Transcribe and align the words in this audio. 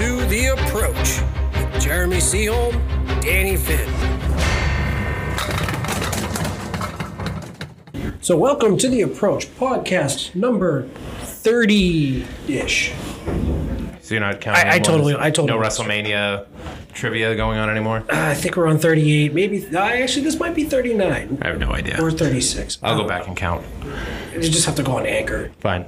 And 0.00 0.20
to 0.20 0.26
The 0.26 0.46
Approach 0.46 1.20
with 1.72 1.80
Jeremy 1.82 2.16
Seaholm, 2.18 2.72
Danny 3.20 3.56
Finn. 3.56 3.88
So, 8.20 8.36
welcome 8.36 8.76
to 8.78 8.88
The 8.88 9.02
Approach, 9.02 9.46
podcast 9.56 10.34
number 10.34 10.88
30 11.22 12.24
ish. 12.48 12.92
So 14.02 14.14
you're 14.14 14.20
not 14.20 14.40
counting. 14.40 14.66
I- 14.68 14.74
I 14.74 14.78
totally- 14.78 15.12
There's 15.14 15.24
I 15.24 15.30
totally 15.30 15.58
No. 15.58 15.64
WrestleMania 15.64 16.44
trivia 16.94 17.34
going 17.34 17.58
on 17.58 17.68
anymore. 17.70 18.04
I 18.10 18.34
think 18.34 18.56
we're 18.56 18.66
on 18.68 18.78
38, 18.78 19.34
maybe. 19.34 19.66
Uh, 19.74 19.78
actually, 19.78 20.22
this 20.24 20.38
might 20.38 20.54
be 20.54 20.64
39 20.64 21.38
I 21.42 21.48
have 21.48 21.58
no 21.58 21.72
idea. 21.72 22.00
or 22.00 22.10
36. 22.10 22.78
I'll 22.82 22.96
go 23.00 23.06
back 23.08 23.26
and 23.26 23.36
count. 23.36 23.64
You 24.34 24.40
just 24.42 24.66
have 24.66 24.74
to 24.76 24.82
go 24.82 24.92
on 24.96 25.06
Anchor. 25.06 25.50
Fine. 25.60 25.86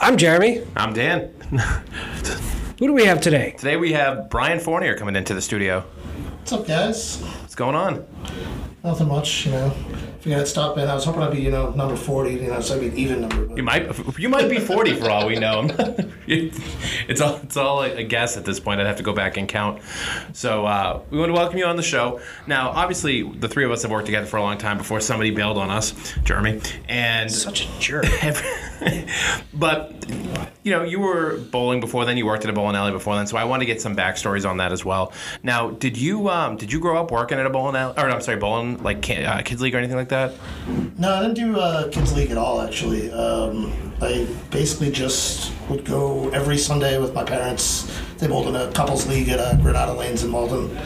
I'm 0.00 0.16
Jeremy. 0.16 0.62
I'm 0.76 0.92
Dan. 0.92 1.30
Who 1.50 2.86
do 2.86 2.92
we 2.92 3.06
have 3.06 3.20
today? 3.22 3.54
Today 3.58 3.76
we 3.76 3.92
have 3.92 4.28
Brian 4.28 4.60
Fournier 4.60 4.96
coming 4.96 5.16
into 5.16 5.32
the 5.32 5.40
studio. 5.40 5.84
What's 6.48 6.62
up, 6.62 6.66
guys? 6.66 7.20
What's 7.42 7.54
going 7.54 7.74
on? 7.74 8.06
Nothing 8.82 9.08
much, 9.08 9.44
you 9.44 9.52
know. 9.52 9.68
Figured 10.20 10.40
I'd 10.40 10.48
stop 10.48 10.78
in. 10.78 10.88
I 10.88 10.94
was 10.94 11.04
hoping 11.04 11.20
I'd 11.20 11.32
be, 11.32 11.42
you 11.42 11.50
know, 11.50 11.72
number 11.72 11.94
40, 11.94 12.32
you 12.32 12.46
know, 12.46 12.60
so 12.62 12.76
I'd 12.76 12.80
be 12.80 12.86
an 12.86 12.96
even 12.96 13.20
number. 13.20 13.44
But 13.44 13.56
You 13.58 13.62
might 13.62 14.18
you 14.18 14.28
might 14.30 14.48
be 14.48 14.58
40 14.58 14.94
for 14.94 15.10
all 15.10 15.26
we 15.26 15.38
know. 15.38 15.68
it's 16.26 17.20
all 17.20 17.38
it's 17.42 17.56
all 17.58 17.82
a 17.82 18.02
guess 18.02 18.38
at 18.38 18.46
this 18.46 18.60
point. 18.60 18.80
I'd 18.80 18.86
have 18.86 18.96
to 18.96 19.02
go 19.02 19.12
back 19.12 19.36
and 19.36 19.46
count. 19.46 19.82
So 20.32 20.64
uh, 20.64 21.02
we 21.10 21.18
want 21.18 21.28
to 21.28 21.34
welcome 21.34 21.58
you 21.58 21.66
on 21.66 21.76
the 21.76 21.82
show. 21.82 22.20
Now, 22.46 22.70
obviously, 22.70 23.30
the 23.30 23.48
three 23.48 23.66
of 23.66 23.70
us 23.70 23.82
have 23.82 23.90
worked 23.90 24.06
together 24.06 24.26
for 24.26 24.38
a 24.38 24.42
long 24.42 24.56
time 24.56 24.78
before 24.78 25.02
somebody 25.02 25.30
bailed 25.30 25.58
on 25.58 25.68
us, 25.68 25.92
Jeremy, 26.24 26.62
and 26.88 27.30
Such 27.30 27.66
a 27.66 27.78
jerk. 27.78 28.06
but 29.52 30.06
you 30.62 30.72
know, 30.72 30.82
you 30.82 31.00
were 31.00 31.38
bowling 31.38 31.80
before 31.80 32.04
then. 32.04 32.16
You 32.16 32.26
worked 32.26 32.44
at 32.44 32.50
a 32.50 32.52
bowling 32.52 32.76
alley 32.76 32.92
before 32.92 33.16
then, 33.16 33.26
so 33.26 33.36
I 33.36 33.44
want 33.44 33.60
to 33.60 33.66
get 33.66 33.80
some 33.80 33.96
backstories 33.96 34.48
on 34.48 34.58
that 34.58 34.72
as 34.72 34.84
well. 34.84 35.12
Now, 35.42 35.70
did 35.70 35.96
you 35.96 36.28
um, 36.38 36.56
did 36.56 36.72
you 36.72 36.80
grow 36.80 36.96
up 36.96 37.10
working 37.10 37.38
at 37.38 37.46
a 37.46 37.50
bowling 37.50 37.76
alley, 37.76 37.94
or 37.96 38.08
no? 38.08 38.14
I'm 38.14 38.20
sorry, 38.20 38.38
bowling 38.38 38.82
like 38.82 39.08
uh, 39.10 39.42
kids 39.42 39.60
league 39.60 39.74
or 39.74 39.78
anything 39.78 39.96
like 39.96 40.08
that? 40.10 40.34
no, 40.96 41.14
I 41.14 41.22
didn't 41.22 41.34
do 41.34 41.58
uh, 41.58 41.88
kids 41.90 42.14
league 42.14 42.30
at 42.30 42.38
all. 42.38 42.60
Actually, 42.60 43.10
um, 43.12 43.92
I 44.00 44.26
basically 44.50 44.90
just 44.90 45.52
would 45.68 45.84
go 45.84 46.28
every 46.30 46.58
Sunday 46.58 46.98
with 46.98 47.14
my 47.14 47.24
parents. 47.24 47.90
They 48.18 48.26
bowled 48.26 48.48
in 48.48 48.56
a 48.56 48.70
couples 48.72 49.06
league 49.06 49.28
at 49.28 49.38
uh, 49.38 49.56
Granada 49.56 49.92
Lanes 49.92 50.24
in 50.24 50.30
Malden. 50.30 50.76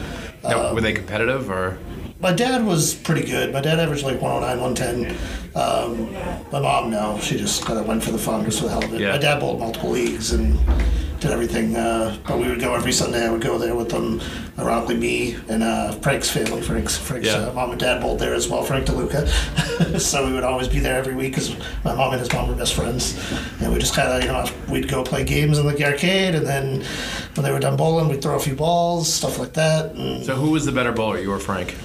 No, 0.43 0.73
were 0.73 0.81
they 0.81 0.93
competitive 0.93 1.49
or? 1.49 1.77
My 2.19 2.31
dad 2.31 2.65
was 2.65 2.93
pretty 2.95 3.25
good. 3.25 3.51
My 3.51 3.59
dad 3.59 3.79
averaged 3.79 4.03
like 4.03 4.21
109, 4.21 4.61
110. 4.61 5.17
Um, 5.55 6.13
my 6.51 6.59
mom, 6.59 6.89
no, 6.89 7.19
she 7.19 7.37
just 7.37 7.65
kind 7.65 7.77
of 7.77 7.85
went 7.85 8.01
for 8.03 8.11
the 8.11 8.17
fun, 8.17 8.45
just 8.45 8.59
for 8.59 8.65
the 8.65 8.71
hell 8.71 8.83
of 8.83 8.93
it. 8.93 9.01
Yeah. 9.01 9.11
My 9.11 9.17
dad 9.17 9.39
bowled 9.39 9.59
multiple 9.59 9.89
leagues 9.89 10.31
and 10.31 10.57
did 11.23 11.31
everything. 11.31 11.75
Uh, 11.75 12.15
but 12.27 12.37
we 12.37 12.47
would 12.49 12.59
go 12.59 12.75
every 12.75 12.91
Sunday. 12.91 13.25
I 13.25 13.31
would 13.31 13.41
go 13.41 13.57
there 13.57 13.75
with 13.75 13.89
them. 13.89 14.21
Ironically, 14.59 14.97
me 14.97 15.35
and 15.49 15.63
uh, 15.63 15.93
Frank's 15.93 16.29
family. 16.29 16.61
Frank's, 16.61 16.97
Frank's 16.97 17.27
Yeah. 17.27 17.47
uh, 17.47 17.53
mom 17.53 17.71
and 17.71 17.79
dad 17.79 18.01
bowled 18.01 18.19
there 18.19 18.33
as 18.33 18.47
well. 18.49 18.61
Frank 18.63 18.85
DeLuca. 18.85 19.99
so 19.99 20.25
we 20.27 20.33
would 20.33 20.43
always 20.43 20.67
be 20.67 20.79
there 20.79 20.97
every 20.97 21.15
week 21.15 21.31
because 21.31 21.55
my 21.83 21.95
mom 21.95 22.11
and 22.11 22.19
his 22.19 22.31
mom 22.31 22.49
were 22.49 22.55
best 22.55 22.73
friends. 22.75 23.17
And 23.61 23.71
we 23.73 23.79
just 23.79 23.95
kind 23.95 24.09
of, 24.09 24.21
you 24.21 24.27
know, 24.27 24.45
we'd 24.71 24.89
go 24.89 25.03
play 25.03 25.23
games 25.23 25.57
in 25.57 25.65
the 25.65 25.85
arcade, 25.85 26.35
and 26.35 26.45
then 26.45 26.83
when 27.35 27.43
they 27.43 27.51
were 27.51 27.59
done 27.59 27.77
bowling, 27.77 28.09
we'd 28.09 28.21
throw 28.21 28.35
a 28.35 28.39
few 28.39 28.55
balls, 28.55 29.11
stuff 29.11 29.39
like 29.39 29.53
that. 29.53 29.91
And 29.95 30.23
So 30.25 30.35
who 30.35 30.51
was 30.51 30.65
the 30.65 30.71
better 30.71 30.91
bowler, 30.91 31.19
you 31.19 31.31
or 31.31 31.39
Frank? 31.39 31.75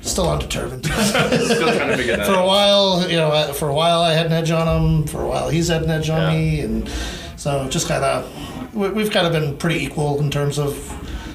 still 0.00 0.28
undetermined. 0.30 0.84
Still 0.86 1.72
trying 1.74 1.88
to 1.88 1.96
figure 1.96 2.16
that 2.18 2.26
for 2.26 2.34
a 2.34 2.44
while, 2.46 3.08
you 3.08 3.16
know, 3.16 3.52
for 3.54 3.70
a 3.70 3.74
while 3.74 4.00
I 4.02 4.12
had 4.12 4.26
an 4.26 4.32
edge 4.32 4.50
on 4.50 4.66
him. 5.00 5.06
For 5.06 5.22
a 5.22 5.26
while 5.26 5.48
he's 5.48 5.68
had 5.68 5.82
an 5.82 5.90
edge 5.90 6.10
on 6.10 6.20
Yeah. 6.20 6.38
me, 6.38 6.60
and 6.60 6.90
so 7.38 7.66
just 7.70 7.88
kind 7.88 8.04
of 8.04 8.26
we- 8.36 8.53
we've 8.74 9.10
kind 9.10 9.26
of 9.26 9.32
been 9.32 9.56
pretty 9.56 9.84
equal 9.84 10.20
in 10.20 10.30
terms 10.30 10.58
of 10.58 10.74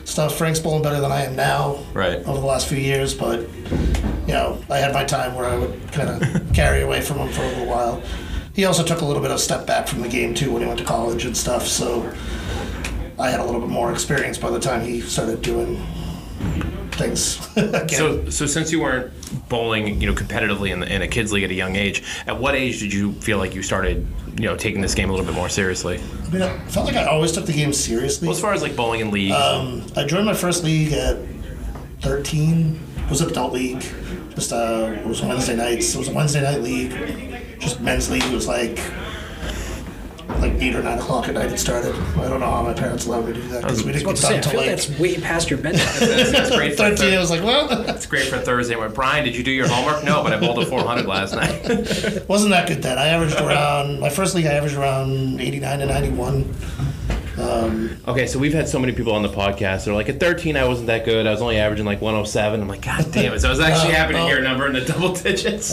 stuff. 0.05 0.37
Frank's 0.37 0.59
bowling 0.59 0.83
better 0.83 0.99
than 0.99 1.11
I 1.11 1.23
am 1.23 1.35
now, 1.35 1.79
Right. 1.93 2.17
Over 2.25 2.39
the 2.39 2.45
last 2.45 2.67
few 2.67 2.77
years, 2.77 3.13
but 3.13 3.41
you 4.27 4.33
know, 4.33 4.61
I 4.69 4.77
had 4.77 4.93
my 4.93 5.03
time 5.05 5.35
where 5.35 5.45
I 5.45 5.57
would 5.57 5.91
kind 5.91 6.09
of 6.09 6.53
carry 6.53 6.81
away 6.81 7.01
from 7.01 7.17
him 7.17 7.29
for 7.29 7.41
a 7.41 7.47
little 7.47 7.65
while. 7.65 8.01
He 8.53 8.65
also 8.65 8.83
took 8.83 9.01
a 9.01 9.05
little 9.05 9.21
bit 9.21 9.31
of 9.31 9.39
step 9.39 9.65
back 9.65 9.87
from 9.87 10.01
the 10.01 10.09
game 10.09 10.33
too 10.33 10.51
when 10.51 10.61
he 10.61 10.67
went 10.67 10.79
to 10.79 10.85
college 10.85 11.25
and 11.25 11.35
stuff. 11.35 11.65
So 11.65 12.11
I 13.17 13.29
had 13.29 13.39
a 13.39 13.43
little 13.43 13.61
bit 13.61 13.69
more 13.69 13.91
experience 13.91 14.37
by 14.37 14.49
the 14.49 14.59
time 14.59 14.85
he 14.85 15.01
started 15.01 15.41
doing 15.41 15.81
things. 16.91 17.45
So, 17.89 18.29
so 18.29 18.45
since 18.45 18.71
you 18.71 18.81
weren't 18.81 19.11
bowling, 19.49 19.99
you 20.01 20.07
know, 20.07 20.13
competitively 20.13 20.71
in, 20.71 20.79
the, 20.79 20.93
in 20.93 21.01
a 21.01 21.07
kids 21.07 21.31
league 21.33 21.43
at 21.43 21.49
a 21.49 21.53
young 21.53 21.75
age, 21.75 22.03
at 22.27 22.39
what 22.39 22.55
age 22.55 22.79
did 22.79 22.93
you 22.93 23.13
feel 23.13 23.37
like 23.37 23.53
you 23.55 23.61
started, 23.63 24.05
you 24.37 24.45
know, 24.45 24.55
taking 24.55 24.79
this 24.81 24.93
game 24.93 25.09
a 25.09 25.11
little 25.11 25.25
bit 25.25 25.35
more 25.35 25.49
seriously? 25.49 25.99
I 26.25 26.29
mean, 26.29 26.41
I 26.41 26.57
felt 26.67 26.85
like 26.85 26.95
I 26.95 27.05
always 27.05 27.31
took 27.31 27.45
the 27.45 27.53
game 27.53 27.73
seriously. 27.73 28.27
Well, 28.27 28.35
as 28.35 28.41
far 28.41 28.53
as 28.53 28.61
like 28.61 28.75
bowling 28.75 29.01
and 29.01 29.11
league, 29.11 29.31
Um, 29.31 29.85
I 29.97 30.05
joined 30.05 30.25
my 30.25 30.33
first 30.33 30.63
league 30.63 30.93
at 30.93 31.17
13. 32.01 32.79
It 32.97 33.09
was 33.09 33.21
an 33.21 33.29
adult 33.31 33.53
league. 33.53 33.83
Just 34.35 34.53
uh, 34.53 34.93
it 34.97 35.05
was 35.05 35.21
Wednesday 35.21 35.55
nights. 35.55 35.93
It 35.95 35.97
was 35.97 36.07
a 36.07 36.13
Wednesday 36.13 36.41
night 36.41 36.61
league. 36.61 36.91
Just 37.59 37.81
men's 37.81 38.09
league. 38.09 38.23
It 38.23 38.33
was 38.33 38.47
like 38.47 38.79
like 40.41 40.53
eight 40.53 40.75
or 40.75 40.83
nine 40.83 40.97
o'clock 40.97 41.27
at 41.27 41.33
night. 41.35 41.51
It 41.51 41.57
started. 41.57 41.95
I 41.95 42.29
don't 42.29 42.39
know 42.39 42.49
how 42.49 42.63
my 42.63 42.73
parents 42.73 43.05
allowed 43.05 43.27
me 43.27 43.33
to 43.33 43.41
do 43.41 43.47
that 43.49 43.61
because 43.61 43.83
we 43.83 43.91
didn't 43.91 44.07
get 44.07 44.15
done 44.15 44.15
to 44.15 44.21
say, 44.21 44.33
I 44.33 44.37
until 44.37 44.51
feel 44.51 44.61
like 44.61 44.69
that's 44.69 44.99
way 44.99 45.19
past 45.19 45.49
your 45.49 45.59
bedtime. 45.59 45.85
that's 45.99 46.55
great 46.55 46.71
for, 46.71 46.89
13. 46.89 47.13
I 47.13 47.19
was 47.19 47.29
like, 47.29 47.43
well, 47.43 47.67
that's 47.83 48.05
great 48.05 48.27
for 48.27 48.37
Thursday. 48.37 48.75
Went, 48.75 48.93
Brian, 48.93 49.25
did 49.25 49.35
you 49.35 49.43
do 49.43 49.51
your 49.51 49.67
homework? 49.67 50.03
No, 50.03 50.23
but 50.23 50.33
I 50.33 50.39
bowled 50.39 50.59
a 50.59 50.65
400 50.65 51.05
last 51.05 51.35
night. 51.35 52.27
wasn't 52.27 52.51
that 52.51 52.67
good 52.67 52.81
then. 52.81 52.97
I 52.97 53.07
averaged 53.07 53.39
around 53.39 53.99
my 53.99 54.09
first 54.09 54.35
league. 54.35 54.45
I 54.45 54.53
averaged 54.53 54.75
around 54.75 55.41
89 55.41 55.79
to 55.79 55.85
91. 55.85 56.55
Okay, 58.07 58.27
so 58.27 58.39
we've 58.39 58.53
had 58.53 58.67
so 58.67 58.79
many 58.79 58.91
people 58.91 59.13
on 59.13 59.21
the 59.21 59.29
podcast. 59.29 59.85
They're 59.85 59.93
like, 59.93 60.09
at 60.09 60.19
13, 60.19 60.57
I 60.57 60.67
wasn't 60.67 60.87
that 60.87 61.05
good. 61.05 61.25
I 61.25 61.31
was 61.31 61.41
only 61.41 61.57
averaging 61.57 61.85
like 61.85 62.01
107. 62.01 62.59
I'm 62.61 62.67
like, 62.67 62.81
God 62.81 63.11
damn 63.11 63.33
it. 63.33 63.39
So 63.39 63.47
I 63.47 63.51
was 63.51 63.59
actually 63.59 63.93
Uh, 63.93 63.97
happy 63.97 64.13
to 64.13 64.19
oh. 64.19 64.25
hear 64.27 64.39
a 64.39 64.41
number 64.41 64.67
in 64.67 64.73
the 64.73 64.81
double 64.81 65.13
digits. 65.13 65.71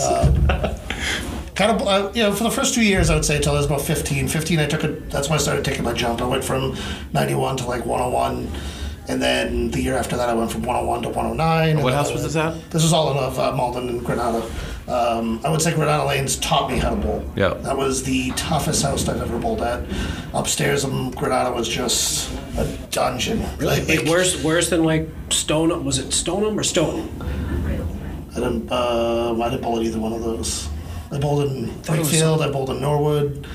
Kind 1.57 1.73
of 1.73 1.87
uh, 1.89 2.11
you 2.15 2.23
know 2.23 2.33
for 2.33 2.45
the 2.45 2.51
first 2.51 2.75
two 2.75 2.85
years 2.85 3.11
i 3.11 3.15
would 3.15 3.25
say 3.25 3.37
until 3.37 3.53
i 3.53 3.57
was 3.57 3.67
about 3.67 3.81
15 3.81 4.29
15 4.29 4.59
i 4.61 4.67
took 4.67 4.85
a 4.85 4.89
that's 4.89 5.29
when 5.29 5.39
i 5.39 5.43
started 5.43 5.65
taking 5.65 5.85
my 5.85 5.93
jump 5.93 6.21
i 6.21 6.27
went 6.27 6.45
from 6.45 6.77
91 7.13 7.57
to 7.59 7.67
like 7.67 7.85
101 7.87 8.49
and 9.09 9.23
then 9.23 9.71
the 9.71 9.81
year 9.81 9.97
after 9.97 10.17
that 10.17 10.29
i 10.29 10.35
went 10.35 10.51
from 10.53 10.63
101 10.63 11.03
to 11.03 11.09
109 11.09 11.83
what 11.83 11.95
house 11.95 12.13
was 12.13 12.23
went- 12.23 12.33
this 12.33 12.37
at? 12.37 12.71
this 12.71 12.83
was 12.83 12.93
all 12.93 13.11
in 13.13 13.17
of 13.19 13.39
uh, 13.39 13.53
malden 13.57 13.89
and 13.89 14.05
granada 14.05 14.43
um, 14.89 15.41
i 15.45 15.51
would 15.51 15.63
say 15.63 15.73
granada 15.75 16.05
lanes 16.05 16.37
taught 16.37 16.71
me 16.71 16.79
how 16.79 16.91
to 16.91 16.97
bowl 16.97 17.25
Yeah. 17.35 17.55
that 17.55 17.77
was 17.77 18.03
the 18.03 18.31
toughest 18.33 18.83
house 18.83 19.09
i've 19.09 19.21
ever 19.23 19.39
bowled 19.39 19.63
at 19.63 19.83
upstairs 20.35 20.85
in 20.85 21.11
granada 21.13 21.51
was 21.53 21.69
just 21.69 22.31
a 22.59 22.67
dungeon 22.91 23.43
Really? 23.59 23.81
Like, 23.81 23.89
Like, 24.01 24.09
worse, 24.09 24.43
worse 24.45 24.69
than 24.71 24.85
like 24.85 25.09
Stoneham? 25.31 25.85
Was 25.85 25.99
it 25.99 26.13
Stoneham 26.13 26.59
or 26.59 26.63
Stone? 26.63 27.09
I 28.33 28.35
didn't, 28.41 28.71
uh, 28.71 29.35
I 29.43 29.49
didn't 29.51 29.63
bowl 29.63 29.79
at 29.79 29.83
either 29.85 29.99
one 29.99 30.13
of 30.13 30.23
those 30.23 30.69
I 31.13 31.19
bowled 31.19 31.51
in 31.51 31.69
it 31.69 31.89
was 31.89 31.99
Wakefield. 31.99 32.43
I 32.43 32.51
bowled 32.51 32.71
in 32.71 32.81
Norwood. 32.81 33.47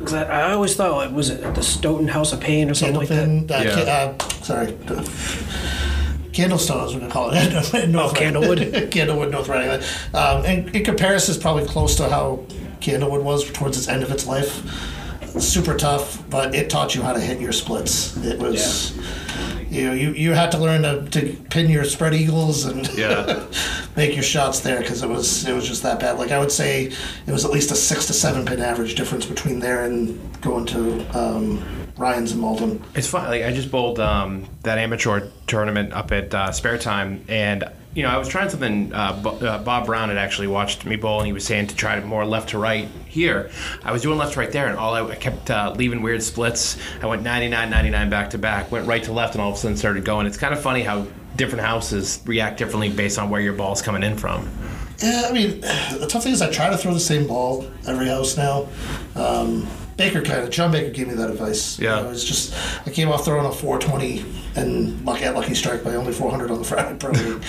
'Cause 0.00 0.14
I, 0.14 0.22
I 0.24 0.52
always 0.52 0.76
thought 0.76 1.06
it 1.06 1.12
was 1.12 1.30
it 1.30 1.54
the 1.54 1.62
Stoughton 1.62 2.06
House 2.08 2.32
of 2.32 2.40
Pain 2.40 2.70
or 2.70 2.74
something 2.74 2.96
like 2.96 3.08
that. 3.08 3.28
Uh, 3.28 3.62
Yeah. 3.64 3.74
ca- 3.74 4.24
uh, 4.24 4.42
sorry. 4.42 4.72
Candlestone 6.32 6.86
is 6.86 6.94
what 6.94 7.02
we 7.02 7.08
call 7.08 7.30
it. 7.32 7.88
North 7.88 8.12
Oh, 8.12 8.14
Candlewood? 8.14 8.58
Candlewood, 8.90 9.30
North 9.30 9.48
Reading. 9.48 9.70
Um, 10.14 10.44
and 10.44 10.76
in 10.76 10.84
comparison, 10.84 11.34
is 11.34 11.40
probably 11.40 11.64
close 11.64 11.96
to 11.96 12.08
how 12.08 12.44
Candlewood 12.80 13.22
was 13.22 13.50
towards 13.50 13.78
its 13.78 13.88
end 13.88 14.02
of 14.02 14.10
its 14.10 14.26
life. 14.26 14.62
Super 15.40 15.76
tough, 15.76 16.22
but 16.30 16.54
it 16.54 16.68
taught 16.70 16.94
you 16.94 17.02
how 17.02 17.12
to 17.14 17.20
hit 17.20 17.40
your 17.40 17.52
splits. 17.52 18.16
It 18.18 18.38
was, 18.38 18.92
you 19.70 19.84
know, 19.86 19.92
you, 19.94 20.10
you 20.12 20.32
had 20.32 20.50
to 20.52 20.58
learn 20.58 20.82
to, 20.82 21.08
to 21.10 21.32
pin 21.50 21.68
your 21.70 21.84
spread 21.84 22.12
eagles 22.14 22.64
and 22.66 22.86
Yeah. 22.94 23.42
make 23.96 24.14
your 24.14 24.22
shots 24.22 24.60
there 24.60 24.80
because 24.80 25.02
it 25.02 25.08
was 25.08 25.46
it 25.46 25.54
was 25.54 25.66
just 25.66 25.82
that 25.82 25.98
bad. 25.98 26.18
Like 26.18 26.30
I 26.30 26.38
would 26.38 26.52
say, 26.52 26.84
it 27.26 27.32
was 27.32 27.44
at 27.44 27.50
least 27.50 27.70
a 27.70 27.74
six 27.76 28.06
to 28.06 28.12
seven 28.12 28.44
pin 28.44 28.60
average 28.60 28.94
difference 28.94 29.26
between 29.26 29.58
there 29.58 29.84
and 29.84 30.18
going 30.42 30.66
to 30.66 31.18
um, 31.18 31.64
Ryan's 31.96 32.32
and 32.32 32.40
Malden. 32.40 32.82
It's 32.94 33.08
fun. 33.08 33.24
Like 33.28 33.42
I 33.42 33.52
just 33.52 33.70
bowled 33.70 33.98
um, 33.98 34.46
that 34.62 34.78
amateur 34.78 35.30
tournament 35.46 35.92
up 35.92 36.12
at 36.12 36.34
uh, 36.34 36.52
Spare 36.52 36.78
Time, 36.78 37.24
and 37.28 37.64
you 37.94 38.02
know 38.02 38.10
I 38.10 38.18
was 38.18 38.28
trying 38.28 38.50
something. 38.50 38.92
Uh, 38.92 39.22
uh, 39.24 39.62
Bob 39.62 39.86
Brown 39.86 40.10
had 40.10 40.18
actually 40.18 40.48
watched 40.48 40.84
me 40.84 40.96
bowl, 40.96 41.18
and 41.18 41.26
he 41.26 41.32
was 41.32 41.44
saying 41.44 41.68
to 41.68 41.76
try 41.76 41.98
more 42.00 42.26
left 42.26 42.50
to 42.50 42.58
right 42.58 42.88
here. 43.06 43.50
I 43.82 43.92
was 43.92 44.02
doing 44.02 44.18
left 44.18 44.34
to 44.34 44.40
right 44.40 44.52
there, 44.52 44.68
and 44.68 44.76
all 44.76 44.94
I, 44.94 45.10
I 45.10 45.14
kept 45.14 45.50
uh, 45.50 45.74
leaving 45.74 46.02
weird 46.02 46.22
splits. 46.22 46.76
I 47.00 47.06
went 47.06 47.22
99, 47.22 47.70
99 47.70 48.10
back 48.10 48.30
to 48.30 48.38
back, 48.38 48.70
went 48.70 48.86
right 48.86 49.02
to 49.04 49.12
left, 49.12 49.34
and 49.34 49.40
all 49.40 49.50
of 49.50 49.56
a 49.56 49.58
sudden 49.58 49.76
started 49.78 50.04
going. 50.04 50.26
It's 50.26 50.36
kind 50.36 50.52
of 50.52 50.60
funny 50.60 50.82
how 50.82 51.06
different 51.36 51.64
houses 51.64 52.20
react 52.26 52.58
differently 52.58 52.88
based 52.88 53.18
on 53.18 53.30
where 53.30 53.40
your 53.40 53.52
ball's 53.52 53.82
coming 53.82 54.02
in 54.02 54.16
from. 54.16 54.48
Yeah, 55.02 55.26
I 55.28 55.32
mean, 55.32 55.60
the 55.60 56.06
tough 56.08 56.22
thing 56.22 56.32
is 56.32 56.40
I 56.40 56.50
try 56.50 56.70
to 56.70 56.78
throw 56.78 56.94
the 56.94 57.00
same 57.00 57.26
ball 57.26 57.70
every 57.86 58.08
house 58.08 58.36
now. 58.36 58.66
Um, 59.14 59.68
Baker 59.96 60.20
kind 60.22 60.40
of 60.44 60.50
John 60.50 60.70
Baker 60.72 60.90
gave 60.90 61.08
me 61.08 61.14
that 61.14 61.30
advice. 61.30 61.78
Yeah. 61.78 61.98
You 61.98 62.04
know, 62.04 62.10
it's 62.10 62.24
just 62.24 62.54
I 62.86 62.90
came 62.90 63.08
off 63.08 63.24
throwing 63.24 63.46
a 63.46 63.52
420 63.52 64.24
and 64.56 65.04
lucky 65.04 65.24
at 65.24 65.34
Lucky 65.34 65.54
Strike 65.54 65.84
by 65.84 65.94
only 65.94 66.12
400 66.12 66.50
on 66.50 66.58
the 66.58 66.64
Friday 66.68 66.96
Pro 66.98 67.10
League. 67.12 67.42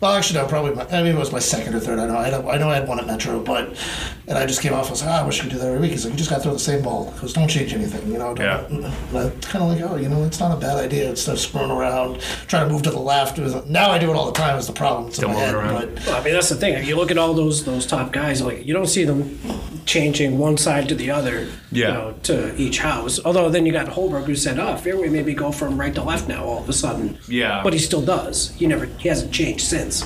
well, 0.00 0.12
actually, 0.12 0.40
no, 0.40 0.46
probably. 0.46 0.74
My, 0.74 0.86
I 0.88 1.02
mean, 1.02 1.14
it 1.16 1.18
was 1.18 1.32
my 1.32 1.38
second 1.40 1.74
or 1.74 1.80
third. 1.80 1.98
I 1.98 2.06
know. 2.06 2.16
I 2.16 2.30
know. 2.30 2.48
I 2.50 2.58
know 2.58 2.70
I 2.70 2.76
had 2.76 2.86
one 2.88 3.00
at 3.00 3.06
Metro, 3.06 3.40
but 3.40 3.76
and 4.28 4.38
I 4.38 4.46
just 4.46 4.60
came 4.62 4.72
off. 4.74 4.86
I 4.88 4.90
was 4.90 5.02
like, 5.02 5.10
oh, 5.10 5.24
I 5.24 5.26
wish 5.26 5.40
I 5.40 5.42
could 5.44 5.52
do 5.52 5.58
that 5.58 5.66
every 5.66 5.80
week. 5.80 5.90
He's 5.92 6.04
like, 6.04 6.12
you 6.12 6.18
just 6.18 6.30
got 6.30 6.36
to 6.36 6.42
throw 6.42 6.52
the 6.52 6.58
same 6.58 6.82
ball. 6.82 7.10
Because 7.12 7.32
don't 7.32 7.48
change 7.48 7.72
anything. 7.74 8.10
You 8.12 8.18
know. 8.18 8.34
Don't, 8.34 8.80
Yeah. 8.82 9.30
Kind 9.40 9.64
of 9.64 9.68
like, 9.70 9.80
oh, 9.90 9.96
you 9.96 10.08
know, 10.08 10.22
it's 10.24 10.38
not 10.40 10.56
a 10.56 10.60
bad 10.60 10.76
idea. 10.78 11.10
Instead 11.10 11.32
of 11.34 11.40
screwing 11.40 11.70
around, 11.70 12.20
trying 12.46 12.66
to 12.68 12.72
move 12.72 12.82
to 12.82 12.90
the 12.90 12.98
left. 13.00 13.38
It 13.38 13.42
was- 13.42 13.66
Now 13.66 13.90
I 13.90 13.98
do 13.98 14.10
it 14.10 14.14
all 14.14 14.26
the 14.26 14.38
time. 14.38 14.56
Is 14.56 14.66
the 14.68 14.72
problem? 14.72 15.08
It's 15.08 15.18
in 15.18 15.24
Still 15.24 15.28
my 15.30 15.34
moving 15.34 15.46
head, 15.46 15.54
around. 15.74 15.94
but- 15.96 16.06
Well, 16.06 16.20
I 16.20 16.24
mean, 16.24 16.34
that's 16.34 16.48
the 16.48 16.54
thing. 16.56 16.74
If 16.74 16.86
You 16.86 16.94
look 16.96 17.10
at 17.10 17.18
all 17.18 17.34
those 17.34 17.64
those 17.64 17.86
top 17.86 18.12
guys, 18.12 18.40
like 18.42 18.64
you 18.66 18.74
don't 18.74 18.86
see 18.86 19.04
them 19.04 19.38
changing 19.88 20.38
one 20.38 20.56
side 20.56 20.88
to 20.90 20.94
the 20.94 21.10
other. 21.10 21.48
Yeah. 21.72 21.88
You 21.88 21.94
know, 21.94 22.14
to 22.24 22.54
each 22.56 22.78
house. 22.78 23.18
Although 23.24 23.48
then 23.48 23.66
you 23.66 23.72
got 23.72 23.86
Holberg 23.88 24.24
who 24.26 24.36
said, 24.36 24.58
"Oh, 24.60 24.76
fairway 24.76 25.08
maybe 25.08 25.34
go 25.34 25.50
from 25.50 25.80
right 25.80 25.94
to 25.94 26.02
left 26.04 26.28
now 26.28 26.44
all 26.44 26.62
of 26.62 26.68
a 26.68 26.72
sudden." 26.72 27.18
Yeah. 27.26 27.62
But 27.64 27.72
he 27.72 27.78
still 27.80 28.02
does. 28.02 28.50
He 28.54 28.66
never. 28.66 28.84
He 28.98 29.08
hasn't 29.08 29.32
changed 29.32 29.64
since. 29.64 30.04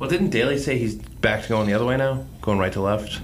Well, 0.00 0.08
didn't 0.10 0.30
Daly 0.30 0.58
say 0.58 0.78
he's 0.78 0.94
back 0.96 1.42
to 1.42 1.48
going 1.48 1.66
the 1.68 1.74
other 1.74 1.84
way 1.84 1.96
now, 1.98 2.24
going 2.40 2.58
right 2.58 2.72
to 2.72 2.80
left? 2.80 3.20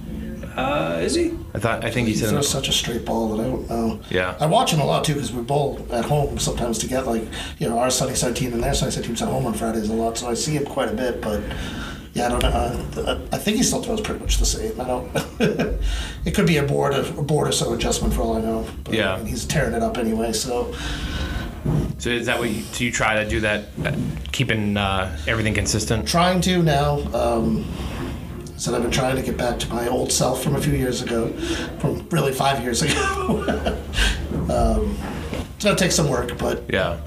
Uh, 0.55 0.99
is 1.01 1.13
he? 1.15 1.31
I 1.53 1.59
thought. 1.59 1.83
I 1.85 1.91
think 1.91 2.07
he 2.07 2.13
He 2.13 2.19
said. 2.19 2.29
throws 2.29 2.49
such 2.49 2.67
a 2.67 2.71
straight 2.71 3.05
ball 3.05 3.29
that 3.35 3.43
I 3.43 3.47
don't 3.49 3.69
know. 3.69 3.99
Yeah. 4.09 4.35
I 4.39 4.45
watch 4.47 4.71
him 4.73 4.79
a 4.79 4.85
lot 4.85 5.03
too 5.03 5.13
because 5.13 5.31
we 5.33 5.41
bowl 5.43 5.85
at 5.91 6.05
home 6.05 6.39
sometimes 6.39 6.77
to 6.79 6.87
get 6.87 7.05
like 7.05 7.23
you 7.59 7.67
know 7.69 7.77
our 7.79 7.89
Sunnyside 7.91 8.35
team 8.35 8.53
and 8.53 8.63
their 8.63 8.73
Sunnyside 8.73 9.03
team's 9.03 9.21
at 9.21 9.27
home 9.29 9.45
on 9.45 9.53
Fridays 9.53 9.89
a 9.89 9.93
lot, 9.93 10.17
so 10.17 10.27
I 10.29 10.33
see 10.33 10.53
him 10.53 10.65
quite 10.65 10.89
a 10.89 10.93
bit. 10.95 11.21
But 11.21 11.41
yeah, 12.17 12.25
I 12.25 12.29
don't 12.29 12.41
know. 12.41 13.27
I 13.31 13.37
think 13.37 13.57
he 13.57 13.63
still 13.63 13.81
throws 13.83 14.01
pretty 14.01 14.19
much 14.21 14.37
the 14.37 14.45
same. 14.45 14.79
I 14.81 14.85
don't. 14.85 15.11
it 16.25 16.33
could 16.33 16.47
be 16.47 16.57
a 16.57 16.63
board 16.63 16.93
of 16.93 17.17
a 17.17 17.21
board 17.21 17.47
or 17.47 17.51
so 17.51 17.73
adjustment 17.73 18.13
for 18.13 18.21
all 18.21 18.37
I 18.37 18.41
know. 18.41 18.67
But, 18.83 18.95
Yeah. 18.95 19.13
I 19.13 19.17
mean, 19.17 19.27
he's 19.27 19.45
tearing 19.45 19.73
it 19.75 19.83
up 19.83 19.97
anyway. 19.97 20.33
So 20.33 20.73
So 21.99 22.09
is 22.09 22.25
that 22.25 22.39
what 22.39 22.49
you, 22.49 22.63
do 22.73 22.85
you 22.85 22.91
try 22.91 23.23
to 23.23 23.29
do 23.29 23.39
that, 23.41 23.65
uh, 23.85 23.91
keeping 24.31 24.77
uh, 24.77 25.15
everything 25.27 25.53
consistent? 25.53 26.07
trying 26.07 26.41
to 26.41 26.63
now. 26.63 26.99
Um, 27.13 27.65
said 28.57 28.73
I've 28.73 28.81
been 28.81 28.89
trying 28.89 29.15
to 29.15 29.21
get 29.21 29.37
back 29.37 29.59
to 29.59 29.69
my 29.69 29.87
old 29.87 30.11
self 30.11 30.41
from 30.43 30.55
a 30.55 30.59
few 30.61 30.73
years 30.73 31.03
ago, 31.03 31.27
from 31.79 32.07
really 32.09 32.33
five 32.33 32.63
years 32.63 32.81
ago. 32.87 33.77
um, 34.49 34.97
it's 35.55 35.63
gonna 35.63 35.75
take 35.77 35.91
some 35.91 36.09
work, 36.09 36.35
but 36.39 36.63
Yeah. 36.69 36.97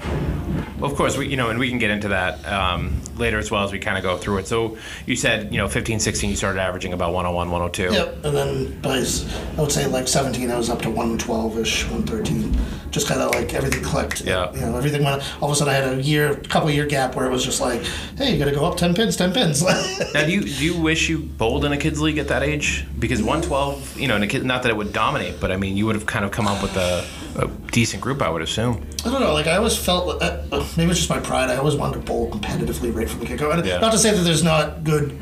Well, 0.79 0.89
of 0.89 0.95
course, 0.97 1.17
we 1.17 1.27
you 1.27 1.35
know, 1.35 1.49
and 1.49 1.59
we 1.59 1.67
can 1.69 1.77
get 1.77 1.91
into 1.91 2.07
that 2.07 2.45
um, 2.47 3.00
later 3.17 3.37
as 3.39 3.51
well 3.51 3.63
as 3.63 3.71
we 3.71 3.79
kind 3.79 3.97
of 3.97 4.03
go 4.03 4.17
through 4.17 4.39
it. 4.39 4.47
So 4.47 4.77
you 5.05 5.15
said 5.15 5.51
you 5.51 5.57
know 5.57 5.67
15, 5.67 5.99
16, 5.99 6.29
you 6.29 6.35
started 6.35 6.59
averaging 6.59 6.93
about 6.93 7.13
101, 7.13 7.51
102. 7.51 7.93
Yep, 7.93 8.25
and 8.25 8.35
then 8.35 8.81
by 8.81 8.97
I 8.97 9.61
would 9.61 9.71
say 9.71 9.87
like 9.87 10.07
17, 10.07 10.51
I 10.51 10.57
was 10.57 10.69
up 10.69 10.81
to 10.83 10.89
112 10.89 11.57
ish, 11.59 11.83
113. 11.85 12.57
Just 12.91 13.07
kind 13.07 13.21
of 13.21 13.33
like 13.33 13.53
everything 13.53 13.83
clicked. 13.83 14.21
Yeah. 14.21 14.51
You 14.53 14.61
know, 14.61 14.75
everything 14.75 15.05
went. 15.05 15.23
All 15.41 15.49
of 15.49 15.53
a 15.53 15.55
sudden, 15.55 15.73
I 15.73 15.77
had 15.77 15.97
a 15.97 16.01
year, 16.01 16.35
couple 16.35 16.69
year 16.69 16.85
gap 16.85 17.15
where 17.15 17.25
it 17.25 17.29
was 17.29 17.45
just 17.45 17.61
like, 17.61 17.81
hey, 18.17 18.33
you 18.33 18.37
got 18.37 18.51
to 18.51 18.51
go 18.51 18.65
up 18.65 18.75
10 18.75 18.93
pins, 18.93 19.15
10 19.15 19.33
pins. 19.33 19.63
Now, 20.13 20.25
do 20.25 20.31
you 20.31 20.41
do 20.41 20.65
you 20.65 20.81
wish 20.81 21.07
you 21.07 21.19
bowled 21.19 21.63
in 21.63 21.71
a 21.71 21.77
kids 21.77 22.01
league 22.01 22.17
at 22.17 22.27
that 22.27 22.43
age? 22.43 22.85
Because 22.99 23.21
112, 23.21 23.97
you 23.97 24.07
know, 24.09 24.17
in 24.17 24.23
a 24.23 24.27
kid, 24.27 24.43
not 24.43 24.63
that 24.63 24.69
it 24.69 24.75
would 24.75 24.91
dominate, 24.91 25.39
but 25.39 25.51
I 25.51 25.57
mean, 25.57 25.77
you 25.77 25.85
would 25.85 25.95
have 25.95 26.05
kind 26.05 26.25
of 26.25 26.31
come 26.31 26.47
up 26.47 26.61
with 26.61 26.75
a, 26.75 27.05
a 27.35 27.47
decent 27.71 28.01
group, 28.01 28.21
I 28.21 28.29
would 28.29 28.41
assume. 28.41 28.85
I 29.05 29.09
don't 29.11 29.21
know. 29.21 29.33
Like 29.33 29.47
I 29.47 29.55
always 29.57 29.75
felt, 29.77 30.21
uh, 30.21 30.43
uh, 30.51 30.67
maybe 30.77 30.91
it's 30.91 30.99
just 30.99 31.09
my 31.09 31.19
pride. 31.19 31.49
I 31.49 31.55
always 31.57 31.75
wanted 31.75 31.93
to 31.99 32.05
bowl 32.05 32.29
competitively 32.31 32.93
right 32.93 33.09
from 33.09 33.19
the 33.19 33.25
get 33.25 33.39
go. 33.39 33.55
Yeah. 33.63 33.79
not 33.79 33.91
to 33.93 33.97
say 33.97 34.11
that 34.11 34.21
there's 34.21 34.43
not 34.43 34.83
good, 34.83 35.17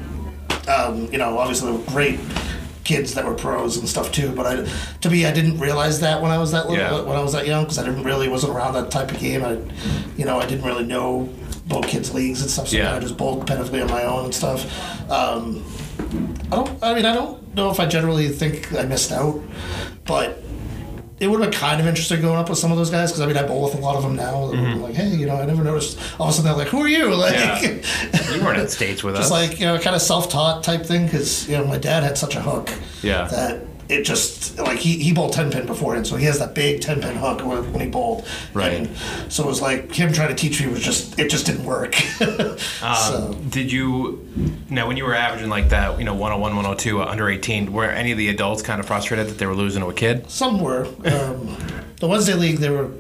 um, 0.68 1.12
you 1.12 1.18
know, 1.18 1.38
obviously 1.38 1.72
there 1.72 1.80
were 1.80 1.86
great 1.92 2.20
kids 2.84 3.14
that 3.14 3.24
were 3.26 3.36
pros 3.36 3.78
and 3.78 3.88
stuff 3.88 4.12
too. 4.12 4.32
But 4.32 4.46
I, 4.48 4.72
to 5.02 5.10
me, 5.10 5.26
I 5.26 5.32
didn't 5.32 5.60
realize 5.60 6.00
that 6.00 6.22
when 6.22 6.32
I 6.32 6.38
was 6.40 6.52
that 6.54 6.68
little, 6.70 6.78
Yeah. 6.84 7.02
when 7.02 7.16
I 7.16 7.22
was 7.22 7.34
that 7.34 7.46
young, 7.46 7.64
because 7.66 7.78
I 7.78 7.86
didn't 7.86 8.04
really 8.04 8.28
wasn't 8.28 8.54
around 8.56 8.74
that 8.74 8.90
type 8.92 9.12
of 9.12 9.20
game. 9.20 9.44
I, 9.44 9.60
you 10.18 10.26
know, 10.26 10.40
I 10.40 10.46
didn't 10.48 10.66
really 10.66 10.86
know 10.86 11.30
bowl 11.68 11.84
kids 11.84 12.14
leagues 12.16 12.42
and 12.42 12.50
stuff. 12.50 12.70
So 12.70 12.78
Yeah. 12.78 12.96
I 12.96 13.00
just 13.00 13.16
bowled 13.16 13.46
competitively 13.46 13.82
on 13.84 13.92
my 13.92 14.04
own 14.04 14.26
and 14.26 14.34
stuff. 14.34 14.66
Um, 15.12 15.64
I 16.52 16.56
don't. 16.56 16.84
I 16.84 16.94
mean, 16.96 17.06
I 17.06 17.14
don't 17.14 17.54
know 17.56 17.70
if 17.70 17.80
I 17.80 17.86
generally 17.86 18.30
think 18.30 18.74
I 18.74 18.84
missed 18.84 19.12
out, 19.12 19.40
but 20.06 20.42
it 21.20 21.28
would 21.28 21.42
have 21.42 21.52
been 21.52 21.60
kind 21.60 21.82
of 21.82 21.88
interesting 21.88 22.22
going 22.22 22.38
up 22.38 22.50
with 22.50 22.58
some 22.58 22.72
of 22.72 22.78
those 22.78 22.90
guys 22.90 23.12
because 23.12 23.22
I 23.22 23.28
mean 23.28 23.38
I 23.38 23.44
bowl 23.44 23.64
with 23.64 23.76
a 23.76 23.78
lot 23.78 23.96
of 23.96 24.04
them 24.04 24.16
now. 24.16 24.52
be 24.52 24.58
mm-hmm. 24.58 24.82
Like, 24.82 24.96
hey, 24.96 25.10
you 25.10 25.26
know, 25.26 25.36
I 25.36 25.46
never 25.46 25.64
noticed. 25.64 26.00
All 26.20 26.28
of 26.28 26.34
a 26.34 26.38
sudden 26.38 26.50
they're 26.50 26.58
like, 26.58 26.70
"Who 26.70 26.80
are 26.80 26.88
you?" 26.88 27.14
Like, 27.20 27.34
Yeah. 27.34 27.60
You 28.36 28.44
weren't 28.44 28.60
at 28.60 28.72
states 28.72 29.04
with 29.04 29.16
just 29.16 29.32
us. 29.32 29.32
like 29.32 29.60
you 29.60 29.66
know, 29.66 29.78
kind 29.80 29.96
of 29.96 30.02
self-taught 30.02 30.64
type 30.64 30.86
thing 30.86 31.06
because 31.06 31.48
you 31.50 31.58
know 31.58 31.66
my 31.66 31.78
dad 31.78 32.04
had 32.04 32.18
such 32.18 32.36
a 32.36 32.42
hook. 32.42 32.72
Yeah. 33.02 33.28
That 33.28 33.66
it 33.90 34.04
just 34.04 34.58
like 34.60 34.78
he 34.78 34.98
he 35.00 35.12
bowled 35.12 35.34
ten 35.34 35.52
pin 35.52 35.66
beforehand, 35.66 36.06
so 36.06 36.16
he 36.16 36.26
has 36.26 36.38
that 36.40 36.54
big 36.54 36.80
ten 36.80 37.02
pin 37.02 37.16
hook 37.16 37.44
when, 37.44 37.74
when 37.74 37.82
he 37.82 37.90
bowled. 37.90 38.26
Right. 38.54 38.74
And 38.74 38.98
so 39.32 39.44
it 39.44 39.48
was 39.48 39.62
like 39.62 39.92
him 39.92 40.14
trying 40.14 40.30
to 40.30 40.36
teach 40.36 40.62
me 40.62 40.68
was 40.68 40.82
just 40.82 41.20
it 41.20 41.30
just 41.30 41.48
didn't 41.48 41.66
work. 41.66 41.96
so. 41.96 43.36
Did 43.50 43.72
you 43.72 44.28
now 44.70 44.88
when 44.88 44.96
you 44.96 45.06
were 45.06 45.16
averaging 45.16 45.50
like 45.50 45.70
that, 45.70 45.98
you 45.98 46.06
know, 46.06 46.14
101, 46.14 46.56
102 46.56 47.02
uh, 47.02 47.06
under 47.06 47.28
18, 47.28 47.74
were 47.74 47.86
any 47.86 48.12
of 48.12 48.18
the 48.18 48.30
adults 48.30 48.62
kind 48.62 48.80
of 48.80 48.86
frustrated 48.86 49.28
that 49.28 49.40
they 49.40 49.48
were 49.48 49.56
losing 49.56 49.82
to 49.82 49.90
a 49.90 49.94
kid? 49.94 50.30
Some 50.30 50.62
were. 50.62 50.86
Um, 51.06 51.58
the 52.00 52.08
Wednesday 52.08 52.36
League, 52.36 52.58
there 52.58 52.72
were 52.72 52.92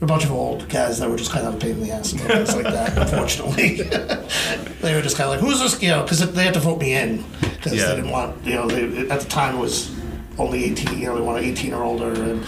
a 0.00 0.06
bunch 0.06 0.24
of 0.24 0.32
old 0.32 0.68
guys 0.68 0.98
that 0.98 1.08
were 1.08 1.16
just 1.16 1.30
kind 1.30 1.46
of 1.46 1.54
a 1.54 1.58
pain 1.58 1.72
in 1.72 1.80
the 1.80 1.90
ass 1.90 2.12
about 2.12 2.26
things 2.26 2.54
like 2.54 2.64
that, 2.64 2.98
unfortunately. 3.12 3.76
they 4.82 4.94
were 4.94 5.00
just 5.00 5.16
kind 5.16 5.30
of 5.30 5.36
like, 5.36 5.40
who's 5.40 5.60
this? 5.60 5.80
You 5.80 5.90
know, 5.90 6.02
because 6.02 6.32
they 6.32 6.44
had 6.44 6.54
to 6.54 6.60
vote 6.60 6.80
me 6.80 6.94
in 6.94 7.24
because 7.70 7.80
Yeah. 7.80 7.90
they 7.90 7.96
didn't 7.96 8.10
want, 8.10 8.44
you 8.44 8.54
know, 8.54 8.68
they, 8.68 9.08
at 9.08 9.20
the 9.20 9.28
time 9.28 9.56
it 9.56 9.58
was 9.58 9.90
only 10.38 10.64
18, 10.64 10.98
you 10.98 11.06
know, 11.06 11.16
they 11.16 11.20
wanted 11.20 11.44
18 11.44 11.72
or 11.74 11.82
older. 11.82 12.12
And 12.12 12.44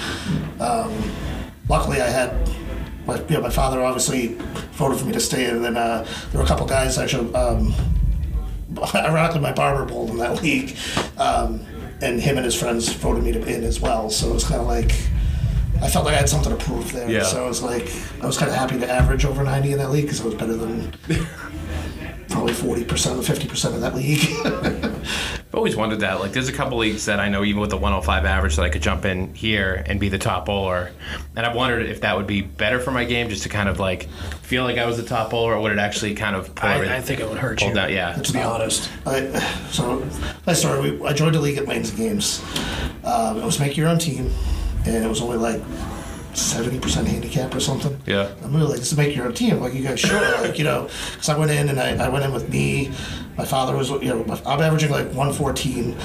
um, 0.60 0.92
luckily 1.68 2.00
I 2.00 2.08
had. 2.08 2.34
My, 3.06 3.16
you 3.22 3.36
know, 3.36 3.40
my 3.40 3.48
father 3.48 3.82
obviously 3.82 4.36
voted 4.72 4.98
for 4.98 5.06
me 5.06 5.12
to 5.12 5.20
stay, 5.20 5.46
and 5.46 5.64
then 5.64 5.78
uh, 5.78 6.06
there 6.30 6.38
were 6.38 6.44
a 6.44 6.46
couple 6.46 6.66
guys 6.66 6.98
actually. 6.98 7.34
Um, 7.34 7.72
ironically, 8.94 9.40
my 9.40 9.50
barber 9.52 9.86
bowled 9.86 10.10
in 10.10 10.18
that 10.18 10.42
league, 10.42 10.76
um, 11.16 11.64
and 12.02 12.20
him 12.20 12.36
and 12.36 12.44
his 12.44 12.54
friends 12.54 12.92
voted 12.92 13.24
me 13.24 13.32
to 13.32 13.42
in 13.46 13.64
as 13.64 13.80
well. 13.80 14.10
So 14.10 14.28
it 14.28 14.34
was 14.34 14.44
kind 14.44 14.60
of 14.60 14.66
like 14.66 14.92
I 15.80 15.88
felt 15.88 16.04
like 16.04 16.16
I 16.16 16.18
had 16.18 16.28
something 16.28 16.54
to 16.54 16.62
prove 16.62 16.92
there. 16.92 17.08
Yeah. 17.10 17.22
So 17.22 17.46
I 17.46 17.48
was 17.48 17.62
like, 17.62 17.90
I 18.22 18.26
was 18.26 18.36
kind 18.36 18.50
of 18.50 18.56
happy 18.58 18.78
to 18.78 18.90
average 18.90 19.24
over 19.24 19.42
ninety 19.42 19.72
in 19.72 19.78
that 19.78 19.90
league 19.90 20.04
because 20.04 20.20
I 20.20 20.24
was 20.26 20.34
better 20.34 20.56
than 20.56 20.92
probably 22.28 22.52
forty 22.52 22.84
percent 22.84 23.18
or 23.18 23.22
fifty 23.22 23.48
percent 23.48 23.74
of 23.74 23.80
that 23.80 23.94
league. 23.94 24.20
I've 24.44 25.54
always 25.54 25.76
wondered 25.76 26.00
that. 26.00 26.20
Like, 26.20 26.32
there's 26.32 26.48
a 26.48 26.52
couple 26.52 26.76
leagues 26.78 27.06
that 27.06 27.18
I 27.20 27.30
know, 27.30 27.42
even 27.42 27.60
with 27.60 27.70
the 27.70 27.76
105 27.78 28.26
average, 28.26 28.56
that 28.56 28.62
I 28.62 28.68
could 28.68 28.82
jump 28.82 29.06
in 29.06 29.34
here 29.34 29.82
and 29.86 29.98
be 29.98 30.10
the 30.10 30.18
top 30.18 30.44
bowler. 30.44 30.90
And 31.36 31.46
I've 31.46 31.56
wondered 31.56 31.86
if 31.86 32.02
that 32.02 32.16
would 32.18 32.26
be 32.26 32.42
better 32.42 32.78
for 32.78 32.90
my 32.90 33.04
game, 33.04 33.30
just 33.30 33.44
to 33.44 33.48
kind 33.48 33.68
of 33.68 33.80
like 33.80 34.08
feel 34.42 34.64
like 34.64 34.76
I 34.76 34.84
was 34.84 34.98
the 34.98 35.02
top 35.04 35.30
bowler, 35.30 35.54
or 35.54 35.60
would 35.62 35.72
it 35.72 35.78
actually 35.78 36.14
kind 36.14 36.36
of 36.36 36.54
pull 36.54 36.68
I, 36.68 36.74
everything- 36.74 36.96
I 36.96 37.00
think 37.00 37.20
it 37.20 37.28
would 37.28 37.38
hurt 37.38 37.58
pull 37.60 37.68
you. 37.68 37.74
down? 37.74 37.90
Yeah. 37.92 38.12
To 38.12 38.32
be 38.32 38.40
honest. 38.40 38.90
I, 39.06 39.26
so 39.70 40.06
I 40.46 40.52
started, 40.52 41.00
we, 41.00 41.06
I 41.06 41.14
joined 41.14 41.34
a 41.34 41.40
league 41.40 41.56
at 41.56 41.66
Lanes 41.66 41.90
Games. 41.92 42.44
Um, 43.04 43.38
it 43.38 43.44
was 43.44 43.58
make 43.58 43.76
your 43.78 43.88
own 43.88 43.98
team, 43.98 44.30
and 44.84 45.02
it 45.02 45.08
was 45.08 45.22
only 45.22 45.38
like 45.38 45.62
seventy 46.34 46.78
percent 46.78 47.08
handicap 47.08 47.54
or 47.54 47.60
something. 47.60 48.00
Yeah. 48.06 48.32
I'm 48.42 48.54
really 48.54 48.70
like, 48.72 48.78
just 48.80 48.96
make 48.96 49.14
your 49.16 49.26
own 49.26 49.34
team. 49.34 49.60
Like 49.60 49.74
you 49.74 49.82
guys 49.82 50.00
sure, 50.00 50.20
like 50.40 50.58
you 50.58 50.64
know, 50.64 50.88
because 51.12 51.28
I 51.28 51.36
went 51.38 51.50
in 51.50 51.68
and 51.68 51.80
I, 51.80 52.06
I 52.06 52.08
went 52.08 52.24
in 52.24 52.32
with 52.32 52.48
me. 52.48 52.90
My 53.36 53.44
father 53.44 53.76
was, 53.76 53.90
you 53.90 54.06
know, 54.06 54.24
I'm 54.44 54.60
averaging 54.60 54.90
like 54.90 55.06
114, 55.06 55.92
uh, 55.92 55.96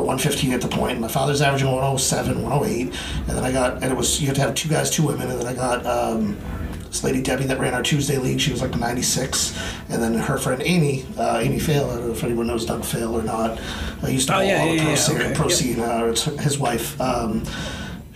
115 0.00 0.52
at 0.52 0.60
the 0.60 0.68
point. 0.68 1.00
My 1.00 1.08
father's 1.08 1.42
averaging 1.42 1.66
107, 1.66 2.42
108, 2.44 2.80
and 2.82 3.26
then 3.26 3.42
I 3.42 3.50
got, 3.50 3.82
and 3.82 3.90
it 3.90 3.96
was 3.96 4.20
you 4.20 4.28
had 4.28 4.36
to 4.36 4.42
have 4.42 4.54
two 4.54 4.68
guys, 4.68 4.88
two 4.88 5.04
women, 5.04 5.28
and 5.30 5.40
then 5.40 5.46
I 5.46 5.54
got. 5.54 5.84
Um, 5.86 6.36
this 6.86 7.02
lady 7.04 7.20
Debbie 7.20 7.44
that 7.44 7.58
ran 7.58 7.74
our 7.74 7.82
Tuesday 7.82 8.16
league, 8.16 8.40
she 8.40 8.52
was 8.52 8.62
like 8.62 8.74
96, 8.78 9.58
and 9.90 10.00
then 10.00 10.14
her 10.14 10.38
friend 10.38 10.62
Amy, 10.64 11.04
uh, 11.18 11.40
Amy 11.42 11.58
Fail. 11.58 11.90
I 11.90 11.96
don't 11.96 12.06
know 12.06 12.12
if 12.12 12.24
anyone 12.24 12.46
knows 12.46 12.64
Doug 12.64 12.84
Fail 12.84 13.14
or 13.14 13.22
not. 13.22 13.60
I 14.02 14.08
used 14.08 14.28
to 14.28 14.36
Oh, 14.36 14.40
yeah, 14.40 14.60
all 14.60 14.66
yeah, 14.68 14.72
the 14.76 14.78
pro 14.78 14.88
yeah, 14.90 14.94
scene, 14.94 15.16
okay, 15.20 15.34
pro 15.34 15.48
yeah. 15.48 15.54
scene 15.54 15.80
uh, 15.80 16.40
his 16.40 16.58
wife. 16.58 16.98
Um, 17.00 17.42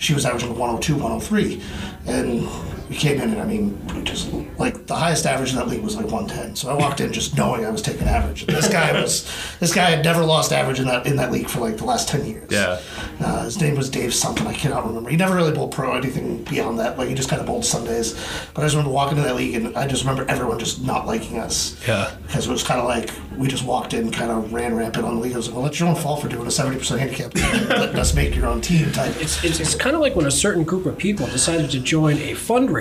she 0.01 0.15
was 0.15 0.27
averaging 0.27 0.57
102, 0.57 0.95
103, 0.95 1.63
and 2.07 2.49
we 2.91 2.97
came 2.97 3.21
in 3.21 3.31
and 3.31 3.41
I 3.41 3.45
mean, 3.45 3.79
we 3.95 4.03
just 4.03 4.33
like 4.59 4.89
the 4.89 4.97
highest 4.97 5.25
average 5.25 5.51
in 5.51 5.57
that 5.57 5.69
league 5.69 5.81
was 5.81 5.95
like 5.95 6.07
110. 6.07 6.57
So 6.57 6.69
I 6.69 6.75
walked 6.75 7.01
in 7.01 7.13
just 7.13 7.37
knowing 7.37 7.65
I 7.65 7.71
was 7.71 7.83
taking 7.83 8.09
average. 8.09 8.43
And 8.43 8.51
this 8.51 8.67
guy 8.69 8.93
was, 9.01 9.31
this 9.61 9.73
guy 9.73 9.91
had 9.91 10.05
never 10.05 10.25
lost 10.25 10.53
average 10.53 10.81
in 10.81 10.89
that 10.89 11.07
in 11.07 11.15
that 11.15 11.31
league 11.31 11.49
for 11.49 11.61
like 11.61 11.77
the 11.77 11.85
last 11.85 12.09
10 12.09 12.27
years. 12.27 12.51
Yeah. 12.51 12.81
Uh, 13.21 13.45
his 13.45 13.61
name 13.61 13.77
was 13.77 13.89
Dave 13.89 14.13
something. 14.13 14.45
I 14.45 14.55
cannot 14.55 14.89
remember. 14.89 15.09
He 15.09 15.17
never 15.17 15.37
really 15.37 15.53
bowled 15.53 15.71
pro 15.71 15.93
or 15.93 15.99
anything 15.99 16.43
beyond 16.43 16.81
that. 16.81 16.99
Like 16.99 17.09
he 17.09 17.15
just 17.15 17.31
kind 17.31 17.39
of 17.39 17.47
bowled 17.47 17.65
Sundays. 17.65 18.15
But 18.55 18.63
I 18.63 18.65
just 18.65 18.75
remember 18.75 18.93
walking 18.93 19.19
to 19.19 19.23
that 19.23 19.37
league 19.37 19.55
and 19.55 19.77
I 19.77 19.87
just 19.87 20.03
remember 20.03 20.29
everyone 20.29 20.59
just 20.59 20.83
not 20.85 21.07
liking 21.07 21.39
us. 21.39 21.81
Yeah. 21.87 22.13
Because 22.27 22.49
it 22.49 22.51
was 22.51 22.65
kind 22.65 22.81
of 22.81 22.87
like 22.87 23.13
we 23.39 23.47
just 23.47 23.65
walked 23.65 23.95
in, 23.95 24.11
kind 24.11 24.33
of 24.33 24.53
ran 24.53 24.75
rampant 24.75 25.05
on 25.07 25.15
the 25.15 25.21
league. 25.21 25.35
I 25.35 25.37
was 25.37 25.47
like, 25.47 25.55
well, 25.55 25.65
that's 25.65 25.79
your 25.79 25.89
own 25.89 25.95
fault 25.95 26.23
for 26.23 26.29
doing 26.29 26.45
a 26.45 26.51
70% 26.51 26.99
handicap. 26.99 27.37
Letting 27.37 28.01
us 28.01 28.15
make 28.15 28.35
your 28.35 28.47
own 28.47 28.61
team 28.61 28.91
type. 28.91 29.15
It's, 29.21 29.45
it's, 29.45 29.61
it's 29.61 29.77
kind 29.77 29.95
of 29.95 30.03
like 30.03 30.17
when 30.17 30.27
a 30.27 30.31
certain 30.31 30.65
group 30.65 30.87
of 30.87 30.99
people 30.99 31.27
decided 31.29 31.71
to 31.71 31.79
join 31.79 32.17
a 32.17 32.33
fundraiser 32.33 32.80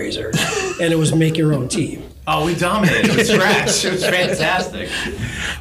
and 0.81 0.93
it 0.93 0.97
was 0.97 1.13
make 1.13 1.37
your 1.37 1.53
own 1.53 1.67
team. 1.67 2.08
Oh, 2.31 2.45
we 2.45 2.53
dominated 2.53 3.15
with 3.15 3.27
scratch. 3.33 3.83
It 3.85 3.93
was 3.93 4.05
fantastic. 4.05 4.87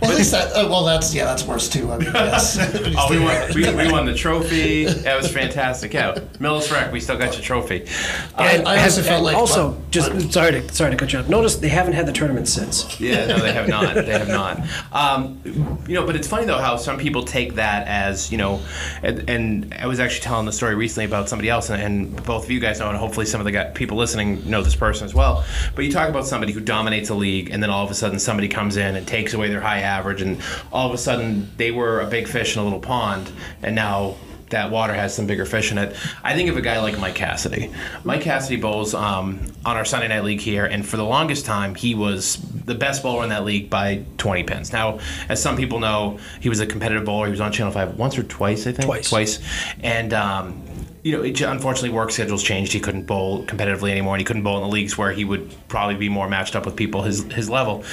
Well, 0.03 0.11
at 0.11 0.17
least 0.19 0.33
that. 0.33 0.53
Uh, 0.53 0.69
well, 0.69 0.85
that's 0.85 1.15
yeah, 1.15 1.25
that's 1.25 1.45
worse 1.45 1.67
too. 1.69 1.91
I 1.91 1.97
mean, 1.97 2.11
yes. 2.13 2.59
Oh, 3.01 3.07
we 3.11 3.19
won, 3.19 3.49
we, 3.55 3.63
we 3.87 3.91
won 3.93 4.05
the 4.07 4.15
trophy. 4.15 4.85
That 4.85 5.17
was 5.17 5.33
fantastic. 5.33 5.95
Yeah, 5.95 6.15
Millis 6.39 6.71
Rec, 6.71 6.93
we 6.93 7.01
still 7.01 7.17
got 7.17 7.33
your 7.35 7.43
trophy. 7.43 7.87
I, 8.35 8.59
I 8.63 8.83
also 8.83 9.03
felt 9.03 9.17
and 9.19 9.25
like 9.25 9.37
also 9.37 9.73
but- 9.73 9.91
just 9.91 10.13
but- 10.13 10.33
sorry 10.33 10.53
to 10.53 10.75
sorry 10.75 10.91
to 10.91 10.97
cut 10.97 11.13
you 11.13 11.21
off. 11.21 11.29
Notice 11.29 11.57
they 11.57 11.69
haven't 11.69 11.95
had 11.95 12.07
the 12.07 12.13
tournament 12.13 12.49
since. 12.49 13.01
Yeah, 13.01 13.27
no, 13.27 13.39
they 13.39 13.53
have 13.53 13.69
not. 13.69 13.95
They 13.95 14.19
have 14.19 14.29
not. 14.29 14.61
Um, 14.93 15.41
you 15.89 15.95
know, 15.95 16.05
but 16.05 16.17
it's 16.17 16.29
funny 16.29 16.45
though 16.45 16.59
how 16.59 16.77
some 16.77 16.99
people 16.99 17.23
take 17.25 17.55
that 17.55 17.87
as 17.87 18.31
you 18.31 18.37
know, 18.39 18.61
and, 19.03 19.29
and 19.31 19.75
I 19.75 19.87
was 19.87 20.01
actually 20.01 20.21
telling 20.23 20.45
the 20.47 20.53
story 20.53 20.75
recently 20.75 21.07
about 21.07 21.29
somebody 21.29 21.49
else, 21.49 21.71
and, 21.71 21.81
and 21.81 22.25
both 22.25 22.45
of 22.45 22.51
you 22.51 22.61
guys 22.61 22.79
know, 22.81 22.89
and 22.89 22.99
hopefully 22.99 23.27
some 23.27 23.41
of 23.41 23.45
the 23.45 23.53
guy, 23.53 23.65
people 23.71 23.97
listening 23.97 24.49
know 24.49 24.63
this 24.63 24.77
person 24.77 25.05
as 25.07 25.15
well. 25.15 25.45
But 25.75 25.85
you 25.85 25.93
talk 25.93 26.09
about 26.09 26.27
somebody 26.27 26.53
who 26.59 26.65
dominates 26.65 27.09
a 27.09 27.15
league, 27.15 27.51
and 27.51 27.63
then 27.63 27.71
all 27.71 27.85
of 27.85 27.91
a 27.91 27.95
sudden 27.95 28.19
somebody 28.19 28.49
comes 28.49 28.77
in 28.77 28.97
and 28.97 29.07
takes 29.07 29.33
away 29.33 29.49
their 29.49 29.61
high 29.61 29.81
average, 29.81 30.21
and 30.21 30.41
all 30.73 30.89
of 30.89 30.95
a 30.95 30.99
sudden 30.99 31.51
they 31.57 31.71
were 31.71 32.01
a 32.01 32.07
big 32.07 32.27
fish 32.27 32.57
in 32.57 32.61
a 32.61 32.65
little 32.65 32.81
pond, 32.81 33.31
and 33.63 33.75
now 33.75 34.17
that 34.51 34.71
water 34.71 34.95
has 34.95 35.15
some 35.15 35.27
bigger 35.27 35.45
fish 35.45 35.71
in 35.71 35.79
it. 35.79 35.95
I 36.25 36.35
think 36.35 36.49
of 36.49 36.57
a 36.57 36.63
guy 36.63 36.81
like 36.81 36.99
Mike 36.99 37.15
Cassidy. 37.15 37.71
Mike 38.03 38.23
Cassidy 38.23 38.57
bowls 38.57 38.95
um, 38.95 39.41
on 39.65 39.77
our 39.77 39.85
Sunday 39.85 40.09
night 40.09 40.25
league 40.25 40.41
here, 40.41 40.65
and 40.65 40.87
for 40.87 40.97
the 40.97 41.05
longest 41.05 41.45
time, 41.45 41.75
he 41.75 41.95
was 41.95 42.37
the 42.65 42.75
best 42.75 43.03
bowler 43.03 43.25
in 43.25 43.29
that 43.29 43.45
league 43.45 43.69
by 43.69 44.05
20 44.17 44.45
pins. 44.45 44.73
Now, 44.73 45.01
as 45.29 45.43
some 45.43 45.57
people 45.57 45.81
know, 45.81 46.19
he 46.41 46.49
was 46.49 46.61
a 46.61 46.67
competitive 46.67 47.05
bowler. 47.05 47.27
He 47.27 47.31
was 47.31 47.41
on 47.41 47.53
Channel 47.53 47.73
5 47.73 47.99
once 47.99 48.19
or 48.19 48.23
twice, 48.23 48.67
I 48.67 48.73
think. 48.73 48.87
Twice. 48.87 49.11
Twice. 49.11 49.41
And, 49.83 50.15
um, 50.15 50.63
you 51.03 51.17
know, 51.17 51.23
it, 51.23 51.41
unfortunately, 51.41 51.91
work 51.91 52.11
schedules 52.11 52.43
changed. 52.43 52.73
He 52.73 52.81
couldn't 52.81 53.05
bowl 53.05 53.45
competitively 53.45 53.91
anymore, 53.91 54.15
and 54.15 54.21
he 54.21 54.25
couldn't 54.25 54.43
bowl 54.43 54.57
in 54.57 54.63
the 54.63 54.69
leagues 54.69 54.97
where 54.99 55.13
he 55.13 55.25
would 55.25 55.53
probably 55.69 55.97
be 55.97 56.09
more 56.09 56.29
matched 56.29 56.57
up 56.57 56.67
with 56.67 56.77
people 56.77 57.03
his, 57.03 57.23
his 57.33 57.49
level. 57.49 57.85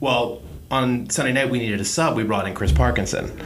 Well, 0.00 0.42
on 0.70 1.08
Sunday 1.10 1.32
night 1.32 1.50
we 1.50 1.58
needed 1.58 1.80
a 1.80 1.84
sub. 1.84 2.16
We 2.16 2.24
brought 2.24 2.48
in 2.48 2.54
Chris 2.54 2.72
Parkinson, 2.72 3.38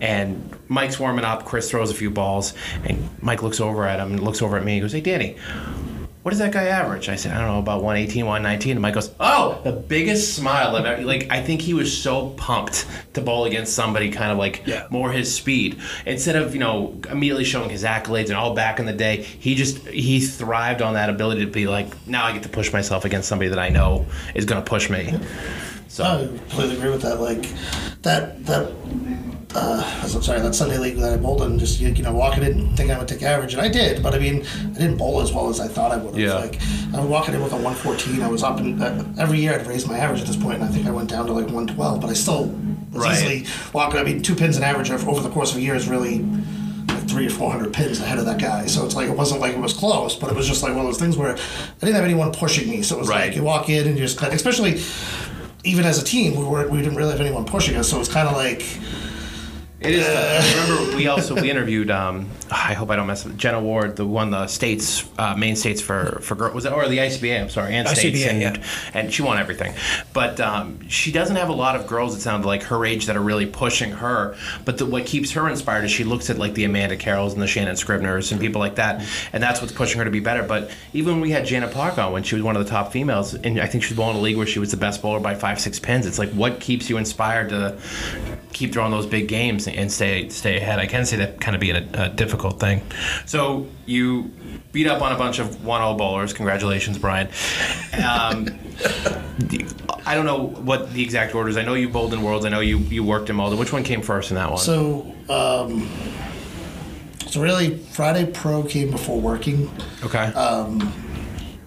and 0.00 0.50
Mike's 0.68 0.98
warming 0.98 1.24
up. 1.24 1.44
Chris 1.44 1.70
throws 1.70 1.90
a 1.90 1.94
few 1.94 2.10
balls, 2.10 2.54
and 2.84 3.08
Mike 3.22 3.42
looks 3.42 3.60
over 3.60 3.86
at 3.86 4.00
him 4.00 4.12
and 4.12 4.22
looks 4.22 4.42
over 4.42 4.56
at 4.56 4.64
me. 4.64 4.74
He 4.74 4.80
goes, 4.80 4.92
"Hey, 4.92 5.00
Danny." 5.00 5.36
What 6.24 6.30
does 6.30 6.38
that 6.38 6.52
guy 6.52 6.64
average? 6.68 7.10
I 7.10 7.16
said, 7.16 7.32
I 7.32 7.38
don't 7.38 7.48
know, 7.48 7.58
about 7.58 7.82
118, 7.82 8.24
119. 8.24 8.70
And 8.72 8.80
Mike 8.80 8.94
goes, 8.94 9.10
Oh, 9.20 9.60
the 9.62 9.72
biggest 9.72 10.34
smile 10.34 10.74
I've 10.74 10.86
ever. 10.86 11.02
Like, 11.04 11.30
I 11.30 11.42
think 11.42 11.60
he 11.60 11.74
was 11.74 11.94
so 11.94 12.30
pumped 12.30 12.86
to 13.12 13.20
bowl 13.20 13.44
against 13.44 13.74
somebody 13.74 14.10
kind 14.10 14.32
of 14.32 14.38
like 14.38 14.62
Yeah. 14.64 14.86
more 14.88 15.12
his 15.12 15.34
speed. 15.34 15.78
Instead 16.06 16.36
of, 16.36 16.54
you 16.54 16.60
know, 16.60 16.98
immediately 17.10 17.44
showing 17.44 17.68
his 17.68 17.84
accolades 17.84 18.28
and 18.28 18.36
all 18.36 18.54
back 18.54 18.80
in 18.80 18.86
the 18.86 18.92
day, 18.94 19.22
he 19.22 19.54
just, 19.54 19.86
he 19.86 20.18
thrived 20.18 20.80
on 20.80 20.94
that 20.94 21.10
ability 21.10 21.44
to 21.44 21.50
be 21.50 21.66
like, 21.66 21.88
now 22.06 22.24
I 22.24 22.32
get 22.32 22.42
to 22.44 22.48
push 22.48 22.72
myself 22.72 23.04
against 23.04 23.28
somebody 23.28 23.50
that 23.50 23.58
I 23.58 23.68
know 23.68 24.06
is 24.34 24.46
going 24.46 24.64
to 24.64 24.66
push 24.66 24.88
me. 24.88 25.12
So, 25.88 26.04
I 26.04 26.26
completely 26.26 26.76
agree 26.78 26.90
with 26.90 27.02
that. 27.02 27.20
Like 27.20 27.42
that 28.00 28.44
that 28.46 28.72
uh, 29.54 30.00
I'm 30.02 30.08
sorry, 30.22 30.40
that 30.40 30.54
Sunday 30.54 30.78
league 30.78 30.96
that 30.96 31.12
I 31.12 31.16
bowled 31.16 31.42
in, 31.42 31.58
just 31.58 31.78
you, 31.80 31.90
know, 32.02 32.12
walking 32.12 32.42
in 32.42 32.68
thinking 32.76 32.90
I 32.90 32.98
would 32.98 33.06
take 33.08 33.22
average, 33.22 33.52
and 33.54 33.62
I 33.62 33.68
did, 33.68 34.02
but 34.02 34.14
I 34.14 34.18
mean, 34.18 34.44
I 34.74 34.78
didn't 34.78 34.96
bowl 34.96 35.20
as 35.20 35.32
well 35.32 35.48
as 35.48 35.60
I 35.60 35.68
thought 35.68 35.92
I 35.92 35.96
would 35.96 36.14
have. 36.14 36.18
Yeah. 36.20 36.34
Like 36.34 36.60
I 36.92 37.00
was 37.00 37.08
walking 37.08 37.34
in 37.34 37.42
with 37.42 37.52
a 37.52 37.56
114. 37.56 38.22
I 38.22 38.28
was 38.28 38.42
up 38.42 38.58
in 38.58 38.80
uh, 38.82 39.04
every 39.18 39.38
year 39.40 39.54
I'd 39.54 39.66
raise 39.66 39.86
my 39.86 39.96
average 39.98 40.20
at 40.22 40.26
this 40.26 40.36
point, 40.36 40.56
and 40.56 40.64
I 40.64 40.68
think 40.68 40.86
I 40.86 40.90
went 40.90 41.08
down 41.10 41.26
to 41.26 41.32
like 41.32 41.44
112, 41.46 42.00
but 42.00 42.10
I 42.10 42.14
still 42.14 42.46
was 42.92 43.02
Right. 43.04 43.14
easily 43.16 43.46
walking. 43.72 44.00
I 44.00 44.02
mean, 44.04 44.22
two 44.22 44.34
pins 44.34 44.56
in 44.56 44.62
average 44.62 44.90
over 44.90 45.08
over 45.08 45.20
the 45.20 45.30
course 45.30 45.52
of 45.52 45.58
a 45.58 45.60
year 45.60 45.74
is 45.74 45.88
really. 45.88 46.24
Like 46.86 47.08
three 47.08 47.26
or 47.26 47.30
four 47.30 47.50
hundred 47.50 47.72
pins 47.72 47.98
ahead 48.00 48.18
of 48.18 48.26
that 48.26 48.38
guy, 48.40 48.66
so 48.66 48.84
it's 48.84 48.94
like 48.94 49.08
it 49.08 49.16
wasn't 49.16 49.40
like 49.40 49.54
it 49.54 49.58
was 49.60 49.72
close, 49.72 50.14
but 50.16 50.30
it 50.30 50.36
was 50.36 50.46
just 50.46 50.62
like 50.62 50.72
one 50.72 50.80
of 50.80 50.86
those 50.86 50.98
things 50.98 51.16
where 51.16 51.34
I 51.34 51.38
didn't 51.80 51.94
have 51.94 52.04
anyone 52.04 52.30
pushing 52.32 52.68
me. 52.68 52.82
So 52.82 52.96
it 52.96 52.98
was 53.00 53.08
Right. 53.08 53.26
like 53.28 53.36
you 53.36 53.42
walk 53.42 53.68
in 53.70 53.86
and 53.86 53.96
you 53.96 54.04
just 54.04 54.18
kind 54.18 54.32
of, 54.32 54.36
especially 54.36 54.80
even 55.64 55.84
as 55.86 56.00
a 56.00 56.04
team, 56.04 56.34
we 56.36 56.44
weren't 56.44 56.70
we 56.70 56.78
didn't 56.78 56.96
really 56.96 57.12
have 57.12 57.20
anyone 57.20 57.44
pushing 57.46 57.76
us, 57.76 57.88
so 57.88 58.00
it's 58.00 58.08
kind 58.12 58.28
of 58.28 58.34
like 58.36 58.62
It 59.84 59.94
is. 59.96 60.06
I 60.08 60.62
remember 60.62 60.96
we 60.96 61.08
also 61.08 61.34
we 61.34 61.50
interviewed. 61.50 61.90
Um, 61.90 62.26
I 62.54 62.74
hope 62.74 62.90
I 62.90 62.96
don't 62.96 63.08
mess 63.08 63.26
up. 63.26 63.36
Jenna 63.36 63.60
Ward, 63.60 63.96
the 63.96 64.06
won 64.06 64.30
the 64.30 64.46
states 64.46 65.04
uh, 65.18 65.34
main 65.34 65.56
states 65.56 65.80
for 65.80 66.20
for 66.22 66.36
girl 66.36 66.54
was 66.54 66.64
it 66.64 66.72
or 66.72 66.88
the 66.88 66.98
ICBA? 66.98 67.40
I'm 67.40 67.50
sorry, 67.50 67.74
and 67.74 67.88
states, 67.88 68.20
ICBA, 68.20 68.28
and, 68.28 68.40
yeah. 68.40 68.64
and 68.94 69.12
she 69.12 69.22
won 69.22 69.38
everything. 69.38 69.74
But 70.12 70.38
um, 70.40 70.88
she 70.88 71.10
doesn't 71.10 71.34
have 71.34 71.48
a 71.48 71.52
lot 71.52 71.74
of 71.74 71.88
girls. 71.88 72.14
It 72.16 72.20
sounded 72.20 72.46
like 72.46 72.62
her 72.64 72.84
age 72.84 73.06
that 73.06 73.16
are 73.16 73.22
really 73.22 73.46
pushing 73.46 73.90
her. 73.90 74.36
But 74.64 74.78
the, 74.78 74.86
what 74.86 75.04
keeps 75.04 75.32
her 75.32 75.48
inspired 75.48 75.84
is 75.84 75.90
she 75.90 76.04
looks 76.04 76.30
at 76.30 76.38
like 76.38 76.54
the 76.54 76.64
Amanda 76.64 76.96
Carrolls 76.96 77.32
and 77.32 77.42
the 77.42 77.48
Shannon 77.48 77.74
Scribners 77.74 78.30
and 78.30 78.40
people 78.40 78.60
like 78.60 78.76
that, 78.76 79.04
and 79.32 79.42
that's 79.42 79.60
what's 79.60 79.72
pushing 79.72 79.98
her 79.98 80.04
to 80.04 80.12
be 80.12 80.20
better. 80.20 80.44
But 80.44 80.70
even 80.92 81.14
when 81.14 81.22
we 81.22 81.30
had 81.32 81.44
Janet 81.44 81.72
Park 81.72 81.98
on 81.98 82.12
when 82.12 82.22
she 82.22 82.36
was 82.36 82.44
one 82.44 82.56
of 82.56 82.64
the 82.64 82.70
top 82.70 82.92
females, 82.92 83.34
and 83.34 83.60
I 83.60 83.66
think 83.66 83.82
she 83.82 83.90
was 83.90 83.96
bowling 83.96 84.16
a 84.16 84.20
league 84.20 84.36
where 84.36 84.46
she 84.46 84.60
was 84.60 84.70
the 84.70 84.76
best 84.76 85.02
bowler 85.02 85.18
by 85.18 85.34
five 85.34 85.60
six 85.60 85.80
pins. 85.80 86.06
It's 86.06 86.20
like 86.20 86.30
what 86.30 86.60
keeps 86.60 86.88
you 86.88 86.98
inspired 86.98 87.48
to 87.48 87.76
keep 88.52 88.72
throwing 88.72 88.92
those 88.92 89.06
big 89.06 89.26
games 89.26 89.66
and 89.66 89.90
stay 89.90 90.28
stay 90.28 90.58
ahead. 90.58 90.78
I 90.78 90.86
can 90.86 91.04
see 91.04 91.16
that 91.16 91.40
kind 91.40 91.56
of 91.56 91.60
being 91.60 91.76
a, 91.76 92.04
a 92.04 92.08
difficult 92.10 92.43
thing. 92.50 92.82
So 93.26 93.66
you 93.86 94.30
beat 94.72 94.86
up 94.86 95.02
on 95.02 95.12
a 95.12 95.16
bunch 95.18 95.38
of 95.38 95.48
1-0 95.58 95.98
bowlers. 95.98 96.32
Congratulations, 96.32 96.98
Brian. 96.98 97.28
Um, 97.94 98.48
I 100.06 100.14
don't 100.14 100.26
know 100.26 100.46
what 100.62 100.92
the 100.92 101.02
exact 101.02 101.34
order 101.34 101.48
is. 101.48 101.56
I 101.56 101.62
know 101.62 101.74
you 101.74 101.88
bowled 101.88 102.12
in 102.12 102.22
Worlds. 102.22 102.44
I 102.44 102.48
know 102.48 102.60
you, 102.60 102.78
you 102.78 103.04
worked 103.04 103.30
in 103.30 103.36
Malden. 103.36 103.58
Which 103.58 103.72
one 103.72 103.84
came 103.84 104.02
first 104.02 104.30
in 104.30 104.36
that 104.36 104.50
one? 104.50 104.58
so. 104.58 105.14
Um, 105.28 105.90
so 107.26 107.40
really, 107.40 107.78
Friday 107.78 108.30
Pro 108.30 108.62
came 108.62 108.92
before 108.92 109.20
working. 109.20 109.68
okay. 110.04 110.30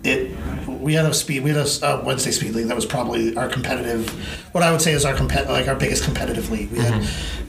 It 0.03 0.37
we 0.67 0.93
had 0.93 1.05
a 1.05 1.13
speed 1.13 1.43
we 1.43 1.49
had 1.49 1.65
a 1.65 1.85
uh, 1.85 2.01
Wednesday 2.05 2.31
speed 2.31 2.53
league 2.53 2.67
that 2.67 2.75
was 2.75 2.85
probably 2.85 3.35
our 3.35 3.49
competitive. 3.49 4.09
What 4.53 4.63
I 4.63 4.71
would 4.71 4.81
say 4.81 4.93
is 4.93 5.03
our 5.03 5.13
compet 5.13 5.47
like 5.47 5.67
our 5.67 5.75
biggest 5.75 6.03
competitive 6.03 6.49
league. 6.49 6.71
We 6.71 6.79
had. 6.79 7.07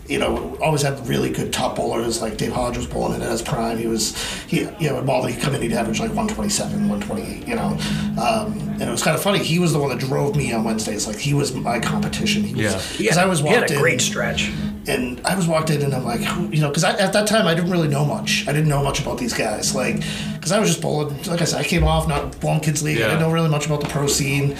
You 0.08 0.18
know, 0.18 0.56
always 0.62 0.80
had 0.80 1.06
really 1.06 1.30
good 1.30 1.52
top 1.52 1.76
bowlers. 1.76 2.22
Like 2.22 2.38
Dave 2.38 2.52
Hodge 2.52 2.78
was 2.78 2.86
bowling 2.86 3.20
in 3.20 3.28
his 3.28 3.42
prime. 3.42 3.76
He 3.76 3.86
was, 3.86 4.16
he, 4.46 4.60
you 4.80 4.88
know, 4.88 4.98
in 4.98 5.04
Malden, 5.04 5.32
he'd 5.32 5.40
come 5.42 5.54
in, 5.54 5.60
he'd 5.60 5.72
average 5.74 6.00
like 6.00 6.08
127, 6.14 6.88
128, 6.88 7.46
you 7.46 7.54
know. 7.54 7.76
Um, 8.20 8.58
and 8.80 8.82
it 8.82 8.90
was 8.90 9.02
kind 9.02 9.14
of 9.14 9.22
funny. 9.22 9.40
He 9.40 9.58
was 9.58 9.72
the 9.74 9.78
one 9.78 9.90
that 9.90 9.98
drove 9.98 10.34
me 10.34 10.50
on 10.52 10.64
Wednesdays. 10.64 11.06
Like, 11.06 11.18
he 11.18 11.34
was 11.34 11.54
my 11.54 11.78
competition. 11.78 12.42
He 12.42 12.54
was, 12.54 12.62
Yeah. 12.62 12.78
He 12.80 13.02
Because 13.04 13.16
had, 13.18 13.26
I 13.26 13.28
was 13.28 13.40
he 13.40 13.48
had 13.48 13.58
walked 13.60 13.70
a 13.70 13.74
in 13.74 13.80
great 13.80 14.00
stretch. 14.00 14.50
and 14.86 15.20
I 15.26 15.34
was 15.34 15.46
walked 15.46 15.68
in 15.68 15.82
and 15.82 15.92
I'm 15.94 16.04
like, 16.04 16.20
you 16.54 16.62
know, 16.62 16.68
because 16.68 16.84
at 16.84 17.12
that 17.12 17.26
time 17.28 17.46
I 17.46 17.54
didn't 17.54 17.70
really 17.70 17.88
know 17.88 18.06
much. 18.06 18.44
I 18.48 18.52
didn't 18.52 18.68
know 18.70 18.82
much 18.82 19.00
about 19.00 19.18
these 19.18 19.34
guys, 19.34 19.74
like, 19.74 19.96
because 20.34 20.52
I 20.52 20.58
was 20.58 20.70
just 20.70 20.80
bowling. 20.80 21.14
Like 21.24 21.42
I 21.42 21.44
said, 21.44 21.60
I 21.60 21.64
came 21.64 21.84
off 21.84 22.08
not 22.08 22.40
bowling 22.40 22.60
kids 22.60 22.82
league. 22.82 22.96
I 22.96 23.08
didn't 23.08 23.20
know 23.20 23.30
really 23.30 23.50
much 23.50 23.66
about 23.66 23.82
the 23.82 23.88
pro 23.88 24.06
scene, 24.06 24.56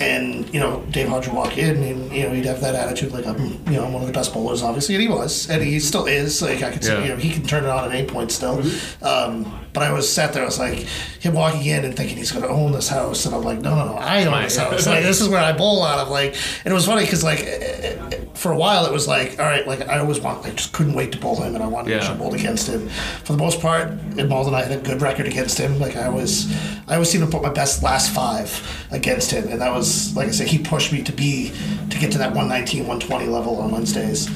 and 0.00 0.41
you 0.52 0.60
know, 0.60 0.84
Dave 0.90 1.08
Hodge 1.08 1.26
would 1.28 1.34
walk 1.36 1.56
in 1.56 1.82
and 1.82 2.12
you 2.12 2.24
know 2.24 2.30
he'd 2.34 2.44
have 2.44 2.60
that 2.60 2.74
attitude 2.74 3.10
like 3.12 3.26
I'm, 3.26 3.38
you 3.66 3.72
know, 3.78 3.84
I'm 3.86 3.92
one 3.92 4.02
of 4.02 4.06
the 4.06 4.12
best 4.12 4.32
bowlers, 4.34 4.62
obviously, 4.62 4.94
and 4.96 5.02
he 5.02 5.08
was, 5.08 5.48
and 5.50 5.62
he 5.62 5.80
still 5.80 6.06
is. 6.06 6.42
Like 6.42 6.62
I 6.62 6.70
could 6.70 6.84
Yeah. 6.84 7.02
you 7.02 7.08
know, 7.08 7.16
he 7.16 7.30
can 7.30 7.42
turn 7.44 7.64
it 7.64 7.70
on 7.70 7.84
at 7.90 7.92
any 7.96 8.06
point 8.06 8.30
still. 8.32 8.62
Um, 9.02 9.58
but 9.72 9.82
I 9.82 9.90
was 9.92 10.12
sat 10.12 10.34
there, 10.34 10.42
I 10.42 10.46
was 10.46 10.58
like, 10.58 10.80
him 11.20 11.32
walking 11.32 11.64
in 11.64 11.86
and 11.86 11.96
thinking 11.96 12.18
he's 12.18 12.30
going 12.30 12.42
to 12.44 12.50
own 12.50 12.72
this 12.72 12.88
house, 12.90 13.24
and 13.24 13.34
I'm 13.34 13.40
like, 13.42 13.60
no, 13.60 13.74
no, 13.74 13.86
no, 13.86 13.94
I 13.94 14.26
own 14.26 14.42
this 14.42 14.56
house. 14.58 14.86
Like 14.86 15.02
this 15.02 15.22
is 15.22 15.28
where 15.30 15.40
I 15.40 15.52
bowl 15.52 15.82
out 15.82 15.98
of. 16.00 16.08
Like, 16.10 16.36
and 16.64 16.72
it 16.72 16.74
was 16.74 16.84
funny 16.84 17.04
because 17.04 17.24
like 17.24 17.40
eh, 17.40 17.96
eh, 18.12 18.18
for 18.34 18.52
a 18.52 18.56
while 18.56 18.84
it 18.84 18.92
was 18.92 19.08
like, 19.08 19.38
all 19.38 19.46
right, 19.46 19.66
like 19.66 19.88
I 19.88 19.98
always 20.00 20.20
want, 20.20 20.44
I 20.44 20.50
just 20.50 20.72
couldn't 20.74 20.92
wait 20.92 21.12
to 21.12 21.18
bowl 21.18 21.40
him, 21.40 21.54
and 21.54 21.64
I 21.64 21.66
wanted 21.68 21.92
Yeah. 21.92 22.08
to 22.08 22.14
bowl 22.14 22.34
against 22.34 22.68
him. 22.68 22.90
For 23.24 23.32
the 23.32 23.38
most 23.38 23.60
part, 23.62 23.88
in 24.18 24.28
Malden, 24.28 24.52
I 24.54 24.62
had 24.64 24.72
a 24.72 24.82
good 24.82 25.00
record 25.00 25.26
against 25.26 25.56
him. 25.56 25.78
Like 25.78 25.96
I 25.96 26.10
was, 26.10 26.52
I 26.86 26.94
always 26.94 27.08
seemed 27.10 27.24
to 27.24 27.30
put 27.30 27.42
my 27.42 27.52
best 27.52 27.82
last 27.82 28.12
five 28.12 28.86
against 28.90 29.30
him, 29.30 29.48
and 29.48 29.62
that 29.62 29.72
was 29.72 30.14
like 30.14 30.28
I 30.28 30.32
said, 30.32 30.41
he 30.46 30.58
pushed 30.58 30.92
me 30.92 31.02
to 31.02 31.12
be 31.12 31.52
to 31.90 31.98
get 31.98 32.12
to 32.12 32.18
that 32.18 32.34
119, 32.34 32.86
120 32.86 33.26
level 33.26 33.60
on 33.60 33.70
Wednesdays, 33.70 34.28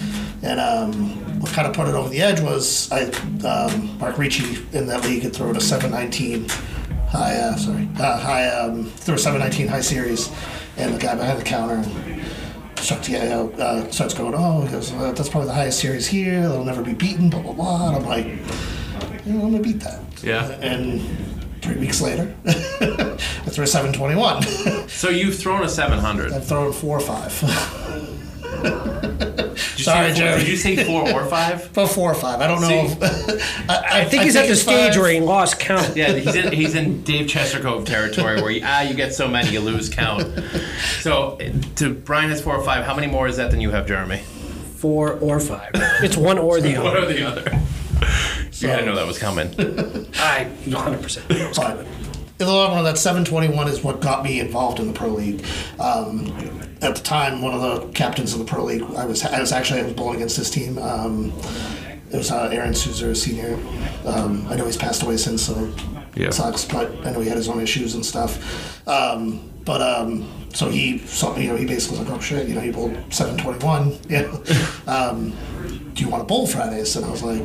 and 0.43 0.61
um. 0.61 1.23
What 1.37 1.53
kind 1.53 1.69
of 1.69 1.75
put 1.75 1.87
it 1.87 1.95
over 1.95 2.09
the 2.09 2.23
edge 2.23 2.41
was 2.41 2.91
I, 2.91 3.03
um, 3.47 3.99
Mark 3.99 4.17
Ricci 4.17 4.67
in 4.73 4.87
that 4.87 5.05
league 5.05 5.23
had 5.23 5.37
thrown 5.37 5.55
a 5.55 5.61
719 5.61 6.49
high, 7.11 7.37
uh, 7.37 7.57
sorry, 7.57 7.87
uh, 8.01 8.19
high, 8.19 8.49
um, 8.49 8.87
threw 8.87 9.17
a 9.17 9.19
719 9.19 9.69
high 9.69 9.83
series, 9.83 10.33
and 10.79 10.95
the 10.95 10.99
guy 10.99 11.15
behind 11.15 11.39
the 11.39 11.45
counter 11.45 11.85
starts, 12.81 13.09
yeah, 13.11 13.47
uh, 13.59 13.91
starts 13.91 14.15
going, 14.15 14.35
oh, 14.35 14.63
he 14.63 14.73
goes, 14.73 14.93
uh, 14.95 15.13
that's 15.13 15.29
probably 15.29 15.49
the 15.49 15.55
highest 15.55 15.79
series 15.79 16.07
here. 16.07 16.45
It'll 16.45 16.65
never 16.65 16.83
be 16.83 16.95
beaten, 16.95 17.29
blah 17.29 17.43
blah 17.43 17.53
blah. 17.53 17.89
And 17.89 17.97
I'm 17.97 18.07
like, 18.07 18.27
know, 19.27 19.45
I'm 19.45 19.53
gonna 19.53 19.63
beat 19.63 19.81
that. 19.81 20.01
Yeah. 20.23 20.51
And 20.61 21.01
three 21.63 21.77
weeks 21.77 22.01
later, 22.01 22.35
I 22.47 23.51
threw 23.51 23.65
a 23.65 23.67
721. 23.67 24.43
so 24.89 25.09
you've 25.09 25.37
thrown 25.39 25.63
a 25.65 25.69
700. 25.69 26.33
I've 26.33 26.47
thrown 26.47 26.73
four 26.73 26.99
or 26.99 27.01
five. 27.01 27.33
Sorry, 29.57 30.09
say 30.09 30.09
four, 30.09 30.15
Jerry. 30.17 30.39
Did 30.41 30.49
you 30.49 30.57
say 30.57 30.85
four 30.85 31.11
or 31.11 31.25
five? 31.27 31.71
About 31.71 31.91
four 31.91 32.11
or 32.11 32.15
five. 32.15 32.41
I 32.41 32.47
don't 32.47 32.61
know. 32.61 32.69
See, 32.69 32.97
if, 33.05 33.71
I, 33.71 34.01
I 34.01 34.05
think 34.05 34.25
he's 34.25 34.37
at 34.37 34.49
the 34.49 34.57
stage 34.57 34.95
five. 34.95 35.01
where 35.03 35.11
he 35.13 35.21
lost 35.21 35.59
count. 35.61 35.97
Yeah, 35.97 36.13
he's 36.13 36.35
in, 36.35 36.53
he's 36.53 36.75
in 36.75 37.03
Dave 37.03 37.27
Chestercove 37.27 37.87
territory 37.87 38.41
where 38.41 38.51
you, 38.51 38.63
ah 38.65 38.83
you 38.83 38.95
get 38.95 39.15
so 39.15 39.29
many 39.29 39.51
you 39.51 39.61
lose 39.61 39.89
count. 39.89 40.27
So 41.01 41.39
to 41.77 41.95
Brian 41.95 42.31
has 42.31 42.41
four 42.43 42.57
or 42.57 42.65
five. 42.65 42.85
How 42.85 42.95
many 42.95 43.07
more 43.07 43.29
is 43.29 43.37
that 43.37 43.51
than 43.51 43.61
you 43.61 43.71
have, 43.71 43.87
Jeremy? 43.87 44.19
Four 44.77 45.15
or 45.15 45.41
five. 45.41 45.71
It's 45.75 46.17
one 46.17 46.39
or 46.39 46.61
the 46.61 46.77
What 46.79 46.97
other. 46.97 47.07
are 47.07 47.13
the 47.13 47.27
other? 47.27 47.63
You 48.53 48.69
had 48.69 48.81
to 48.81 48.87
know 48.87 48.97
that 48.97 49.07
was 49.07 49.19
coming. 49.19 49.51
I 50.19 50.51
100% 50.65 51.57
But 51.57 51.79
in 52.39 52.47
the 52.47 52.53
long 52.53 52.73
run, 52.75 52.85
that 52.85 52.99
721 52.99 53.69
is 53.69 53.83
what 53.83 54.01
got 54.01 54.23
me 54.25 54.41
involved 54.41 54.79
in 54.81 54.87
the 54.87 54.93
pro 54.93 55.09
league. 55.09 55.45
Um, 55.79 56.27
at 56.83 56.95
the 56.95 57.03
time, 57.03 57.41
one 57.43 57.55
of 57.55 57.61
the 57.63 57.93
captains 57.93 58.33
of 58.35 58.39
the 58.39 58.45
pro 58.45 58.65
league, 58.65 58.83
I 58.97 59.07
was 59.07 59.25
I 59.25 59.41
was 59.41 59.53
actually 59.53 59.81
I 59.81 59.85
was 59.85 59.95
bowling 59.95 60.17
against 60.17 60.37
his 60.37 60.51
team. 60.51 60.77
Um, 60.79 61.33
it 62.11 62.17
was 62.19 62.31
uh, 62.31 62.49
Aaron 62.53 62.75
Souza, 62.75 63.15
senior. 63.15 63.55
Um, 64.05 64.47
I 64.49 64.57
know 64.57 64.67
he's 64.67 64.77
passed 64.77 65.03
away 65.03 65.17
since, 65.17 65.43
so 65.43 65.73
Yeah. 66.15 66.27
it 66.29 66.35
sucks. 66.35 66.65
But 66.67 66.93
I 67.07 67.11
know 67.13 67.21
he 67.21 67.29
had 67.29 67.37
his 67.39 67.49
own 67.49 67.61
issues 67.61 67.95
and 67.95 68.05
stuff. 68.05 68.87
Um, 68.87 69.51
but 69.65 69.81
um, 69.83 70.29
so 70.55 70.69
he, 70.69 70.99
so, 70.99 71.35
you 71.37 71.49
know, 71.49 71.57
he 71.57 71.65
basically 71.67 71.99
was 71.99 72.07
like, 72.09 72.17
"Oh 72.17 72.21
shit, 72.21 72.47
you 72.49 72.55
know, 72.55 72.61
he 72.61 72.71
bowled 72.71 72.95
721. 73.13 73.99
Yeah. 74.09 74.31
um, 74.87 75.33
do 75.95 76.05
you 76.05 76.11
want 76.11 76.23
to 76.23 76.27
bowl 76.27 76.47
Fridays?" 76.47 76.95
And 76.97 77.07
I 77.07 77.11
was 77.11 77.23
like, 77.23 77.43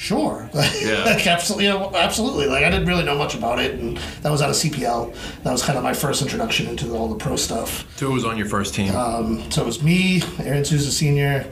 Sure. 0.00 0.48
Yeah. 0.80 1.04
like 1.04 1.26
absolutely, 1.26 1.66
you 1.66 1.70
know, 1.72 1.92
absolutely. 1.94 2.46
Like 2.46 2.64
I 2.64 2.70
didn't 2.70 2.86
really 2.86 3.04
know 3.04 3.18
much 3.18 3.34
about 3.34 3.58
it, 3.58 3.78
and 3.78 3.98
that 4.22 4.30
was 4.30 4.40
out 4.40 4.48
of 4.48 4.56
CPL. 4.56 5.14
That 5.42 5.52
was 5.52 5.62
kind 5.62 5.76
of 5.76 5.84
my 5.84 5.92
first 5.92 6.22
introduction 6.22 6.66
into 6.68 6.96
all 6.96 7.06
the 7.08 7.16
pro 7.16 7.36
stuff. 7.36 7.84
Who 8.00 8.12
was 8.12 8.24
on 8.24 8.38
your 8.38 8.48
first 8.48 8.74
team? 8.74 8.96
Um, 8.96 9.50
so 9.50 9.60
it 9.60 9.66
was 9.66 9.82
me, 9.82 10.22
Aaron 10.38 10.64
Souza 10.64 10.90
Senior, 10.90 11.44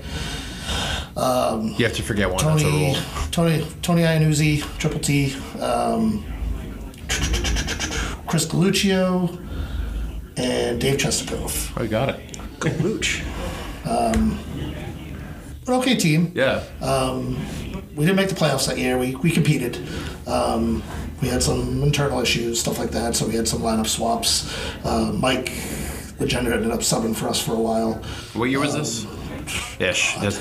you 1.76 1.84
have 1.84 1.94
to 1.94 2.02
forget 2.02 2.30
one. 2.30 2.38
Tony, 2.38 2.64
rule. 2.64 2.96
Tony, 3.30 3.66
Tony 3.82 4.02
Iannuzzi, 4.02 4.62
Triple 4.78 5.00
T, 5.00 5.34
um, 5.60 6.24
Chris 8.26 8.46
Galuccio, 8.46 9.46
and 10.38 10.80
Dave 10.80 10.98
Chesterfield. 10.98 11.52
I 11.76 11.86
got 11.86 12.08
it. 12.10 12.38
Galooch. 12.60 13.22
An 15.68 15.74
okay 15.74 15.96
team. 15.96 16.32
Yeah. 16.34 16.64
We 17.98 18.06
didn't 18.06 18.16
make 18.16 18.28
the 18.28 18.34
playoffs 18.36 18.68
that 18.68 18.78
year. 18.78 18.96
We, 18.96 19.16
we 19.16 19.30
competed. 19.32 19.76
Um, 20.28 20.84
we 21.20 21.26
had 21.26 21.42
some 21.42 21.82
internal 21.82 22.20
issues, 22.20 22.60
stuff 22.60 22.78
like 22.78 22.90
that. 22.92 23.16
So 23.16 23.26
we 23.26 23.34
had 23.34 23.48
some 23.48 23.60
lineup 23.60 23.88
swaps. 23.88 24.54
Uh, 24.84 25.12
Mike 25.12 25.46
Legender 26.20 26.52
ended 26.52 26.70
up 26.70 26.78
subbing 26.80 27.16
for 27.16 27.28
us 27.28 27.44
for 27.44 27.54
a 27.54 27.60
while. 27.60 27.94
what 28.34 28.44
year 28.44 28.60
was 28.60 28.74
this? 28.74 29.04
Ish. 29.80 30.16
Yes. 30.22 30.40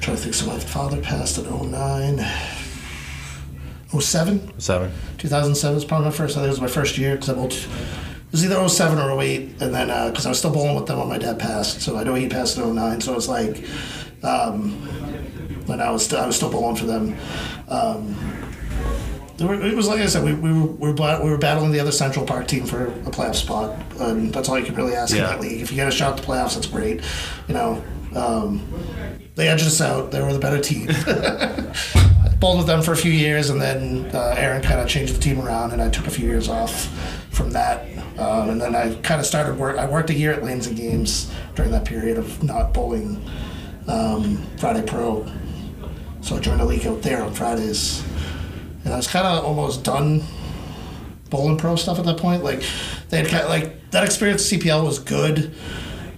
trying 0.00 0.16
to 0.16 0.22
think. 0.22 0.32
So 0.34 0.46
my 0.46 0.58
father 0.58 0.98
passed 1.02 1.36
in 1.36 1.44
09. 1.44 2.24
07? 4.00 4.58
Seven. 4.58 4.92
2007 5.18 5.74
was 5.74 5.84
probably 5.84 6.06
my 6.06 6.10
first. 6.10 6.38
I 6.38 6.40
think 6.40 6.46
it 6.46 6.50
was 6.52 6.60
my 6.62 6.66
first 6.68 6.96
year 6.96 7.16
because 7.16 7.28
I 7.28 7.34
bowled. 7.34 7.52
It 7.52 7.68
was 8.32 8.44
either 8.46 8.66
07 8.66 8.98
or 8.98 9.22
08, 9.22 9.60
and 9.60 9.74
then 9.74 10.10
because 10.10 10.24
I 10.24 10.30
was 10.30 10.38
still 10.38 10.50
bowling 10.54 10.74
with 10.74 10.86
them 10.86 10.98
when 10.98 11.08
my 11.08 11.18
dad 11.18 11.38
passed, 11.38 11.82
so 11.82 11.98
I 11.98 12.02
know 12.02 12.14
he 12.14 12.30
passed 12.30 12.56
in 12.56 12.74
09. 12.74 13.02
So 13.02 13.12
it 13.12 13.16
was 13.16 13.28
like, 13.28 13.62
um, 14.22 14.72
when 15.66 15.80
I 15.80 15.90
was 15.90 16.04
still, 16.04 16.20
I 16.20 16.26
was 16.26 16.36
still 16.36 16.50
bowling 16.50 16.76
for 16.76 16.86
them. 16.86 17.16
Um, 17.68 18.16
were, 19.40 19.54
it 19.54 19.74
was 19.74 19.88
like 19.88 20.00
I 20.00 20.06
said, 20.06 20.24
we, 20.24 20.34
we, 20.34 20.52
were, 20.52 20.66
we, 20.66 20.92
were, 20.92 21.20
we 21.22 21.30
were 21.30 21.38
battling 21.38 21.72
the 21.72 21.80
other 21.80 21.92
Central 21.92 22.24
Park 22.24 22.46
team 22.48 22.66
for 22.66 22.86
a 22.86 23.10
playoff 23.10 23.34
spot, 23.34 23.76
and 24.00 24.32
that's 24.32 24.48
all 24.48 24.58
you 24.58 24.64
can 24.64 24.74
really 24.74 24.94
ask 24.94 25.14
in 25.14 25.22
that 25.22 25.40
league. 25.40 25.60
If 25.60 25.70
you 25.70 25.76
get 25.76 25.88
a 25.88 25.90
shot 25.90 26.18
at 26.18 26.24
the 26.24 26.30
playoffs, 26.30 26.54
that's 26.54 26.66
great. 26.66 27.02
You 27.48 27.54
know, 27.54 27.84
um, 28.14 28.62
they 29.34 29.48
edged 29.48 29.66
us 29.66 29.80
out. 29.80 30.10
They 30.10 30.20
were 30.20 30.32
the 30.32 30.38
better 30.38 30.60
team. 30.60 30.88
I 30.90 32.34
bowled 32.40 32.58
with 32.58 32.66
them 32.66 32.82
for 32.82 32.92
a 32.92 32.96
few 32.96 33.12
years, 33.12 33.50
and 33.50 33.60
then 33.60 34.10
uh, 34.14 34.34
Aaron 34.36 34.62
kind 34.62 34.80
of 34.80 34.88
changed 34.88 35.14
the 35.14 35.20
team 35.20 35.40
around, 35.40 35.72
and 35.72 35.80
I 35.80 35.88
took 35.88 36.06
a 36.06 36.10
few 36.10 36.28
years 36.28 36.48
off 36.48 36.86
from 37.30 37.50
that. 37.50 37.88
Um, 38.18 38.50
and 38.50 38.60
then 38.60 38.76
I 38.76 38.94
kind 38.96 39.20
of 39.20 39.26
started 39.26 39.56
work. 39.56 39.78
I 39.78 39.88
worked 39.88 40.10
a 40.10 40.14
year 40.14 40.32
at 40.32 40.44
Lanes 40.44 40.66
and 40.66 40.76
Games 40.76 41.32
during 41.54 41.70
that 41.70 41.84
period 41.84 42.18
of 42.18 42.42
not 42.42 42.74
bowling 42.74 43.24
um, 43.88 44.36
Friday 44.58 44.82
Pro. 44.86 45.26
So 46.22 46.36
I 46.36 46.40
joined 46.40 46.60
a 46.60 46.64
league 46.64 46.86
out 46.86 47.02
there 47.02 47.22
on 47.22 47.34
Fridays, 47.34 48.02
and 48.84 48.94
I 48.94 48.96
was 48.96 49.08
kind 49.08 49.26
of 49.26 49.44
almost 49.44 49.82
done 49.84 50.22
bowling 51.30 51.56
pro 51.56 51.76
stuff 51.76 51.98
at 51.98 52.04
that 52.04 52.18
point. 52.18 52.44
Like 52.44 52.62
they 53.08 53.18
had 53.18 53.28
kind 53.28 53.42
of, 53.42 53.48
like 53.48 53.90
that 53.90 54.04
experience 54.04 54.52
at 54.52 54.60
CPL 54.60 54.84
was 54.84 54.98
good 54.98 55.52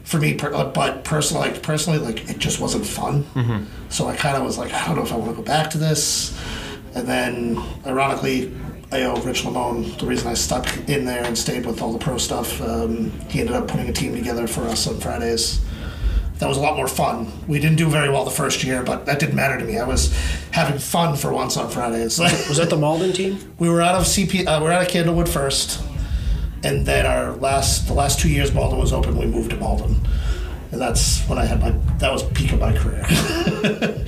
for 0.02 0.18
me, 0.18 0.34
per, 0.34 0.52
uh, 0.52 0.64
but 0.70 1.04
personally, 1.04 1.48
like 1.48 1.62
personally, 1.62 1.98
like 1.98 2.28
it 2.28 2.38
just 2.38 2.60
wasn't 2.60 2.84
fun. 2.86 3.24
So 3.88 4.06
I 4.06 4.14
kind 4.16 4.36
of 4.36 4.42
was 4.44 4.58
like, 4.58 4.72
I 4.72 4.86
don't 4.86 4.96
know 4.96 5.02
if 5.02 5.12
I 5.12 5.16
want 5.16 5.30
to 5.30 5.36
go 5.36 5.42
back 5.42 5.70
to 5.70 5.78
this. 5.78 6.38
And 6.94 7.08
then, 7.08 7.60
ironically, 7.86 8.54
I 8.92 9.02
owe 9.02 9.20
Rich 9.22 9.42
Lamone 9.44 9.98
the 9.98 10.06
reason 10.06 10.28
I 10.28 10.34
stuck 10.34 10.66
in 10.88 11.04
there 11.06 11.24
and 11.24 11.36
stayed 11.36 11.64
with 11.66 11.80
all 11.82 11.92
the 11.92 11.98
pro 11.98 12.18
stuff. 12.18 12.60
Um, 12.60 13.10
he 13.28 13.40
ended 13.40 13.56
up 13.56 13.66
putting 13.66 13.88
a 13.88 13.92
team 13.92 14.14
together 14.14 14.46
for 14.46 14.60
us 14.62 14.86
on 14.86 15.00
Fridays. 15.00 15.60
That 16.38 16.48
was 16.48 16.56
a 16.56 16.60
lot 16.60 16.76
more 16.76 16.88
fun. 16.88 17.30
We 17.46 17.60
didn't 17.60 17.76
do 17.76 17.88
very 17.88 18.08
well 18.08 18.24
the 18.24 18.30
first 18.30 18.64
year, 18.64 18.82
but 18.82 19.06
that 19.06 19.20
didn't 19.20 19.36
matter 19.36 19.58
to 19.58 19.64
me. 19.64 19.78
I 19.78 19.86
was 19.86 20.12
having 20.50 20.78
fun 20.78 21.16
for 21.16 21.32
once 21.32 21.56
on 21.56 21.70
Fridays. 21.70 22.18
Was 22.18 22.56
that 22.56 22.70
the 22.70 22.76
Malden 22.76 23.12
team? 23.12 23.38
we 23.58 23.68
were 23.68 23.80
out 23.80 23.94
of 23.94 24.02
CP. 24.02 24.46
Uh, 24.46 24.58
we 24.58 24.66
were 24.66 24.72
out 24.72 24.82
of 24.82 24.88
Candlewood 24.88 25.28
first, 25.28 25.82
and 26.64 26.84
then 26.84 27.06
our 27.06 27.32
last 27.36 27.86
the 27.86 27.94
last 27.94 28.18
two 28.18 28.28
years 28.28 28.52
Malden 28.52 28.78
was 28.78 28.92
open. 28.92 29.16
We 29.16 29.26
moved 29.26 29.50
to 29.50 29.56
Malden, 29.56 29.96
and 30.72 30.80
that's 30.80 31.20
when 31.28 31.38
I 31.38 31.44
had 31.44 31.60
my 31.60 31.70
that 31.98 32.12
was 32.12 32.24
peak 32.30 32.52
of 32.52 32.58
my 32.58 32.76
career. 32.76 33.04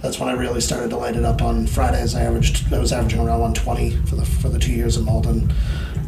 that's 0.00 0.20
when 0.20 0.28
I 0.28 0.32
really 0.32 0.60
started 0.60 0.90
to 0.90 0.96
light 0.96 1.16
it 1.16 1.24
up 1.24 1.42
on 1.42 1.66
Fridays. 1.66 2.14
I 2.14 2.22
averaged 2.22 2.72
I 2.72 2.78
was 2.78 2.92
averaging 2.92 3.18
around 3.18 3.40
120 3.40 3.90
for 4.06 4.14
the 4.14 4.24
for 4.24 4.48
the 4.48 4.60
two 4.60 4.72
years 4.72 4.96
in 4.96 5.04
Malden. 5.04 5.52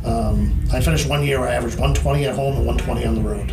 Um, 0.05 0.65
I 0.73 0.81
finished 0.81 1.09
one 1.09 1.25
year 1.25 1.41
where 1.41 1.49
I 1.49 1.55
averaged 1.55 1.77
120 1.79 2.25
at 2.27 2.37
home 2.37 2.57
and 2.57 2.67
120 2.67 3.05
on 3.05 3.15
the 3.17 3.21
road. 3.21 3.53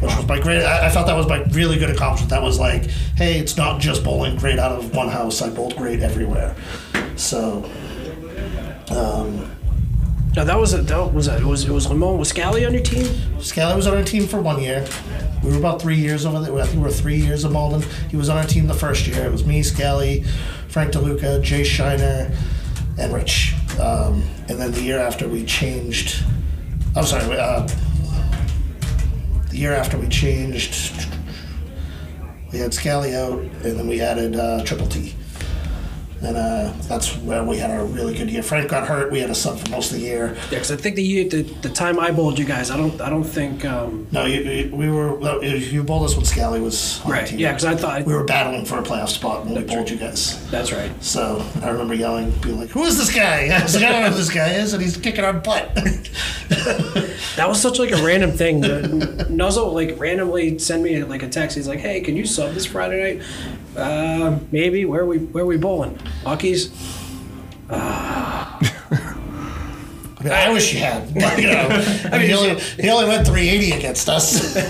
Which 0.00 0.16
was 0.16 0.26
my 0.26 0.40
great. 0.40 0.64
I, 0.64 0.86
I 0.86 0.90
felt 0.90 1.06
that 1.06 1.16
was 1.16 1.28
my 1.28 1.42
really 1.50 1.78
good 1.78 1.90
accomplishment. 1.90 2.30
That 2.30 2.42
was 2.42 2.58
like, 2.58 2.86
hey, 3.16 3.38
it's 3.38 3.56
not 3.56 3.80
just 3.80 4.02
bowling 4.02 4.36
great 4.36 4.58
out 4.58 4.72
of 4.72 4.94
one 4.94 5.08
house. 5.08 5.42
I 5.42 5.50
bowled 5.50 5.76
great 5.76 6.00
everywhere. 6.00 6.56
So 7.16 7.68
No, 10.36 10.44
that 10.44 10.58
was 10.58 10.74
a, 10.74 10.82
that 10.82 11.12
was 11.12 11.28
a, 11.28 11.36
it 11.36 11.44
was 11.44 11.64
it 11.64 11.72
was 11.72 11.86
Lamone 11.88 12.18
was 12.18 12.28
Scally 12.28 12.64
on 12.64 12.72
your 12.72 12.82
team? 12.82 13.06
Scally 13.40 13.74
was 13.74 13.86
on 13.86 13.96
our 13.96 14.04
team 14.04 14.26
for 14.26 14.40
one 14.40 14.62
year. 14.62 14.86
We 15.42 15.50
were 15.50 15.58
about 15.58 15.82
three 15.82 15.96
years 15.96 16.24
over 16.24 16.40
there. 16.40 16.54
I 16.56 16.62
think 16.64 16.76
we 16.76 16.82
were 16.82 16.90
three 16.90 17.16
years 17.16 17.44
of 17.44 17.52
Malden. 17.52 17.82
He 18.10 18.16
was 18.16 18.28
on 18.28 18.36
our 18.36 18.44
team 18.44 18.66
the 18.66 18.74
first 18.74 19.06
year. 19.06 19.24
It 19.24 19.32
was 19.32 19.44
me, 19.44 19.62
Scally, 19.62 20.22
Frank 20.68 20.92
DeLuca, 20.92 21.42
Jay 21.42 21.64
Shiner, 21.64 22.30
and 22.98 23.12
Rich. 23.12 23.54
Um, 23.80 24.22
and 24.48 24.60
then 24.60 24.70
the 24.72 24.82
year 24.82 24.98
after 24.98 25.28
we 25.28 25.44
changed. 25.44 26.22
I'm 26.94 27.04
sorry. 27.04 27.36
Uh, 27.36 27.66
year 29.60 29.74
after 29.74 29.98
we 29.98 30.08
changed, 30.08 31.06
we 32.50 32.58
had 32.58 32.72
Scally 32.72 33.14
out, 33.14 33.38
and 33.38 33.78
then 33.78 33.86
we 33.86 34.00
added 34.00 34.34
uh, 34.34 34.64
Triple 34.64 34.86
T. 34.86 35.14
And 36.22 36.36
uh, 36.36 36.72
that's 36.82 37.16
where 37.18 37.42
we 37.42 37.56
had 37.56 37.70
a 37.70 37.82
really 37.84 38.14
good 38.14 38.30
year. 38.30 38.42
Frank 38.42 38.70
got 38.70 38.86
hurt. 38.86 39.10
We 39.10 39.20
had 39.20 39.30
a 39.30 39.34
sub 39.34 39.58
for 39.58 39.70
most 39.70 39.90
of 39.90 39.98
the 39.98 40.02
year. 40.04 40.34
Yeah, 40.34 40.50
because 40.50 40.70
I 40.70 40.76
think 40.76 40.96
the 40.96 41.02
year 41.02 41.26
the, 41.28 41.42
the 41.62 41.70
time 41.70 41.98
I 41.98 42.10
bowled 42.10 42.38
you 42.38 42.44
guys, 42.44 42.70
I 42.70 42.76
don't 42.76 43.00
I 43.00 43.08
don't 43.08 43.24
think 43.24 43.64
um, 43.64 44.06
No, 44.12 44.26
you, 44.26 44.40
you, 44.42 44.76
we 44.76 44.90
were. 44.90 45.18
You 45.42 45.82
bowled 45.82 46.04
us 46.04 46.16
when 46.16 46.26
Scally 46.26 46.60
was 46.60 47.00
on 47.04 47.12
right. 47.12 47.22
the 47.22 47.30
team. 47.30 47.38
Yeah, 47.38 47.52
because 47.52 47.64
I 47.64 47.74
thought 47.74 48.04
we 48.04 48.12
were 48.14 48.24
battling 48.24 48.66
for 48.66 48.78
a 48.78 48.82
playoff 48.82 49.08
spot 49.08 49.46
when 49.46 49.54
we 49.54 49.62
bowled 49.64 49.88
you 49.88 49.96
guys. 49.96 50.48
that's 50.50 50.72
right. 50.72 50.92
So 51.02 51.42
I 51.62 51.70
remember 51.70 51.94
yelling, 51.94 52.30
being 52.42 52.58
like, 52.58 52.68
"Who 52.70 52.82
is 52.84 52.98
this 52.98 53.14
guy?" 53.14 53.48
I 53.58 53.62
was 53.62 53.74
like, 53.74 53.84
"I 53.84 53.92
don't 53.92 54.02
know 54.02 54.10
who 54.10 54.16
this 54.16 54.30
guy 54.30 54.50
is," 54.54 54.74
and 54.74 54.82
he's 54.82 54.96
kicking 54.98 55.24
our 55.24 55.32
butt. 55.32 55.70
That 57.36 57.48
was 57.48 57.60
such 57.62 57.78
like 57.78 57.92
a 57.92 58.04
random 58.04 58.32
thing. 58.32 58.60
Nuzzle 59.34 59.72
like 59.72 59.98
randomly 59.98 60.58
send 60.58 60.82
me 60.82 61.02
like 61.04 61.22
a 61.22 61.28
text. 61.28 61.56
He's 61.56 61.68
like, 61.68 61.78
"Hey, 61.78 62.00
can 62.00 62.16
you 62.16 62.26
sub 62.26 62.52
this 62.52 62.66
Friday 62.66 63.02
night? 63.14 63.26
Uh, 63.76 64.38
maybe. 64.50 64.84
Where 64.84 65.06
we 65.06 65.18
where 65.18 65.46
we 65.46 65.56
bowling? 65.56 65.98
Bucky's. 66.24 66.70
I 70.20 70.24
mean, 70.24 70.32
I 70.34 70.52
wish 70.52 70.74
you 70.74 70.80
had. 70.80 71.14
But, 71.14 71.40
you 71.40 71.46
know, 71.46 71.68
I 72.12 72.18
mean, 72.18 72.28
he 72.28 72.34
only 72.34 72.60
he 72.60 72.90
only 72.90 73.08
went 73.08 73.26
380 73.26 73.72
against 73.72 74.08
us. 74.08 74.54
I 74.56 74.62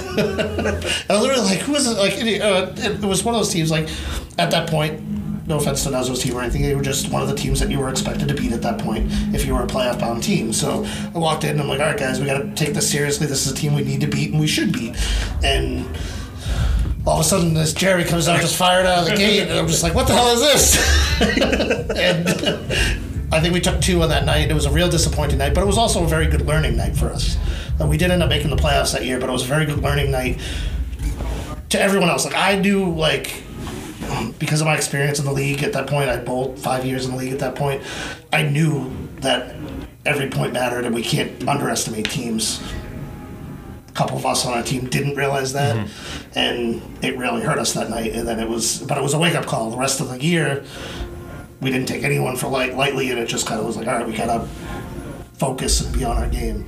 was 1.09 1.23
literally 1.23 1.43
like, 1.43 1.59
"Who 1.61 1.75
is 1.75 1.89
it?" 1.89 1.99
Like, 1.99 2.13
it, 2.19 2.41
uh, 2.41 2.73
it 2.77 3.03
was 3.05 3.25
one 3.25 3.35
of 3.35 3.41
those 3.41 3.53
teams. 3.53 3.71
Like, 3.71 3.89
at 4.39 4.51
that 4.51 4.69
point. 4.69 5.03
No 5.47 5.57
offense 5.57 5.83
to 5.83 5.91
Nuzzle's 5.91 6.23
team 6.23 6.37
or 6.37 6.43
anything, 6.43 6.63
they 6.63 6.77
were 6.77 6.83
just 6.83 7.11
one 7.11 7.23
of 7.23 7.29
the 7.29 7.35
teams 7.35 7.59
that 7.59 7.73
you 7.73 7.81
were 7.81 7.89
expected 7.89 8.29
to 8.29 8.35
beat 8.35 8.53
at 8.53 8.63
that 8.63 8.79
point 8.79 9.09
if 9.35 9.45
you 9.45 9.53
were 9.53 9.65
a 9.65 9.67
playoff 9.67 9.99
bound 9.99 10.23
team. 10.23 10.53
So 10.53 10.87
I 11.13 11.19
walked 11.19 11.43
in 11.43 11.51
and 11.51 11.61
I'm 11.61 11.67
like, 11.67 11.81
all 11.81 11.87
right, 11.87 11.99
guys, 11.99 12.21
we 12.21 12.27
got 12.27 12.39
to 12.39 12.55
take 12.55 12.73
this 12.73 12.89
seriously. 12.89 13.27
This 13.27 13.45
is 13.45 13.53
a 13.53 13.57
team 13.57 13.75
we 13.75 13.83
need 13.83 14.01
to 14.03 14.07
beat 14.07 14.31
and 14.31 14.39
we 14.39 14.47
should 14.47 14.73
beat. 14.73 14.95
And 15.43 15.85
all 17.07 17.21
of 17.21 17.27
a 17.27 17.29
sudden, 17.29 17.55
this 17.55 17.73
Jerry 17.73 18.05
comes 18.05 18.29
out 18.29 18.41
just 18.41 18.57
fired 18.57 18.87
out 18.87 19.01
of 19.01 19.11
the 19.11 19.17
gate, 19.17 19.49
and 19.49 19.59
I'm 19.59 19.69
just 19.69 19.83
like, 19.83 19.95
what 19.95 20.07
the 20.07 20.15
hell 20.15 20.29
is 20.29 20.41
this? 20.41 21.21
and 21.97 22.29
I 23.33 23.41
think 23.41 23.55
we 23.55 23.61
took 23.61 23.81
two 23.81 24.03
on 24.03 24.09
that 24.11 24.25
night. 24.25 24.51
It 24.51 24.55
was 24.55 24.67
a 24.67 24.71
real 24.71 24.89
disappointing 24.89 25.39
night, 25.39 25.55
but 25.55 25.63
it 25.63 25.67
was 25.67 25.79
also 25.79 26.05
a 26.05 26.07
very 26.07 26.27
good 26.27 26.43
learning 26.43 26.77
night 26.77 26.97
for 26.97 27.07
us. 27.07 27.39
We 27.81 27.97
did 27.97 28.11
end 28.11 28.23
up 28.23 28.29
making 28.29 28.51
the 28.51 28.57
playoffs 28.57 28.93
that 28.93 29.05
year, 29.05 29.19
but 29.19 29.29
it 29.29 29.33
was 29.33 29.45
a 29.45 29.47
very 29.47 29.65
good 29.65 29.79
learning 29.79 30.11
night 30.11 30.39
to 31.71 31.81
everyone 31.81 32.11
else. 32.11 32.27
Like 32.27 32.37
I 32.37 32.57
knew, 32.57 32.93
like 32.93 33.43
because 34.39 34.61
of 34.61 34.67
my 34.67 34.75
experience 34.75 35.19
in 35.19 35.25
the 35.25 35.33
league 35.33 35.63
at 35.63 35.73
that 35.73 35.87
point, 35.87 36.11
I 36.11 36.19
bowled 36.19 36.59
five 36.59 36.85
years 36.85 37.07
in 37.07 37.13
the 37.13 37.17
league 37.17 37.33
at 37.33 37.39
that 37.39 37.55
point. 37.55 37.83
I 38.33 38.43
knew 38.43 38.95
that 39.21 39.55
every 40.05 40.29
point 40.29 40.53
mattered, 40.53 40.85
and 40.85 40.95
we 40.95 41.03
can't 41.03 41.49
underestimate 41.49 42.11
teams. 42.11 42.61
A 44.01 44.03
couple 44.03 44.17
of 44.17 44.25
us 44.25 44.47
on 44.47 44.55
our 44.55 44.63
team 44.63 44.87
didn't 44.87 45.15
realize 45.15 45.53
that, 45.53 45.87
and 46.35 46.81
it 47.05 47.19
really 47.19 47.43
hurt 47.43 47.59
us 47.59 47.75
that 47.75 47.91
night. 47.91 48.13
And 48.13 48.27
then 48.27 48.41
it 48.41 48.49
was, 48.49 48.79
but 48.79 48.97
it 48.97 49.03
was 49.03 49.13
a 49.13 49.19
wake 49.19 49.35
up 49.35 49.45
call. 49.45 49.71
The 49.71 49.77
rest 49.77 50.01
of 50.01 50.09
the 50.09 50.19
year, 50.19 50.65
we 51.61 51.71
didn't 51.71 51.87
take 51.87 52.03
anyone 52.03 52.37
for 52.37 52.49
light 52.49 52.75
lightly, 52.75 53.11
and 53.11 53.19
it 53.19 53.27
just 53.27 53.47
kind 53.47 53.61
of 53.61 53.67
was 53.67 53.77
like, 53.77 53.87
all 53.87 53.97
right, 53.97 54.07
we 54.07 54.17
gotta 54.17 54.49
focus 55.35 55.83
and 55.83 55.93
be 55.93 56.03
on 56.03 56.17
our 56.17 56.31
game. 56.31 56.65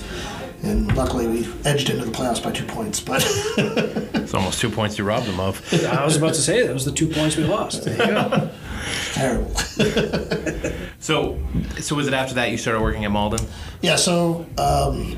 And 0.63 0.95
luckily, 0.95 1.27
we 1.27 1.49
edged 1.65 1.89
into 1.89 2.05
the 2.05 2.11
playoffs 2.11 2.45
by 2.45 2.53
two 2.53 2.67
points. 2.67 3.01
But 3.01 3.23
It's 3.57 4.35
almost 4.35 4.61
two 4.61 4.69
points 4.69 4.99
you 4.99 5.05
robbed 5.05 5.25
them 5.25 5.41
of. 5.41 5.63
I 5.87 6.05
was 6.05 6.19
about 6.19 6.35
to 6.35 6.41
say 6.43 6.67
that 6.67 6.75
was 6.75 6.85
the 6.85 6.93
two 6.93 7.09
points 7.09 7.39
we 7.39 7.45
lost. 7.45 7.85
There 7.85 7.95
you 7.97 8.13
go. 8.13 8.51
terrible. 9.15 9.57
So, 11.03 11.41
so 11.81 11.97
was 11.97 12.07
it 12.07 12.15
after 12.15 12.35
that 12.35 12.53
you 12.53 12.57
started 12.57 12.81
working 12.81 13.05
at 13.05 13.11
Malden? 13.11 13.45
Yeah, 13.81 13.97
so 13.97 14.47
um, 14.57 15.17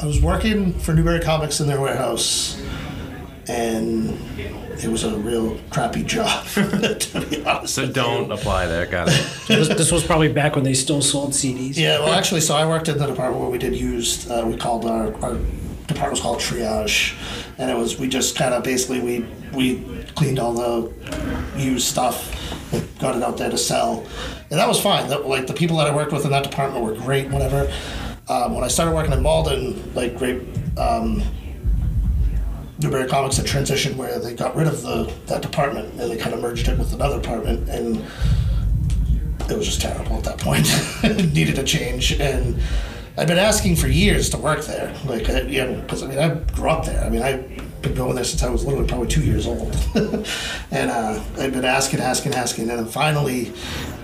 I 0.00 0.06
was 0.06 0.20
working 0.20 0.72
for 0.72 0.94
Newbury 0.94 1.20
Comics 1.20 1.60
in 1.60 1.66
their 1.66 1.78
warehouse, 1.78 2.58
and 3.48 4.18
it 4.82 4.88
was 4.88 5.04
a 5.04 5.14
real 5.18 5.60
crappy 5.68 6.02
job, 6.02 6.46
to 6.54 7.26
be 7.28 7.44
honest. 7.44 7.74
So 7.74 7.86
don't 7.86 8.28
you. 8.28 8.32
apply 8.32 8.66
there. 8.66 8.86
Got 8.86 9.08
it. 9.08 9.26
This, 9.50 9.68
this 9.68 9.92
was 9.92 10.04
probably 10.04 10.32
back 10.32 10.54
when 10.54 10.64
they 10.64 10.74
still 10.74 11.02
sold 11.02 11.32
CDs. 11.32 11.76
Yeah, 11.76 11.98
well, 11.98 12.14
actually, 12.14 12.40
so 12.40 12.54
I 12.54 12.66
worked 12.66 12.88
in 12.88 12.96
the 12.98 13.06
department 13.06 13.42
where 13.42 13.50
we 13.50 13.58
did 13.58 13.74
used. 13.74 14.30
Uh, 14.30 14.44
we 14.46 14.56
called 14.56 14.86
our, 14.86 15.12
our 15.22 15.34
department 15.88 16.12
was 16.12 16.20
called 16.20 16.38
triage, 16.38 17.14
and 17.58 17.68
it 17.70 17.76
was 17.76 17.98
we 17.98 18.08
just 18.08 18.36
kind 18.36 18.54
of 18.54 18.62
basically 18.62 19.00
we 19.00 19.26
we 19.52 20.04
cleaned 20.14 20.38
all 20.38 20.54
the 20.54 20.92
used 21.58 21.86
stuff, 21.86 22.72
and 22.72 22.98
got 23.00 23.16
it 23.16 23.22
out 23.22 23.36
there 23.36 23.50
to 23.50 23.58
sell, 23.58 24.06
and 24.50 24.58
that 24.60 24.68
was 24.68 24.80
fine. 24.80 25.08
That 25.08 25.26
like 25.26 25.46
the 25.46 25.52
people 25.52 25.76
that 25.78 25.88
I 25.88 25.94
worked 25.94 26.12
with 26.12 26.24
in 26.24 26.30
that 26.30 26.44
department 26.44 26.84
were 26.84 26.94
great. 26.94 27.28
Whatever. 27.28 27.70
Um, 28.30 28.54
when 28.54 28.62
I 28.62 28.68
started 28.68 28.94
working 28.94 29.12
in 29.12 29.22
Malden, 29.22 29.92
like 29.92 30.16
great. 30.16 30.40
Um, 30.78 31.20
Newbury 32.78 33.08
Comics 33.08 33.36
had 33.36 33.44
transitioned 33.44 33.96
where 33.96 34.20
they 34.20 34.34
got 34.34 34.54
rid 34.54 34.68
of 34.68 34.82
the 34.82 35.12
that 35.26 35.42
department 35.42 36.00
and 36.00 36.10
they 36.10 36.16
kind 36.16 36.32
of 36.32 36.40
merged 36.40 36.68
it 36.68 36.78
with 36.78 36.94
another 36.94 37.20
department 37.20 37.68
and 37.68 37.96
it 39.50 39.58
was 39.58 39.66
just 39.66 39.80
terrible 39.80 40.16
at 40.16 40.22
that 40.24 40.38
point. 40.38 40.64
needed 41.34 41.58
a 41.58 41.64
change, 41.64 42.12
and 42.20 42.56
I'd 43.18 43.26
been 43.26 43.36
asking 43.36 43.74
for 43.74 43.88
years 43.88 44.30
to 44.30 44.38
work 44.38 44.64
there. 44.64 44.94
Like, 45.04 45.28
I, 45.28 45.42
because 45.80 46.04
I 46.04 46.06
mean, 46.06 46.18
I 46.18 46.34
grew 46.54 46.70
up 46.70 46.84
there. 46.84 47.02
I 47.02 47.10
mean, 47.10 47.22
I've 47.22 47.82
been 47.82 47.96
going 47.96 48.14
there 48.14 48.22
since 48.22 48.44
I 48.44 48.48
was 48.48 48.64
literally 48.64 48.86
probably 48.86 49.08
two 49.08 49.24
years 49.24 49.48
old, 49.48 49.76
and 50.70 50.88
uh, 50.88 51.20
I'd 51.36 51.52
been 51.52 51.64
asking, 51.64 51.98
asking, 51.98 52.34
asking, 52.34 52.70
and 52.70 52.78
then 52.78 52.86
finally. 52.86 53.52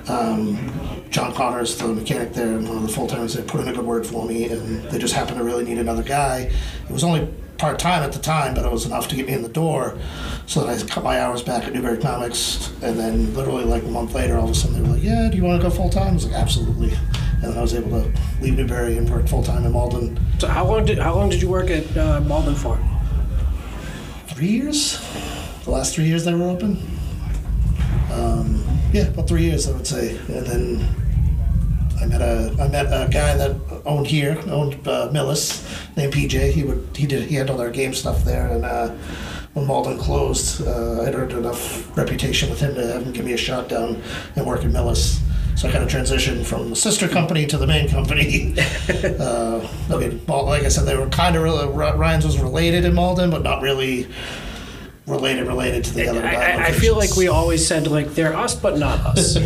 Um, 0.09 0.96
John 1.17 1.33
Connors, 1.33 1.79
the 1.79 1.89
mechanic 1.89 2.35
there, 2.35 2.59
and 2.59 2.69
one 2.69 2.77
of 2.77 2.83
the 2.83 2.91
full 2.91 3.07
timers, 3.07 3.33
they 3.33 3.43
put 3.43 3.63
in 3.63 3.69
a 3.69 3.73
good 3.73 3.87
word 3.87 4.07
for 4.07 4.27
me, 4.27 4.51
and 4.51 4.83
they 4.91 4.99
just 4.99 5.15
happened 5.15 5.39
to 5.39 5.45
really 5.45 5.65
need 5.65 5.79
another 5.79 6.03
guy. 6.03 6.51
It 6.85 6.91
was 6.91 7.03
only 7.03 7.27
part 7.57 7.79
time 7.79 8.03
at 8.03 8.13
the 8.13 8.19
time, 8.19 8.53
but 8.53 8.67
it 8.67 8.71
was 8.71 8.85
enough 8.85 9.09
to 9.09 9.17
get 9.17 9.27
me 9.27 9.33
in 9.33 9.41
the 9.41 9.49
door, 9.49 9.99
so 10.45 10.61
that 10.61 10.69
I 10.69 10.87
cut 10.87 11.03
my 11.03 11.19
hours 11.19 11.41
back 11.41 11.65
at 11.65 11.73
Newbury 11.73 11.97
Comics, 11.97 12.71
and 12.83 12.99
then 12.99 13.33
literally 13.33 13.65
like 13.65 13.83
a 13.83 13.87
month 13.87 14.15
later, 14.15 14.37
all 14.37 14.45
of 14.45 14.51
a 14.51 14.55
sudden 14.55 14.77
they 14.77 14.87
were 14.87 14.95
like, 14.95 15.03
"Yeah, 15.03 15.31
do 15.31 15.39
you 15.39 15.43
want 15.43 15.59
to 15.59 15.67
go 15.67 15.75
full 15.75 15.89
time?" 15.89 16.09
I 16.09 16.13
was 16.13 16.27
like, 16.27 16.35
"Absolutely," 16.35 16.93
and 16.93 17.45
then 17.45 17.57
I 17.57 17.63
was 17.63 17.73
able 17.73 17.93
to 17.93 18.13
leave 18.43 18.59
Newbury 18.59 18.99
and 18.99 19.09
work 19.09 19.27
full 19.27 19.43
time 19.43 19.65
in 19.65 19.73
Malden. 19.73 20.21
So 20.39 20.49
how 20.49 20.67
long 20.67 20.85
did 20.85 20.99
how 20.99 21.15
long 21.15 21.31
did 21.31 21.41
you 21.41 21.49
work 21.49 21.71
at 21.71 21.97
uh, 21.97 22.21
Malden 22.27 22.55
for? 22.55 22.79
Three 24.27 24.49
years, 24.49 25.01
the 25.65 25.71
last 25.71 25.95
three 25.95 26.05
years 26.05 26.27
they 26.27 26.35
were 26.35 26.51
open. 26.51 26.77
Um, 28.13 28.63
yeah, 28.93 29.09
about 29.09 29.27
three 29.27 29.45
years 29.45 29.67
I 29.67 29.73
would 29.73 29.87
say, 29.87 30.19
and 30.29 30.47
then 30.47 31.06
I 32.01 32.07
met 32.07 32.21
a 32.21 32.55
I 32.61 32.69
met 32.69 32.87
a 32.87 33.09
guy 33.11 33.37
that 33.37 33.57
owned 33.85 34.07
here, 34.07 34.39
owned 34.49 34.75
uh, 34.87 35.09
Millis, 35.13 35.97
named 35.97 36.13
PJ. 36.13 36.53
He 36.53 36.63
would 36.63 36.89
he 36.95 37.07
did 37.07 37.29
he 37.29 37.37
handled 37.37 37.61
our 37.61 37.71
game 37.71 37.95
stuff 37.95 38.25
there, 38.25 38.49
and 38.49 38.65
uh, 38.65 38.89
when 39.55 39.67
Malden 39.67 39.99
closed, 39.99 40.67
uh, 40.67 41.03
I'd 41.03 41.15
earned 41.15 41.33
enough 41.33 41.97
reputation 41.97 42.51
with 42.51 42.61
him 42.61 42.75
to 42.75 42.87
have 42.87 43.03
him 43.03 43.13
give 43.13 43.25
me 43.25 43.33
a 43.33 43.39
shot 43.39 43.69
down 43.69 44.03
and 44.35 44.47
work 44.47 44.65
at 44.65 44.71
Millis. 44.71 45.21
So 45.57 45.69
I 45.69 45.73
kind 45.73 45.83
of 45.83 45.91
transitioned 45.91 46.45
from 46.45 46.69
the 46.69 46.77
sister 46.77 47.09
company 47.09 47.47
to 47.47 47.57
the 47.57 47.67
main 47.67 47.89
company. 47.89 48.55
uh, 48.59 49.67
I 49.91 49.97
mean, 49.97 50.21
like 50.27 50.65
I 50.65 50.69
said, 50.69 50.85
they 50.85 50.99
were 50.99 51.09
kind 51.09 51.35
of 51.35 51.43
really, 51.43 51.67
Ryan's 51.67 52.27
was 52.27 52.39
related 52.39 52.85
in 52.85 52.93
Malden, 52.93 53.31
but 53.31 53.43
not 53.43 53.63
really 53.63 54.07
related 55.07 55.47
related 55.47 55.85
to 55.85 55.95
the 55.95 56.09
other. 56.09 56.25
I, 56.25 56.35
I, 56.35 56.67
I 56.67 56.73
feel 56.73 56.97
like 56.97 57.17
we 57.17 57.29
always 57.29 57.67
said 57.67 57.87
like 57.87 58.15
they're 58.15 58.37
us 58.37 58.55
but 58.55 58.79
not 58.79 59.01
us. 59.01 59.37
I 59.37 59.41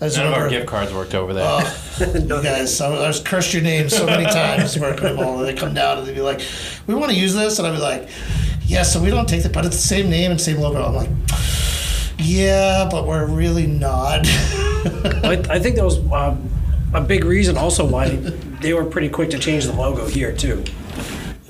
just 0.00 0.16
None 0.16 0.26
of 0.28 0.34
our 0.34 0.48
gift 0.48 0.66
cards 0.66 0.92
worked 0.92 1.14
over 1.14 1.34
there. 1.34 1.60
you 2.14 2.42
guys, 2.42 2.80
I 2.80 2.88
was 2.90 3.20
cursed 3.20 3.52
your 3.52 3.62
name 3.62 3.88
so 3.88 4.06
many 4.06 4.24
times 4.24 4.78
working 4.80 5.06
at 5.06 5.16
Malden. 5.16 5.46
They 5.46 5.54
come 5.54 5.74
down 5.74 5.98
and 5.98 6.06
they'd 6.06 6.14
be 6.14 6.20
like, 6.20 6.40
"We 6.86 6.94
want 6.94 7.10
to 7.10 7.18
use 7.18 7.34
this," 7.34 7.58
and 7.58 7.66
I'd 7.66 7.74
be 7.74 7.80
like, 7.80 8.08
"Yes, 8.62 8.92
so 8.92 9.02
we 9.02 9.10
don't 9.10 9.28
take 9.28 9.44
it, 9.44 9.52
but 9.52 9.64
it's 9.64 9.76
the 9.76 9.82
same 9.82 10.08
name 10.08 10.30
and 10.30 10.40
same 10.40 10.58
logo." 10.58 10.84
I'm 10.84 10.94
like, 10.94 11.10
"Yeah, 12.18 12.88
but 12.90 13.06
we're 13.06 13.26
really 13.26 13.66
not." 13.66 14.20
I, 14.26 15.44
I 15.50 15.58
think 15.58 15.76
that 15.76 15.84
was 15.84 15.98
um, 16.12 16.48
a 16.94 17.00
big 17.00 17.24
reason 17.24 17.56
also 17.56 17.84
why 17.84 18.10
they 18.60 18.72
were 18.72 18.84
pretty 18.84 19.08
quick 19.08 19.30
to 19.30 19.38
change 19.38 19.64
the 19.66 19.72
logo 19.72 20.06
here 20.06 20.32
too. 20.32 20.62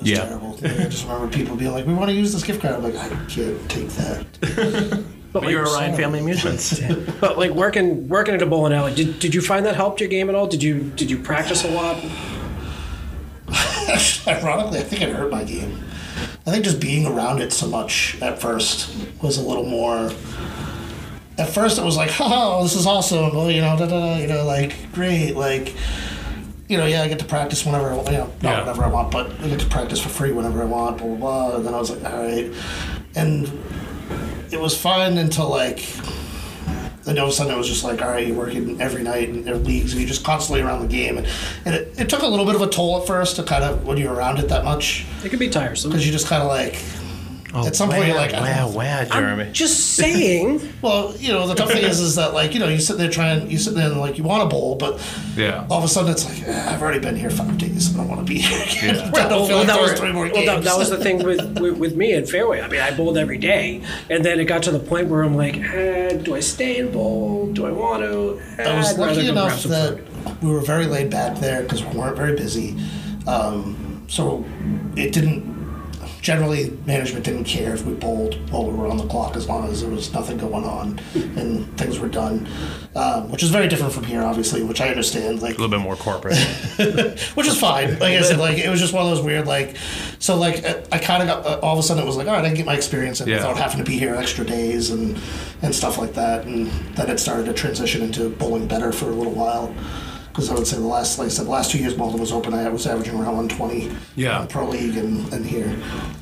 Yeah. 0.01 0.25
terrible. 0.25 0.46
I 0.65 0.85
just 0.89 1.05
remember 1.05 1.29
people 1.29 1.57
being 1.57 1.73
like, 1.73 1.87
"We 1.87 1.95
want 1.95 2.11
to 2.11 2.15
use 2.15 2.33
this 2.33 2.43
gift 2.43 2.63
card." 2.63 2.75
I'm 2.75 2.83
like, 2.83 2.97
"I 2.97 3.09
can't 3.27 3.71
take 3.71 3.89
that." 3.91 5.05
But, 5.33 5.43
But 5.43 5.51
you're 5.51 5.65
a 5.65 5.69
like, 5.69 5.81
Ryan 5.81 5.97
Family 5.97 6.21
Amusements. 6.21 6.81
but 7.21 7.37
like 7.37 7.51
working 7.51 8.09
working 8.09 8.35
at 8.35 8.41
a 8.41 8.47
bowling 8.47 8.73
alley, 8.73 8.95
did, 8.95 9.19
did 9.19 9.35
you 9.35 9.43
find 9.43 9.67
that 9.67 9.77
helped 9.77 10.01
your 10.01 10.09
game 10.09 10.31
at 10.31 10.35
all? 10.35 10.47
Did 10.47 10.63
you 10.63 10.85
did 10.97 11.11
you 11.11 11.19
practice 11.19 11.63
a 11.63 11.71
lot? 11.73 12.03
Ironically, 14.27 14.79
I 14.79 14.83
think 14.83 15.03
it 15.03 15.15
hurt 15.15 15.31
my 15.31 15.45
game. 15.45 15.85
I 16.47 16.51
think 16.53 16.65
just 16.65 16.81
being 16.81 17.07
around 17.07 17.43
it 17.43 17.53
so 17.53 17.67
much 17.67 18.17
at 18.23 18.41
first 18.41 18.97
was 19.21 19.37
a 19.37 19.43
little 19.43 19.67
more. 19.67 20.11
At 21.37 21.51
first, 21.51 21.77
it 21.79 21.85
was 21.85 21.99
like, 21.99 22.13
"Oh, 22.19 22.63
this 22.63 22.75
is 22.75 22.87
awesome!" 22.87 23.35
Well, 23.35 23.51
you 23.51 23.61
know, 23.61 23.77
da, 23.77 23.87
da, 23.87 24.01
da, 24.01 24.17
you 24.17 24.29
know, 24.29 24.45
like 24.45 24.91
great, 24.95 25.33
like, 25.33 25.75
you 26.69 26.77
know, 26.77 26.87
yeah, 26.87 27.03
I 27.03 27.09
get 27.09 27.19
to 27.21 27.25
practice 27.25 27.65
whenever, 27.65 27.91
I, 27.93 27.97
you 27.97 28.11
know, 28.13 28.27
not 28.27 28.43
Yeah. 28.43 28.61
whenever 28.61 28.85
I 28.85 28.89
want, 28.89 29.11
but 29.13 29.31
I 29.43 29.49
get 29.49 29.61
to 29.61 29.67
practice 29.67 30.01
for 30.01 30.09
free 30.09 30.33
whenever 30.33 30.63
I 30.63 30.67
want, 30.67 30.99
blah 30.99 31.07
blah 31.07 31.17
blah. 31.17 31.57
And 31.57 31.67
then 31.67 31.75
I 31.75 31.79
was 31.79 31.91
like, 31.91 32.05
all 32.13 32.23
right, 32.23 32.53
and 33.15 33.51
it 34.51 34.61
was 34.61 34.77
fun 34.77 35.19
until 35.19 35.49
like. 35.49 35.81
Then 37.05 37.19
all 37.21 37.27
of 37.27 37.31
a 37.31 37.33
sudden 37.35 37.55
it 37.55 37.57
was 37.57 37.69
just 37.69 37.85
like, 37.85 38.03
all 38.03 38.09
right, 38.09 38.27
you're 38.27 38.37
working 38.37 38.81
every 38.81 39.05
night 39.05 39.29
in 39.29 39.45
their 39.45 39.55
leagues, 39.55 39.93
and 39.93 40.01
you're 40.01 40.09
just 40.09 40.25
constantly 40.25 40.61
around 40.61 40.81
the 40.83 40.89
game, 40.89 41.19
and, 41.19 41.27
and 41.65 41.73
it, 41.77 41.95
it 42.01 42.09
took 42.09 42.23
a 42.23 42.27
little 42.27 42.45
bit 42.45 42.57
of 42.57 42.63
a 42.63 42.67
toll 42.67 43.01
at 43.01 43.07
first 43.07 43.37
to 43.37 43.45
kind 43.45 43.63
of 43.63 43.87
when 43.87 43.97
you're 43.97 44.13
around 44.13 44.41
it 44.41 44.49
that 44.49 44.65
much, 44.65 45.07
It 45.25 45.29
can 45.29 45.39
be 45.39 45.49
tiresome. 45.49 45.91
because 45.93 46.05
you 46.05 46.11
just 46.11 46.27
kind 46.27 46.43
of 46.43 46.49
like, 46.49 46.83
at 47.55 47.77
some 47.77 47.91
point 47.91 48.07
you're 48.07 48.17
like, 48.17 48.35
I 48.35 48.41
wow, 48.41 48.67
don't- 48.67 48.75
wow, 48.75 49.05
Jeremy. 49.05 49.51
Just 49.53 49.95
saying. 49.97 50.73
well, 50.83 51.15
you 51.17 51.33
know, 51.33 51.47
the 51.47 51.55
tough 51.55 51.71
thing 51.71 51.85
is, 51.85 52.01
is 52.01 52.17
that 52.17 52.35
like, 52.35 52.55
you 52.55 52.61
know, 52.61 52.69
you 52.69 52.79
sit 52.79 52.99
there 52.99 53.11
trying, 53.11 53.51
you 53.51 53.59
sit 53.59 53.75
there 53.75 53.91
and 53.91 54.01
like 54.01 54.19
you 54.19 54.25
want 54.25 54.43
a 54.43 54.47
bowl, 54.47 54.75
but 54.75 55.01
yeah. 55.37 55.67
all 55.71 55.79
of 55.79 55.85
a 55.85 55.89
sudden 55.89 56.11
it's 56.11 56.25
like, 56.25 56.49
eh, 56.49 56.73
I've 56.73 56.83
already 56.83 56.99
been 56.99 57.17
here 57.17 57.31
five 57.31 57.57
days, 57.59 57.89
and 57.89 57.97
I 57.97 58.01
don't 58.01 58.09
want 58.09 58.27
to 58.27 58.33
be 58.33 58.41
here 58.41 58.63
again. 58.63 58.97
Yeah. 58.97 59.25
I 59.25 59.29
don't 59.29 59.49
like 59.49 59.67
that 59.67 59.81
was, 59.81 59.93
was 59.93 60.01
three 60.01 60.13
more 60.13 60.25
well, 60.25 60.45
that, 60.45 60.55
games. 60.55 60.65
that 60.65 60.77
was 60.77 60.91
the 60.91 60.99
thing 60.99 61.23
with, 61.23 61.59
with, 61.61 61.79
with 61.79 61.97
me 61.97 62.15
at 62.15 62.29
Fairway. 62.29 62.61
I 62.61 62.69
mean, 62.69 62.81
I 62.81 62.95
bowled 62.97 63.17
every 63.17 63.39
day, 63.39 63.83
and 64.11 64.25
then 64.25 64.41
it 64.41 64.47
got 64.47 64.63
to 64.65 64.71
the 64.71 64.81
point 64.81 65.09
where 65.09 65.23
I'm 65.23 65.37
like, 65.37 65.57
eh, 65.57 66.17
do 66.17 66.35
I 66.35 66.41
stay 66.41 66.81
and 66.81 66.93
bowl? 66.93 67.53
Do 67.53 67.67
I 67.67 67.71
want 67.71 68.03
to? 68.03 68.41
Eh, 68.59 68.69
I 68.69 68.77
was 68.77 68.99
lucky 68.99 69.29
enough 69.29 69.63
that 69.65 69.99
food. 69.99 70.43
we 70.43 70.51
were 70.51 70.61
very 70.61 70.87
laid 70.87 71.11
back 71.11 71.39
there 71.39 71.63
because 71.63 71.85
we 71.85 71.97
weren't 71.97 72.17
very 72.17 72.37
busy. 72.37 72.77
Um, 73.27 74.05
so 74.09 74.45
it 74.97 75.13
didn't. 75.13 75.56
Generally, 76.31 76.77
management 76.87 77.25
didn't 77.25 77.45
care 77.45 77.73
if 77.73 77.85
we 77.87 77.95
bowled 77.95 78.35
while 78.51 78.67
we 78.69 78.77
were 78.77 78.89
on 78.89 78.97
the 78.97 79.07
clock 79.07 79.37
as 79.37 79.47
long 79.49 79.69
as 79.71 79.81
there 79.81 79.91
was 79.91 80.13
nothing 80.13 80.37
going 80.37 80.65
on 80.65 80.99
and 81.15 81.79
things 81.79 82.01
were 82.01 82.09
done, 82.09 82.49
um, 82.97 83.31
which 83.31 83.45
is 83.45 83.51
very 83.51 83.69
different 83.69 83.93
from 83.93 84.03
here, 84.03 84.25
obviously, 84.25 84.65
which 84.65 84.81
I 84.81 84.89
understand. 84.89 85.41
Like 85.41 85.57
A 85.57 85.61
little 85.61 85.69
bit 85.69 85.79
more 85.85 85.95
corporate. 85.95 86.37
which 87.37 87.47
is 87.47 87.57
fine. 87.57 87.93
Like 88.01 88.19
I 88.19 88.23
said, 88.23 88.41
like 88.41 88.59
it 88.59 88.69
was 88.69 88.81
just 88.81 88.93
one 88.93 89.05
of 89.07 89.15
those 89.15 89.25
weird, 89.25 89.47
like, 89.47 89.77
so 90.19 90.35
like 90.37 90.65
I- 90.93 90.99
kind 90.99 91.23
of 91.23 91.29
got 91.29 91.47
uh, 91.47 91.61
all 91.65 91.75
of 91.75 91.79
a 91.79 91.83
sudden 91.85 92.03
it 92.03 92.07
was 92.07 92.17
like, 92.17 92.27
all 92.27 92.33
right, 92.33 92.43
I 92.45 92.49
can 92.49 92.57
get 92.57 92.67
my 92.67 92.75
experience 92.75 93.21
Yeah. 93.21 93.37
without 93.37 93.57
having 93.59 93.79
to 93.79 93.85
be 93.85 93.97
here 93.97 94.17
extra 94.17 94.45
days 94.45 94.91
and 94.91 95.17
and 95.63 95.73
stuff 95.73 95.97
like 95.97 96.15
that, 96.15 96.45
and 96.45 96.67
then 96.97 97.09
it 97.09 97.21
started 97.21 97.47
to 97.47 97.53
transition 97.53 98.03
into 98.03 98.31
bowling 98.31 98.67
better 98.67 98.91
for 98.91 99.05
a 99.05 99.15
little 99.15 99.33
while. 99.33 99.73
Because 100.37 100.51
I 100.51 100.55
would 100.55 100.67
say 100.67 100.77
the 100.77 100.83
last, 100.83 101.19
like 101.19 101.27
I 101.27 101.29
said, 101.31 101.47
the 101.47 101.51
last 101.51 101.71
two 101.71 101.79
years 101.79 101.97
Malden 101.97 102.21
was 102.21 102.31
open, 102.31 102.53
I 102.53 102.69
was 102.69 102.87
averaging 102.87 103.15
around 103.15 103.37
120 103.39 103.91
Yeah. 104.17 104.45
pro 104.51 104.69
league 104.69 104.95
and, 104.99 105.33
and 105.33 105.47
here. 105.47 105.75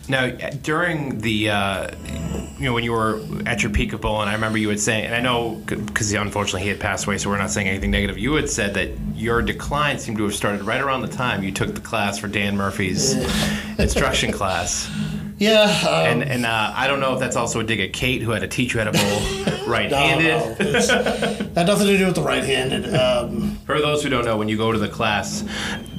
Now, 0.09 0.29
during 0.63 1.19
the, 1.19 1.51
uh, 1.51 1.91
you 2.57 2.67
know, 2.67 2.75
when 2.75 2.85
you 2.85 2.93
were 2.93 3.21
at 3.45 3.65
your 3.65 3.73
peak 3.73 3.93
of 3.93 4.03
bowling, 4.03 4.29
I 4.29 4.35
remember 4.35 4.57
you 4.57 4.69
had 4.69 4.79
saying, 4.79 5.07
and 5.07 5.17
I 5.17 5.21
know 5.21 5.61
because 5.67 6.13
unfortunately 6.13 6.63
he 6.63 6.69
had 6.69 6.79
passed 6.79 7.07
away, 7.07 7.19
so 7.19 7.29
we're 7.29 7.39
not 7.39 7.51
saying 7.51 7.67
anything 7.67 7.91
negative. 7.91 8.17
You 8.17 8.35
had 8.35 8.49
said 8.49 8.75
that 8.75 8.91
your 9.17 9.43
decline 9.43 9.99
seemed 9.99 10.19
to 10.19 10.23
have 10.25 10.35
started 10.37 10.63
right 10.63 10.81
around 10.81 11.03
the 11.03 11.09
time 11.09 11.43
you 11.43 11.51
took 11.51 11.75
the 11.75 11.81
class 11.81 12.17
for 12.17 12.29
Dan 12.29 12.57
Murphy's 12.57 13.15
instruction 13.81 14.31
class. 14.31 14.89
Yeah, 15.39 15.63
um, 15.89 15.89
And 16.07 16.23
and 16.23 16.47
uh, 16.47 16.73
I 16.77 16.87
don't 16.87 17.01
know 17.01 17.13
if 17.15 17.21
that's 17.21 17.37
also 17.37 17.61
a 17.61 17.65
dig 17.65 17.81
at 17.81 17.93
Kate, 17.93 18.23
who 18.23 18.31
had 18.31 18.43
to 18.43 18.49
teach 18.49 18.73
you 18.75 18.81
how 18.81 18.91
to 18.91 18.93
bowl 18.93 19.67
right-handed. 19.67 20.29
no, 20.61 20.67
it's- 20.67 20.89
had 21.55 21.67
nothing 21.67 21.87
to 21.89 21.97
do 21.99 22.07
with 22.07 22.15
the 22.15 22.23
right-handed. 22.23 22.95
Um, 22.95 23.59
For 23.67 23.81
those 23.81 24.03
who 24.03 24.09
don't 24.11 24.25
know, 24.25 24.37
when 24.37 24.49
you 24.49 24.57
go 24.57 24.71
to 24.73 24.79
the 24.79 24.89
class, 24.89 25.45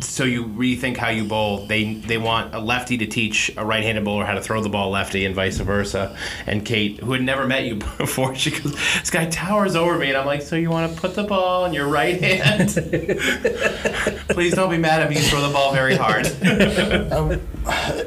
so 0.02 0.24
you 0.24 0.46
rethink 0.46 0.98
how 0.98 1.10
you 1.10 1.24
bowl. 1.26 1.66
They 1.66 1.96
they 1.96 2.18
want 2.18 2.54
a 2.54 2.60
lefty 2.60 2.98
to 3.00 3.06
teach 3.08 3.52
a 3.58 3.66
right-handed 3.66 4.04
bowler 4.06 4.24
how 4.26 4.36
to 4.36 4.42
throw 4.42 4.62
the 4.62 4.70
ball 4.70 4.90
lefty, 4.92 5.26
and 5.26 5.34
vice 5.36 5.58
versa. 5.58 6.16
And 6.46 6.64
Kate, 6.66 7.00
who 7.00 7.12
had 7.14 7.22
never 7.24 7.46
met 7.48 7.64
you 7.66 7.76
before, 7.98 8.36
she 8.36 8.52
goes, 8.52 8.74
"This 9.00 9.10
guy 9.10 9.26
towers 9.26 9.76
over 9.76 9.98
me," 9.98 10.10
and 10.10 10.18
I'm 10.18 10.26
like, 10.26 10.42
"So 10.44 10.56
you 10.56 10.70
want 10.70 10.94
to 10.94 11.00
put 11.02 11.16
the 11.16 11.24
ball 11.24 11.66
in 11.66 11.74
your 11.74 11.88
right 11.88 12.22
hand?" 12.22 12.70
Please 14.30 14.54
don't 14.54 14.70
be 14.70 14.78
mad 14.78 15.02
at 15.02 15.10
me. 15.10 15.16
You 15.18 15.24
throw 15.24 15.42
the 15.42 15.54
ball 15.54 15.74
very 15.74 15.96
hard. 15.96 16.26
Um, 17.12 17.42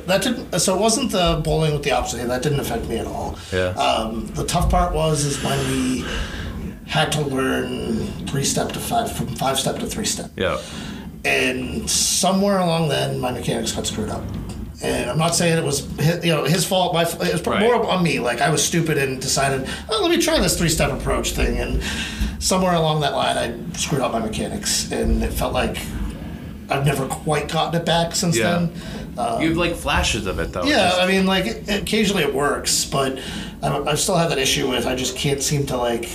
that 0.07 0.21
didn't. 0.23 0.59
So 0.61 0.75
it 0.77 0.81
wasn't 0.81 1.11
the 1.12 1.17
bowling 1.44 1.72
with 1.74 1.83
the 1.83 1.92
opposite 1.92 2.18
hand. 2.18 2.31
That 2.31 2.42
didn't 2.42 2.61
affect 2.61 2.85
me 2.88 2.96
at 2.98 3.07
all. 3.07 3.38
Yeah. 3.52 3.68
Um, 3.87 4.26
the 4.28 4.44
tough 4.44 4.70
part 4.70 4.94
was 4.94 5.24
is 5.24 5.42
when 5.42 5.59
we 5.70 6.04
had 6.87 7.12
to 7.12 7.20
learn 7.22 8.07
three 8.26 8.44
step 8.44 8.72
to 8.72 8.78
five, 8.81 9.11
from 9.16 9.26
five 9.37 9.59
step 9.59 9.78
to 9.81 9.87
three 9.87 10.07
step. 10.07 10.31
yeah. 10.37 10.59
and 11.24 11.88
somewhere 11.90 12.59
along 12.59 12.88
then 12.88 13.18
my 13.18 13.31
mechanics 13.33 13.72
got 13.72 13.87
screwed 13.87 14.09
up 14.09 14.22
and 14.83 15.11
i'm 15.11 15.18
not 15.18 15.35
saying 15.35 15.59
it 15.59 15.64
was 15.64 15.81
his, 15.98 16.24
you 16.24 16.33
know 16.33 16.44
his 16.44 16.64
fault 16.64 16.94
my 16.94 17.02
it 17.02 17.18
was 17.33 17.44
Right. 17.46 17.61
more 17.61 17.85
on 17.90 18.02
me 18.02 18.20
like 18.20 18.40
i 18.40 18.48
was 18.50 18.64
stupid 18.64 18.96
and 18.96 19.20
decided 19.20 19.68
oh, 19.90 19.98
let 20.02 20.11
me 20.16 20.22
try 20.22 20.38
this 20.38 20.57
three-step 20.57 20.90
approach 20.92 21.33
thing 21.33 21.59
and 21.59 21.83
somewhere 22.38 22.74
along 22.74 23.00
that 23.00 23.14
line 23.14 23.37
i 23.37 23.76
screwed 23.76 24.00
up 24.00 24.12
my 24.12 24.20
mechanics 24.20 24.90
and 24.92 25.22
it 25.22 25.33
felt 25.33 25.52
like 25.52 25.76
i've 26.70 26.87
never 26.87 27.07
quite 27.07 27.48
gotten 27.50 27.78
it 27.81 27.85
back 27.85 28.14
since 28.14 28.37
Yeah. 28.38 28.50
then 28.61 28.72
um, 29.18 29.42
You 29.42 29.48
have 29.48 29.57
like 29.59 29.74
flashes 29.74 30.26
of 30.26 30.38
it 30.38 30.52
though. 30.52 30.64
yeah, 30.64 30.88
Just- 30.90 31.00
I 31.00 31.07
mean, 31.07 31.26
like 31.26 31.46
it, 31.46 31.68
occasionally 31.68 32.22
it 32.22 32.33
works, 32.35 32.85
but 32.85 33.18
I, 33.62 33.78
I 33.81 33.94
still 33.96 34.16
have 34.16 34.31
that 34.31 34.38
issue 34.38 34.68
with 34.70 34.87
I 34.87 34.94
just 34.94 35.16
can't 35.16 35.42
seem 35.42 35.66
to 35.66 35.76
like 35.76 36.09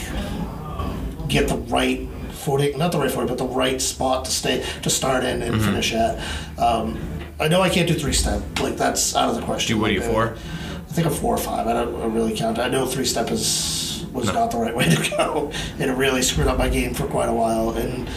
get 1.27 1.47
the 1.47 1.57
right 1.67 2.07
footing, 2.31 2.77
not 2.77 2.91
the 2.91 2.99
right 2.99 3.09
footing, 3.11 3.27
but 3.27 3.37
the 3.37 3.45
right 3.45 3.81
spot 3.81 4.25
to 4.25 4.31
stay 4.31 4.65
to 4.81 4.89
start 4.89 5.23
in 5.23 5.39
Mm-hmm. 5.39 5.53
and 5.53 5.61
finish 5.63 5.93
at. 5.93 6.19
Um, 6.59 6.99
I 7.39 7.47
know 7.47 7.61
I 7.61 7.69
can't 7.69 7.87
do 7.87 7.93
three 7.95 8.13
step, 8.13 8.41
like 8.59 8.77
that's 8.77 9.15
out 9.15 9.29
of 9.29 9.35
the 9.35 9.41
question. 9.41 9.75
You- 9.75 9.81
what 9.81 9.89
are 9.91 9.93
you, 9.93 10.01
four? 10.01 10.35
I 10.89 10.95
think 10.95 11.07
I'm 11.07 11.13
four 11.13 11.33
or 11.33 11.37
five. 11.39 11.65
I 11.67 11.73
don't 11.73 11.95
I 12.01 12.05
really 12.05 12.35
count. 12.35 12.59
I 12.59 12.69
know 12.69 12.85
three 12.85 13.05
step 13.05 13.31
is 13.31 14.05
was 14.13 14.31
not 14.31 14.51
the 14.51 14.57
right 14.59 14.75
way 14.75 14.85
to 14.89 15.09
go, 15.17 15.51
and 15.79 15.89
it 15.89 15.93
really 15.95 16.21
screwed 16.21 16.45
up 16.47 16.57
my 16.59 16.69
game 16.69 16.93
for 16.93 17.07
quite 17.07 17.29
a 17.29 17.33
while. 17.33 17.71
And 17.71 18.07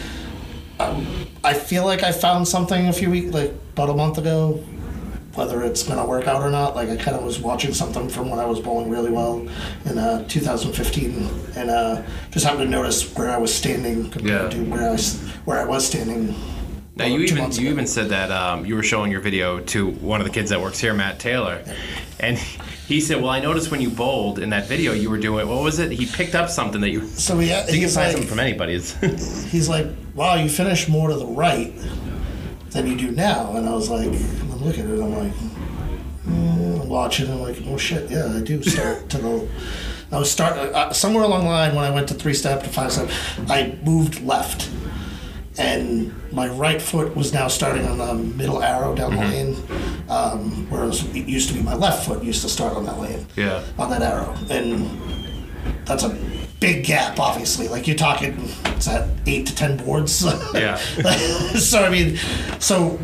um, 0.79 1.07
I 1.43 1.55
feel 1.55 1.85
like 1.85 2.03
I 2.03 2.11
found 2.11 2.47
something 2.47 2.87
a 2.87 2.93
few 2.93 3.09
weeks, 3.09 3.33
like 3.33 3.51
about 3.73 3.89
a 3.89 3.95
month 3.95 4.19
ago, 4.19 4.63
whether 5.37 5.61
it's 5.63 5.83
going 5.83 5.99
to 5.99 6.05
work 6.05 6.27
out 6.27 6.41
or 6.41 6.49
not. 6.49 6.75
Like 6.75 6.89
I 6.89 6.95
kind 6.97 7.15
of 7.15 7.23
was 7.23 7.39
watching 7.39 7.71
something 7.73 8.09
from 8.09 8.29
when 8.31 8.39
I 8.39 8.45
was 8.45 8.59
bowling 8.59 8.89
really 8.89 9.11
well 9.11 9.47
in 9.85 9.97
uh, 9.97 10.27
2015, 10.27 11.29
and 11.55 11.69
uh, 11.69 12.01
just 12.31 12.43
happened 12.45 12.63
to 12.63 12.69
notice 12.69 13.15
where 13.15 13.29
I 13.29 13.37
was 13.37 13.53
standing 13.53 14.09
compared 14.09 14.51
Yeah. 14.53 14.59
to 14.63 14.69
where 14.69 14.89
I 14.89 14.91
was 14.91 15.19
where 15.45 15.59
I 15.59 15.65
was 15.65 15.85
standing. 15.85 16.35
Now 16.95 17.05
uh, 17.05 17.09
you 17.09 17.19
even 17.19 17.37
you 17.37 17.43
ago. 17.45 17.61
even 17.61 17.85
said 17.85 18.09
that 18.09 18.31
um, 18.31 18.65
you 18.65 18.75
were 18.75 18.81
showing 18.83 19.11
your 19.11 19.21
video 19.21 19.59
to 19.59 19.91
one 19.91 20.19
of 20.19 20.25
the 20.25 20.33
kids 20.33 20.49
that 20.49 20.59
works 20.59 20.79
here, 20.79 20.95
Matt 20.95 21.19
Taylor, 21.19 21.63
and 22.19 22.35
he 22.87 22.99
said, 22.99 23.21
"Well, 23.21 23.29
I 23.29 23.39
noticed 23.39 23.69
when 23.69 23.81
you 23.81 23.91
bowled 23.91 24.39
in 24.39 24.49
that 24.49 24.65
video, 24.67 24.93
you 24.93 25.11
were 25.11 25.19
doing 25.19 25.47
what 25.47 25.61
was 25.61 25.77
it? 25.77 25.91
He 25.91 26.07
picked 26.07 26.33
up 26.33 26.49
something 26.49 26.81
that 26.81 26.89
you. 26.89 27.01
So 27.07 27.37
he, 27.37 27.49
You 27.49 27.53
can 27.81 27.89
find 27.89 27.95
like, 27.95 28.11
something 28.13 28.27
from 28.27 28.39
anybody. 28.39 28.73
He's 29.51 29.69
like, 29.69 29.85
"Wow, 30.15 30.33
you 30.35 30.49
finish 30.49 30.87
more 30.87 31.09
to 31.09 31.15
the 31.15 31.27
right 31.27 31.71
than 32.71 32.87
you 32.87 32.97
do 32.97 33.11
now." 33.11 33.55
And 33.55 33.69
I 33.69 33.73
was 33.75 33.91
like, 33.91 34.09
I'm 34.67 34.73
at 34.73 34.79
it, 34.79 35.01
I'm 35.01 35.13
like, 35.13 35.33
mm, 36.25 36.81
I'm 36.81 36.89
watching, 36.89 37.29
I'm 37.31 37.41
like, 37.41 37.57
oh 37.67 37.77
shit, 37.77 38.09
yeah, 38.11 38.35
I 38.35 38.41
do 38.41 38.61
start 38.61 39.09
to 39.09 39.17
go. 39.19 39.47
I 40.11 40.19
was 40.19 40.29
start 40.29 40.57
uh, 40.57 40.91
somewhere 40.91 41.23
along 41.23 41.43
the 41.43 41.49
line 41.49 41.75
when 41.75 41.83
I 41.83 41.89
went 41.89 42.07
to 42.09 42.13
three 42.13 42.33
step 42.33 42.63
to 42.63 42.69
five 42.69 42.91
step, 42.91 43.09
I 43.49 43.77
moved 43.83 44.21
left, 44.23 44.69
and 45.57 46.13
my 46.33 46.49
right 46.49 46.81
foot 46.81 47.15
was 47.15 47.33
now 47.33 47.47
starting 47.47 47.85
on 47.85 47.97
the 47.97 48.13
middle 48.13 48.61
arrow 48.61 48.93
down 48.93 49.15
the 49.15 49.21
lane, 49.21 49.55
um, 50.09 50.67
whereas 50.69 51.03
it 51.15 51.27
used 51.27 51.49
to 51.49 51.55
be 51.55 51.61
my 51.61 51.75
left 51.75 52.05
foot 52.05 52.23
used 52.23 52.41
to 52.41 52.49
start 52.49 52.75
on 52.75 52.85
that 52.85 52.99
lane 52.99 53.25
yeah. 53.35 53.63
on 53.77 53.89
that 53.89 54.01
arrow, 54.01 54.35
and 54.49 54.89
that's 55.85 56.03
a 56.03 56.09
big 56.59 56.85
gap. 56.85 57.19
Obviously, 57.19 57.67
like 57.69 57.87
you're 57.87 57.95
talking, 57.95 58.49
it's 58.65 58.87
at 58.87 59.09
eight 59.25 59.47
to 59.47 59.55
ten 59.55 59.77
boards. 59.77 60.25
Yeah. 60.53 60.75
so 61.55 61.83
I 61.83 61.89
mean, 61.89 62.17
so 62.59 62.97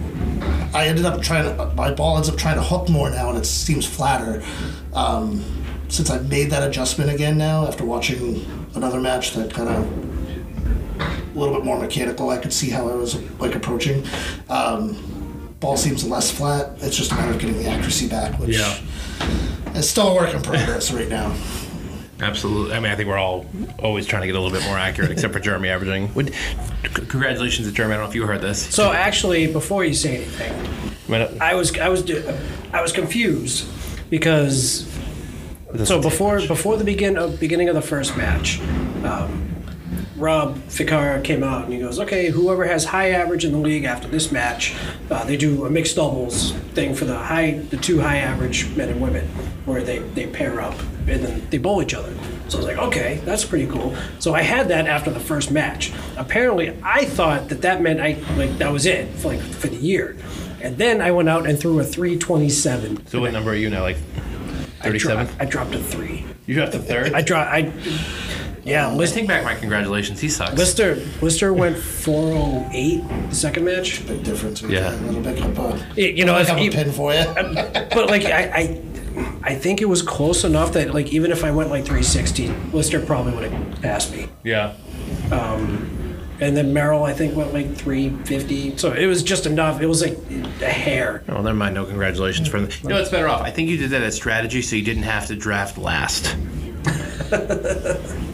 I 0.74 0.88
ended 0.88 1.06
up 1.06 1.22
trying 1.22 1.46
to. 1.56 1.66
My 1.76 1.92
ball 1.94 2.18
ends 2.18 2.30
up 2.30 2.38
trying 2.38 2.56
to 2.56 2.64
hook 2.64 2.90
more 2.90 3.10
now, 3.10 3.30
and 3.30 3.38
it 3.38 3.46
seems 3.46 3.86
flatter. 3.86 4.44
Um, 4.94 5.44
since 5.90 6.10
I 6.10 6.20
made 6.20 6.50
that 6.50 6.68
adjustment 6.68 7.12
again 7.12 7.38
now 7.38 7.68
after 7.68 7.86
watching 7.86 8.46
another 8.74 9.00
match 9.00 9.34
that 9.34 9.54
kind 9.54 9.70
of 9.70 11.36
a 11.36 11.38
little 11.40 11.54
bit 11.54 11.64
more 11.64 11.78
mechanical, 11.80 12.30
I 12.32 12.38
could 12.40 12.52
see 12.54 12.70
how 12.72 12.90
I 12.90 12.96
was 12.96 13.22
like 13.40 13.54
approaching. 13.56 14.04
Um, 14.50 15.56
ball 15.60 15.78
seems 15.78 16.04
less 16.04 16.32
flat. 16.32 16.72
It's 16.82 16.98
just 16.98 17.12
a 17.12 17.16
matter 17.16 17.32
of 17.32 17.40
getting 17.40 17.58
the 17.58 17.68
accuracy 17.70 18.08
back, 18.08 18.40
which 18.40 18.58
Yeah. 18.58 18.76
it's 19.76 19.88
still 19.88 20.10
a 20.10 20.16
work 20.16 20.34
in 20.34 20.42
progress 20.42 20.92
right 20.92 21.10
now. 21.10 21.34
Absolutely. 22.24 22.74
I 22.74 22.80
mean, 22.80 22.90
I 22.90 22.96
think 22.96 23.10
we're 23.10 23.18
all 23.18 23.46
always 23.80 24.06
trying 24.06 24.22
to 24.22 24.28
get 24.28 24.36
a 24.36 24.40
little 24.40 24.58
bit 24.58 24.66
more 24.66 24.78
accurate, 24.78 25.12
except 25.12 25.34
for 25.34 25.42
Jeremy 25.42 25.68
averaging. 25.68 26.14
Would, 26.14 26.34
c- 26.34 27.06
congratulations 27.06 27.68
to 27.68 27.74
Jeremy. 27.74 27.96
I 27.96 27.98
don't 27.98 28.06
know 28.06 28.10
if 28.10 28.16
you 28.16 28.26
heard 28.26 28.40
this. 28.42 28.74
So 28.74 28.94
actually, 28.94 29.52
before 29.52 29.84
you 29.84 29.94
say 29.94 30.16
anything, 30.16 30.54
I 31.42 31.52
I 31.52 31.56
was 31.56 31.78
I 31.78 31.90
was 31.90 32.10
I 32.72 32.82
was 32.82 32.94
confused 32.94 33.68
because 34.10 34.90
so 35.84 36.02
before 36.02 36.40
before 36.48 36.78
the 36.78 36.86
begin 36.86 37.18
of 37.18 37.42
beginning 37.42 37.68
of 37.68 37.76
the 37.76 37.82
first 37.82 38.16
match, 38.16 38.62
um, 39.04 39.50
Rob 40.16 40.58
Ficar 40.70 41.20
came 41.20 41.44
out 41.44 41.66
and 41.66 41.74
he 41.74 41.80
goes, 41.80 42.00
"Okay, 42.00 42.30
whoever 42.30 42.64
has 42.64 42.86
high 42.86 43.10
average 43.10 43.44
in 43.44 43.52
the 43.52 43.58
league 43.58 43.84
after 43.84 44.08
this 44.08 44.32
match, 44.32 44.76
uh, 45.12 45.26
they 45.26 45.36
do 45.36 45.66
a 45.66 45.70
mixed 45.70 45.98
doubles 45.98 46.54
thing 46.74 46.96
for 46.96 47.04
the 47.04 47.18
high 47.18 47.52
the 47.70 47.78
two 47.78 48.00
high 48.00 48.20
average 48.20 48.74
men 48.78 48.88
and 48.88 49.02
women, 49.02 49.28
where 49.66 49.84
they 49.84 50.00
they 50.00 50.26
pair 50.26 50.62
up 50.62 50.76
and 51.08 51.24
then 51.24 51.48
they 51.50 51.58
bowl 51.58 51.82
each 51.82 51.94
other." 51.94 52.14
So 52.50 52.58
I 52.58 52.62
was 52.62 52.66
like, 52.68 52.78
"Okay, 52.78 53.22
that's 53.26 53.46
pretty 53.46 53.68
cool." 53.68 53.96
So 54.20 54.34
I 54.34 54.42
had 54.42 54.68
that 54.70 54.88
after 54.88 55.10
the 55.12 55.20
first 55.20 55.52
match. 55.52 55.92
Apparently, 56.18 56.78
I 56.84 57.06
thought 57.06 57.50
that 57.50 57.62
that 57.62 57.82
meant 57.82 58.00
I 58.02 58.18
like 58.38 58.58
that 58.60 58.72
was 58.72 58.86
it 58.86 59.10
for 59.16 59.30
like 59.30 59.42
for 59.42 59.68
the 59.68 59.76
year. 59.78 60.16
And 60.62 60.78
then 60.78 61.02
I 61.02 61.12
went 61.12 61.28
out 61.28 61.46
and 61.46 61.60
threw 61.60 61.80
a 61.80 61.84
327. 61.84 63.08
so 63.08 63.20
what 63.20 63.34
number 63.34 63.52
are 63.52 63.56
you 63.56 63.70
now? 63.70 63.82
Like 63.82 63.98
I 64.82 64.90
dro- 64.90 65.16
37? 65.16 65.28
I 65.40 65.46
dropped 65.46 65.76
a 65.76 65.80
three. 65.80 66.26
You 66.46 66.56
dropped 66.56 66.72
the 66.74 66.80
third? 66.80 67.14
I 67.14 67.22
dropped. 67.22 67.52
I 67.52 67.74
yeah. 68.64 68.86
Let's 68.88 68.98
List, 68.98 69.14
take 69.16 69.28
back 69.28 69.44
my 69.44 69.56
congratulations. 69.56 70.22
He 70.22 70.30
sucks. 70.30 70.54
Lister 70.58 70.96
Lister 71.22 71.54
went 71.54 71.78
408 71.78 73.30
the 73.30 73.36
second 73.36 73.66
match. 73.66 74.06
Big 74.08 74.24
difference. 74.24 74.62
Yeah. 74.62 74.94
A 74.94 74.96
little 75.02 75.22
bit 75.22 75.38
of 75.44 75.60
a, 75.98 76.02
You 76.02 76.24
know, 76.26 76.34
pick 76.36 76.44
if 76.44 76.50
up 76.52 76.58
a 76.58 76.64
you- 76.64 76.72
pin 76.72 76.92
for 76.94 77.14
you. 77.14 77.24
but 77.34 78.08
like 78.10 78.24
I, 78.26 78.44
I 78.56 78.82
I 79.44 79.56
think 79.56 79.82
it 79.82 79.86
was 79.86 80.02
close 80.02 80.44
enough 80.44 80.74
that 80.74 80.94
like 80.94 81.14
even 81.14 81.32
if 81.32 81.44
I 81.44 81.52
went 81.52 81.70
like 81.70 81.84
360, 81.86 82.48
Lister 82.72 83.00
probably 83.06 83.34
would 83.34 83.52
have 83.52 83.82
passed 83.82 84.12
me. 84.12 84.28
yeah. 84.44 84.76
Um, 85.32 85.90
and 86.40 86.58
then 86.58 86.74
Merrill, 86.74 87.04
I 87.04 87.14
think, 87.14 87.36
went 87.36 87.54
like 87.54 87.74
350. 87.76 88.78
So 88.78 88.92
it 88.92 89.06
was 89.06 89.24
just 89.24 89.46
enough. 89.46 89.82
It 89.82 89.86
was 89.88 90.02
like 90.02 90.18
a 90.62 90.66
hair. 90.70 91.24
Oh, 91.30 91.42
never 91.42 91.54
mind. 91.54 91.76
No 91.76 91.86
congratulations 91.86 92.48
for 92.50 92.60
them. 92.60 92.70
You 92.84 92.90
know, 92.90 92.98
it's 93.00 93.10
better 93.10 93.28
off. 93.30 93.42
I 93.42 93.52
think 93.52 93.70
you 93.70 93.78
did 93.78 93.92
that 93.92 94.02
as 94.02 94.16
strategy 94.16 94.62
so 94.62 94.76
you 94.76 94.84
didn't 94.84 95.04
have 95.04 95.28
to 95.28 95.36
draft 95.36 95.78
last. 95.78 96.36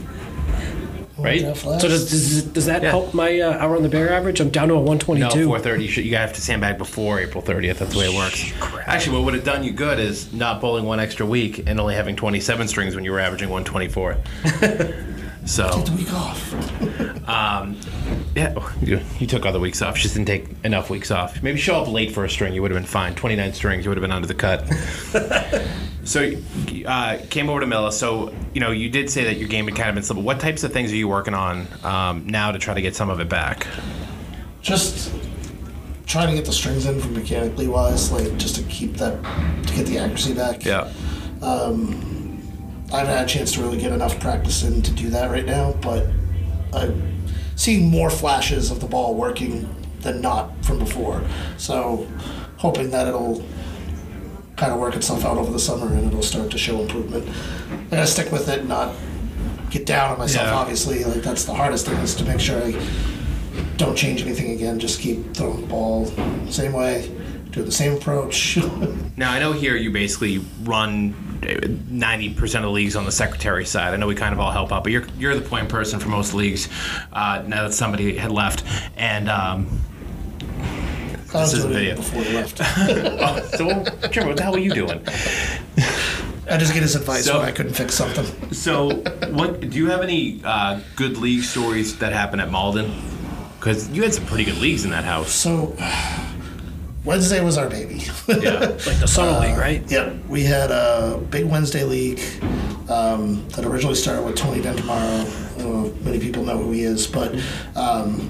right? 1.22 1.56
So 1.56 1.80
does, 1.80 2.10
does, 2.10 2.44
does 2.44 2.66
that 2.66 2.82
Yeah. 2.84 2.90
help 2.90 3.14
my 3.14 3.40
uh, 3.40 3.58
hour 3.58 3.76
on 3.76 3.84
the 3.84 3.90
bear 3.90 4.12
average? 4.12 4.40
I'm 4.40 4.50
down 4.50 4.68
to 4.70 4.74
a 4.76 4.78
No, 4.78 4.82
122. 4.84 5.48
4:30. 5.50 5.82
You 5.84 5.88
should. 5.90 6.06
You 6.06 6.12
gotta 6.12 6.28
have 6.28 6.36
to 6.36 6.42
sandbag 6.42 6.78
before 6.78 7.20
April 7.20 7.44
30th. 7.44 7.78
That's 7.80 7.94
the 7.94 8.00
way 8.00 8.06
it 8.06 8.16
works. 8.16 8.52
Actually, 8.86 9.18
what 9.18 9.26
would 9.26 9.34
have 9.36 9.44
done 9.44 9.64
you 9.64 9.72
good 9.72 10.00
is 10.00 10.32
not 10.34 10.62
bowling 10.62 10.86
one 10.86 11.00
extra 11.00 11.26
week 11.26 11.64
and 11.68 11.80
only 11.80 11.96
having 11.96 12.16
27 12.16 12.68
strings 12.68 12.96
when 12.96 13.04
you 13.04 13.12
were 13.12 13.20
averaging 13.20 13.50
124. 13.50 14.18
so, 15.46 15.70
Take 15.72 15.86
the 15.86 15.92
week 15.94 16.14
off. 16.14 16.54
Yeah, 18.40 18.72
you, 18.82 19.02
you 19.20 19.28
took 19.28 19.46
all 19.46 19.52
the 19.52 19.60
weeks 19.60 19.82
off. 19.82 19.98
Just 19.98 20.16
didn't 20.16 20.28
take 20.28 20.46
enough 20.64 20.90
weeks 20.90 21.12
off. 21.12 21.44
Maybe 21.44 21.60
show 21.60 21.76
up 21.76 21.90
late 21.90 22.14
for 22.14 22.24
a 22.24 22.30
string. 22.30 22.54
You 22.54 22.62
would 22.62 22.72
have 22.72 22.80
been 22.80 22.88
fine. 22.88 23.14
29 23.14 23.52
strings. 23.52 23.84
You 23.84 23.90
would 23.90 23.98
have 23.98 24.02
been 24.02 24.14
under 24.14 24.30
the 24.30 24.34
cut. 24.34 24.66
so, 26.06 26.32
uh, 26.86 27.18
came 27.30 27.50
over 27.50 27.60
to 27.60 27.68
Milla. 27.68 27.92
So, 27.92 28.34
you 28.54 28.62
know, 28.62 28.72
you 28.72 28.90
did 28.90 29.10
say 29.10 29.26
that 29.26 29.36
your 29.36 29.50
game 29.50 29.66
had 29.66 29.76
kind 29.76 29.90
of 29.90 29.96
been 29.96 30.06
simple. 30.06 30.24
What 30.24 30.40
types 30.40 30.64
of 30.64 30.72
things 30.72 30.90
are 30.94 30.96
you 30.96 31.10
working 31.10 31.34
on 31.34 31.68
um, 31.84 32.28
now 32.28 32.54
to 32.54 32.60
try 32.60 32.74
to 32.74 32.82
get 32.82 32.96
some 32.96 33.10
of 33.10 33.20
it 33.20 33.28
back? 33.28 33.68
Just 34.62 35.14
trying 36.06 36.30
to 36.30 36.34
get 36.34 36.46
the 36.46 36.54
strings 36.54 36.86
in 36.86 37.02
from 37.02 37.16
mechanically 37.16 37.68
wise, 37.68 38.10
like 38.10 38.38
just 38.38 38.56
to 38.56 38.64
keep 38.64 38.94
that, 38.94 39.22
to 39.68 39.76
get 39.76 39.86
the 39.86 39.98
accuracy 39.98 40.34
back. 40.34 40.64
Yeah. 40.64 40.90
Um, 41.42 42.42
I 42.94 43.00
haven't 43.00 43.16
had 43.16 43.26
a 43.26 43.30
chance 43.30 43.52
to 43.56 43.62
really 43.62 43.80
get 43.80 43.92
enough 43.92 44.18
practice 44.22 44.64
in 44.64 44.82
to 44.82 44.92
do 44.94 45.10
that 45.10 45.30
right 45.30 45.46
now, 45.46 45.74
but 45.82 46.08
I'm 46.74 47.19
seeing 47.60 47.90
more 47.90 48.10
flashes 48.10 48.72
of 48.72 48.80
the 48.80 48.88
ball 48.88 49.14
working 49.16 49.68
than 50.00 50.22
not 50.22 50.50
from 50.64 50.80
before. 50.80 51.22
So, 51.58 52.08
hoping 52.56 52.90
that 52.92 53.06
it'll 53.06 53.44
kind 54.56 54.72
of 54.72 54.80
work 54.80 54.96
itself 54.96 55.26
out 55.26 55.38
over 55.38 55.52
the 55.52 55.60
summer 55.60 55.88
and 55.88 56.08
it'll 56.08 56.24
start 56.24 56.50
to 56.52 56.58
show 56.58 56.80
improvement. 56.80 57.28
I 57.92 57.96
gotta 57.98 58.08
stick 58.08 58.32
with 58.32 58.48
it, 58.48 58.66
not 58.66 58.96
get 59.72 59.86
down 59.86 60.14
on 60.14 60.18
myself. 60.18 60.48
Yeah. 60.48 60.56
Obviously, 60.56 61.04
like 61.04 61.22
that's 61.22 61.44
the 61.44 61.54
hardest 61.54 61.86
thing 61.86 61.98
is 61.98 62.16
to 62.16 62.24
make 62.24 62.40
sure 62.40 62.64
I 62.64 62.72
don't 63.76 63.98
change 63.98 64.22
anything 64.22 64.52
again. 64.52 64.80
Just 64.80 65.02
keep 65.02 65.34
throwing 65.34 65.60
the 65.60 65.68
ball 65.68 66.06
same 66.50 66.72
way, 66.72 67.14
do 67.52 67.62
the 67.62 67.72
same 67.74 67.94
approach. 67.94 68.58
Now 69.18 69.34
I 69.34 69.40
know 69.40 69.52
here 69.52 69.76
you 69.76 69.92
basically 69.92 70.38
run 70.64 71.14
ninety 71.42 72.34
percent 72.34 72.64
of 72.66 72.70
the 72.70 72.74
leagues 72.74 72.96
on 72.96 73.06
the 73.06 73.12
secretary 73.12 73.66
side. 73.66 73.94
I 73.94 73.98
know 73.98 74.08
we 74.08 74.16
kind 74.16 74.34
of 74.34 74.40
all 74.40 74.52
help 74.52 74.72
out, 74.72 74.84
but 74.84 74.92
you're 74.92 75.06
you're 75.18 75.36
the 75.36 75.42
point 75.48 75.70
person 75.70 76.00
for 76.00 76.10
most 76.10 76.34
leagues. 76.34 76.68
Uh, 77.14 77.44
now 77.48 77.64
that 77.64 77.74
somebody 77.74 78.18
had 78.18 78.32
left, 78.32 78.64
and 78.98 79.30
um, 79.30 79.82
This 81.32 81.54
is 81.54 81.64
a 81.66 81.68
video. 81.68 81.96
before 81.96 82.24
he 82.24 82.34
left. 82.34 82.60
Oh, 83.22 83.40
so, 83.56 83.68
well, 83.68 83.84
what 83.84 84.38
the 84.38 84.40
hell 84.44 84.54
were 84.54 84.60
you 84.60 84.74
doing? 84.74 85.02
I 86.50 86.58
just 86.58 86.74
get 86.74 86.82
his 86.82 86.96
advice 86.96 87.26
So- 87.26 87.38
when 87.40 87.48
I 87.48 87.52
couldn't 87.52 87.74
fix 87.74 87.94
something. 87.94 88.52
So, 88.54 88.96
what 89.32 89.60
do 89.62 89.78
you 89.78 89.90
have 89.92 90.02
any 90.02 90.42
uh, 90.44 90.80
good 90.96 91.18
league 91.18 91.44
stories 91.44 91.98
that 92.00 92.12
happened 92.14 92.42
at 92.42 92.50
Malden? 92.50 92.92
Because 93.60 93.90
you 93.90 94.02
had 94.04 94.14
some 94.14 94.26
pretty 94.26 94.46
good 94.46 94.58
leagues 94.58 94.86
in 94.86 94.92
that 94.92 95.04
house. 95.04 95.32
So 95.32 95.76
Wednesday 97.06 97.42
was 97.42 97.58
our 97.58 97.70
baby. 97.70 98.04
Yeah. 98.28 98.60
Like 98.90 99.00
the 99.00 99.08
summer 99.08 99.40
league, 99.40 99.58
right? 99.58 99.90
Yep, 99.90 100.26
we 100.28 100.44
had 100.44 100.72
a 100.72 101.18
big 101.30 101.46
Wednesday 101.46 101.84
league 101.84 102.20
um, 102.90 103.48
that 103.50 103.66
originally 103.66 103.96
started 103.96 104.24
with 104.24 104.36
Tony 104.36 104.62
Dentamaro. 104.62 105.56
I 105.56 105.62
don't 105.62 105.74
know 105.74 105.86
if 105.88 106.02
many 106.02 106.20
people 106.20 106.44
know 106.44 106.58
who 106.58 106.72
he 106.72 106.84
is, 106.84 107.08
but 107.08 107.36
um, 107.76 108.30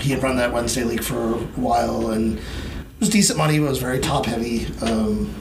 he 0.00 0.10
had 0.10 0.22
run 0.22 0.36
that 0.36 0.52
Wednesday 0.52 0.84
league 0.84 1.02
for 1.02 1.34
a 1.34 1.38
while, 1.56 2.10
and 2.10 2.38
it 2.38 3.00
was 3.00 3.08
decent 3.08 3.38
money, 3.38 3.58
but 3.58 3.66
it 3.66 3.68
was 3.68 3.78
very 3.78 4.00
top 4.00 4.26
heavy. 4.26 4.66
Um, 4.82 5.34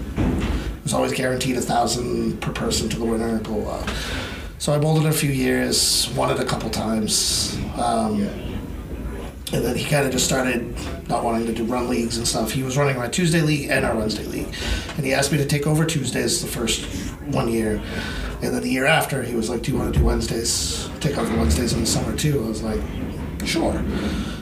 it 0.77 0.83
was 0.83 0.93
always 0.93 1.13
guaranteed 1.13 1.57
a 1.57 1.61
thousand 1.61 2.41
per 2.41 2.51
person 2.51 2.89
to 2.89 2.99
the 2.99 3.05
winner. 3.05 3.39
Blah, 3.39 3.55
blah. 3.55 3.93
So 4.57 4.73
I 4.73 4.79
bowled 4.79 5.05
it 5.05 5.09
a 5.09 5.13
few 5.13 5.31
years, 5.31 6.09
won 6.15 6.31
it 6.31 6.39
a 6.39 6.45
couple 6.45 6.69
times. 6.69 7.57
Um, 7.77 8.27
and 9.53 9.63
then 9.63 9.75
he 9.75 9.85
kind 9.85 10.05
of 10.05 10.11
just 10.11 10.25
started 10.25 10.75
not 11.07 11.23
wanting 11.23 11.45
to 11.45 11.53
do 11.53 11.63
run 11.65 11.87
leagues 11.87 12.17
and 12.17 12.27
stuff. 12.27 12.51
He 12.51 12.63
was 12.63 12.77
running 12.77 12.97
my 12.97 13.07
Tuesday 13.07 13.41
league 13.41 13.69
and 13.69 13.85
our 13.85 13.95
Wednesday 13.95 14.25
league, 14.25 14.53
and 14.97 15.05
he 15.05 15.13
asked 15.13 15.31
me 15.31 15.37
to 15.37 15.45
take 15.45 15.67
over 15.67 15.85
Tuesdays 15.85 16.41
the 16.41 16.47
first 16.47 16.85
one 17.25 17.51
year, 17.51 17.81
and 18.41 18.53
then 18.53 18.61
the 18.61 18.71
year 18.71 18.85
after 18.85 19.21
he 19.23 19.35
was 19.35 19.49
like, 19.49 19.61
"Do 19.61 19.71
you 19.71 19.77
want 19.77 19.93
to 19.93 19.99
do 19.99 20.05
Wednesdays? 20.05 20.89
Take 20.99 21.17
over 21.17 21.35
Wednesdays 21.37 21.73
in 21.73 21.81
the 21.81 21.87
summer 21.87 22.15
too?" 22.15 22.43
I 22.43 22.47
was 22.47 22.63
like, 22.63 22.81
"Sure." 23.45 23.83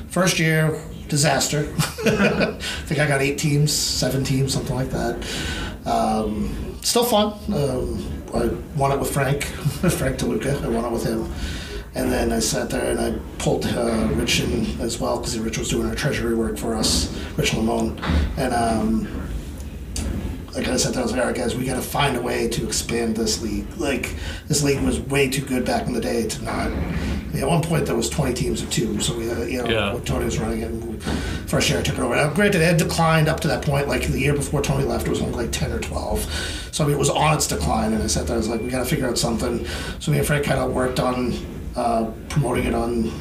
First 0.10 0.40
year, 0.40 0.80
disaster. 1.08 1.74
I 2.06 2.58
think 2.86 3.00
I 3.00 3.08
got 3.08 3.22
eight 3.22 3.38
teams, 3.38 3.72
seven 3.74 4.24
teams, 4.24 4.54
something 4.54 4.76
like 4.76 4.90
that. 4.90 5.16
Um, 5.86 6.78
still 6.82 7.04
fun. 7.04 7.34
Um, 7.54 8.10
I 8.34 8.48
won 8.78 8.92
it 8.92 9.00
with 9.00 9.12
Frank, 9.12 9.44
Frank 10.00 10.18
DeLuca. 10.18 10.64
I 10.64 10.68
won 10.70 10.86
it 10.86 10.92
with 10.92 11.06
him. 11.06 11.32
And 11.96 12.12
then 12.12 12.32
I 12.32 12.40
sat 12.40 12.70
there 12.72 12.90
and 12.90 13.00
I 13.00 13.20
pulled 13.38 13.66
uh, 13.66 14.10
Rich 14.14 14.40
in 14.42 14.82
as 14.82 15.00
well 15.00 15.18
because 15.20 15.38
Rich 15.38 15.60
was 15.60 15.70
doing 15.70 15.88
our 15.88 15.96
treasury 15.96 16.34
work 16.36 16.58
for 16.58 16.76
us, 16.76 17.16
Rich 17.38 17.52
Lamone. 17.52 18.00
And 18.38 18.54
um, 18.54 19.30
I 20.56 20.78
sat 20.78 20.94
there, 20.94 21.02
I 21.02 21.04
was 21.04 21.12
like, 21.12 21.22
all 21.22 21.28
right, 21.28 21.36
guys, 21.36 21.56
we 21.56 21.66
got 21.66 21.76
to 21.76 21.82
find 21.82 22.16
a 22.16 22.22
way 22.22 22.48
to 22.48 22.66
expand 22.66 23.16
this 23.16 23.42
league. 23.42 23.68
Like, 23.78 24.16
this 24.48 24.64
league 24.64 24.82
was 24.84 25.00
way 25.02 25.30
too 25.30 25.42
good 25.44 25.66
back 25.66 25.88
in 25.88 25.94
the 25.94 26.02
day 26.02 26.28
to 26.28 26.44
not. 26.44 26.68
I 26.68 26.70
mean, 27.36 27.44
at 27.44 27.48
one 27.48 27.64
point, 27.64 27.86
there 27.88 27.96
was 27.96 28.10
20 28.10 28.34
teams 28.36 28.62
of 28.62 28.70
two, 28.70 29.00
so 29.00 29.18
we, 29.18 29.28
had, 29.28 29.50
you 29.50 29.64
know, 29.64 29.70
Yeah. 29.70 30.00
Tony 30.06 30.26
was 30.26 30.38
running 30.40 30.62
it. 30.62 30.70
And 30.72 31.04
first 31.48 31.70
year, 31.70 31.80
I 31.80 31.82
took 31.82 31.98
it 31.98 32.02
over. 32.02 32.16
Now, 32.16 32.32
granted, 32.32 32.62
it 32.62 32.66
had 32.66 32.78
declined 32.78 33.28
up 33.28 33.40
to 33.42 33.48
that 33.48 33.64
point. 33.64 33.88
Like 33.88 34.08
the 34.08 34.20
year 34.20 34.34
before 34.34 34.62
Tony 34.62 34.84
left, 34.84 35.08
it 35.08 35.10
was 35.10 35.22
only 35.22 35.34
like 35.36 35.52
10 35.52 35.72
or 35.72 35.80
12. 35.80 36.70
So 36.72 36.84
I 36.84 36.88
mean, 36.88 36.96
it 36.96 37.00
was 37.00 37.10
on 37.10 37.36
its 37.36 37.48
decline, 37.48 37.94
and 37.94 38.04
I 38.04 38.08
sat 38.08 38.28
there, 38.28 38.36
I 38.36 38.38
was 38.38 38.48
like, 38.48 38.62
we 38.62 38.70
got 38.70 38.80
to 38.84 38.86
figure 38.90 39.08
out 39.08 39.18
something. 39.18 39.66
So 40.00 40.12
me 40.12 40.20
and 40.20 40.28
Frank 40.28 40.46
kind 40.46 40.60
of 40.60 40.72
worked 40.74 41.00
on 41.00 41.34
uh, 41.76 42.12
promoting 42.30 42.66
it 42.66 42.74
on 42.74 43.12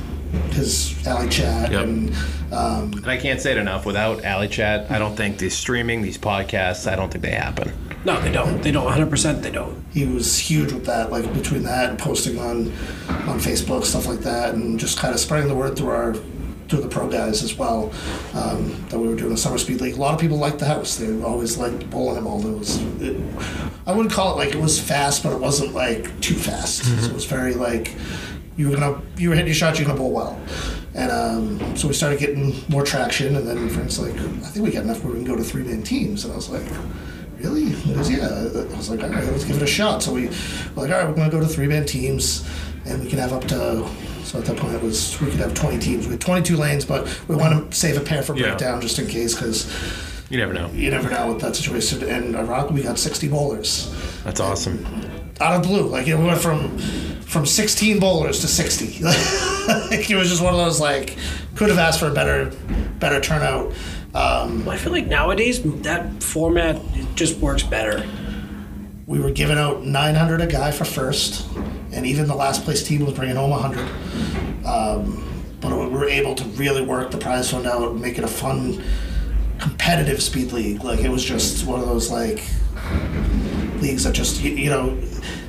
his 0.51 0.95
alley 1.07 1.29
chat 1.29 1.71
Yep. 1.73 1.85
and 1.85 2.15
um, 2.53 2.93
And 2.93 3.07
I 3.07 3.17
can't 3.17 3.41
say 3.41 3.53
it 3.53 3.59
enough. 3.59 3.87
Without 3.87 4.25
Alley 4.25 4.49
Chat, 4.49 4.91
I 4.91 4.99
don't 4.99 5.17
think 5.17 5.39
these 5.39 5.55
streaming, 5.57 6.03
these 6.03 6.19
podcasts, 6.19 6.91
I 6.91 6.97
don't 6.97 7.11
think 7.11 7.23
they 7.25 7.31
happen. 7.31 7.73
No, 8.05 8.21
they 8.21 8.31
don't. 8.33 8.61
They 8.63 8.71
don't. 8.73 8.85
100. 8.85 9.09
percent 9.09 9.43
They 9.43 9.51
don't. 9.51 9.83
he 9.93 10.05
was 10.07 10.39
huge 10.39 10.73
with 10.73 10.85
that, 10.87 11.11
like 11.11 11.33
between 11.35 11.63
that 11.63 11.91
and 11.91 11.99
posting 11.99 12.39
on 12.39 12.73
on 13.29 13.39
Facebook, 13.39 13.85
stuff 13.85 14.07
like 14.07 14.21
that, 14.21 14.55
and 14.55 14.79
just 14.79 14.99
kind 14.99 15.15
of 15.15 15.21
spreading 15.21 15.49
the 15.49 15.55
word 15.55 15.77
through 15.77 15.91
our 15.91 16.15
through 16.69 16.81
the 16.81 16.89
pro 16.89 17.07
guys 17.09 17.43
as 17.43 17.55
well 17.57 17.93
um, 18.35 18.75
that 18.89 18.99
we 18.99 19.07
were 19.07 19.15
doing 19.17 19.33
a 19.33 19.37
summer 19.37 19.57
speed 19.59 19.81
league. 19.81 19.95
A 19.95 20.01
lot 20.01 20.13
of 20.15 20.21
people 20.21 20.37
liked 20.37 20.59
the 20.59 20.67
house; 20.67 20.97
they 20.97 21.23
always 21.23 21.57
liked 21.59 21.89
bowling 21.91 22.17
at 22.17 22.23
Malden. 22.25 22.55
It 22.55 22.59
was, 22.59 22.83
it, 23.01 23.17
I 23.87 23.93
wouldn't 23.93 24.13
call 24.13 24.33
it 24.35 24.37
like 24.45 24.55
it 24.55 24.61
was 24.61 24.79
fast, 24.81 25.23
but 25.23 25.33
it 25.33 25.39
wasn't 25.39 25.73
like 25.73 26.21
too 26.21 26.35
fast. 26.35 26.85
So 26.85 27.07
it 27.11 27.13
was 27.15 27.25
very 27.25 27.55
like 27.55 27.95
you 28.57 28.69
were 28.69 28.77
gonna 28.77 29.01
you 29.17 29.29
were 29.31 29.35
hitting 29.35 29.49
your 29.49 29.55
shots, 29.55 29.79
you're 29.79 29.87
gonna 29.87 29.99
bowl 29.99 30.13
well. 30.13 30.41
And 30.95 31.11
um, 31.11 31.77
so 31.77 31.89
we 31.89 31.95
started 31.95 32.19
getting 32.19 32.55
more 32.69 32.83
traction, 32.85 33.35
and 33.37 33.47
then 33.49 33.69
Frank's 33.71 33.99
like, 33.99 34.13
I 34.15 34.49
think 34.51 34.67
we 34.67 34.71
got 34.73 34.85
enough 34.85 35.03
where 35.03 35.13
we 35.15 35.21
can 35.21 35.27
go 35.27 35.37
to 35.37 35.43
three 35.45 35.63
man 35.63 35.83
teams, 35.83 36.25
and 36.25 36.33
I 36.33 36.37
was 36.37 36.49
like 36.51 36.65
really? 37.39 37.65
He 37.65 37.93
goes, 37.93 38.09
yeah. 38.09 38.29
I 38.29 38.77
was 38.77 38.89
like, 38.89 39.03
all 39.03 39.09
right, 39.09 39.25
let's 39.25 39.43
give 39.45 39.57
it 39.57 39.63
a 39.63 39.67
shot. 39.67 40.01
So 40.01 40.13
we 40.13 40.27
were 40.29 40.33
like, 40.77 40.91
all 40.93 40.99
right, 40.99 41.09
we're 41.09 41.15
going 41.15 41.29
to 41.29 41.37
go 41.37 41.41
to 41.41 41.49
three 41.49 41.67
man 41.67 41.85
teams, 41.85 42.49
and 42.85 43.03
we 43.03 43.09
can 43.11 43.19
have 43.19 43.33
up 43.33 43.43
to. 43.49 43.89
So 44.23 44.39
at 44.39 44.45
that 44.45 44.57
point, 44.59 44.75
it 44.77 44.83
was 44.83 45.21
we 45.21 45.29
could 45.29 45.41
have 45.41 45.53
20 45.53 45.81
teams. 45.81 46.07
We 46.07 46.13
had 46.13 46.21
22 46.21 46.57
lanes, 46.57 46.85
but 46.85 47.05
we 47.27 47.35
want 47.35 47.73
to 47.73 47.77
save 47.77 47.97
a 47.97 48.01
pair 48.01 48.23
for 48.23 48.37
Yeah. 48.37 48.49
breakdown 48.51 48.81
just 48.81 48.97
in 49.01 49.09
case, 49.09 49.35
because 49.35 49.67
You 50.31 50.39
never 50.39 50.53
know. 50.53 50.71
you 50.73 50.89
never 50.93 51.11
know 51.11 51.33
with 51.33 51.43
that 51.43 51.57
situation. 51.57 52.05
And 52.09 52.37
ironically, 52.37 52.77
we 52.77 52.83
got 52.83 52.97
60 52.97 53.27
bowlers 53.27 53.93
That's 54.23 54.39
awesome. 54.39 54.87
out 55.41 55.57
of 55.57 55.63
blue. 55.65 55.89
Like 55.89 56.07
you 56.07 56.15
know, 56.15 56.21
we 56.21 56.27
went 56.29 56.41
from 56.41 56.79
from 57.33 57.47
16 57.47 57.99
bowlers 57.99 58.41
to 58.41 58.47
60. 58.47 59.03
like, 59.05 60.11
it 60.11 60.17
was 60.17 60.29
just 60.29 60.43
one 60.43 60.53
of 60.53 60.61
those 60.61 60.79
like 60.79 61.17
could 61.57 61.71
have 61.71 61.79
asked 61.79 61.99
for 61.99 62.09
a 62.09 62.13
better 62.13 62.53
better 62.99 63.21
turnout. 63.21 63.73
Um, 64.15 64.69
I 64.69 64.77
feel 64.77 64.93
like 64.93 65.07
nowadays 65.07 65.63
that 65.83 66.23
format 66.23 66.79
just 67.15 67.39
works 67.39 67.63
better. 67.63 68.07
we 69.07 69.19
were 69.19 69.31
giving 69.31 69.57
out 69.57 69.85
900 69.85 70.43
a 70.43 70.47
guy 70.47 70.71
for 70.71 70.85
first, 70.85 71.49
and 71.93 72.05
even 72.05 72.27
the 72.27 72.35
last 72.35 72.65
place 72.65 72.87
team 72.87 73.07
was 73.07 73.15
bringing 73.15 73.37
home 73.37 73.51
100. 73.51 74.67
Um, 74.67 75.27
but 75.63 75.71
we 75.71 75.87
were 75.87 76.09
able 76.09 76.35
to 76.35 76.45
really 76.51 76.83
work 76.83 77.11
the 77.11 77.19
prize 77.19 77.51
fund 77.51 77.67
out, 77.67 77.93
and 77.93 78.01
make 78.03 78.19
it 78.19 78.25
a 78.25 78.29
fun, 78.29 78.85
competitive 79.59 80.23
speed 80.23 80.53
league. 80.53 80.85
Like 80.85 81.01
it 81.01 81.09
was 81.09 81.25
just 81.25 81.67
one 81.67 81.81
of 81.81 81.87
those 81.87 82.11
like 82.11 82.45
leagues 83.81 84.05
that 84.05 84.13
just 84.13 84.43
you, 84.43 84.51
you 84.51 84.69
know, 84.69 84.99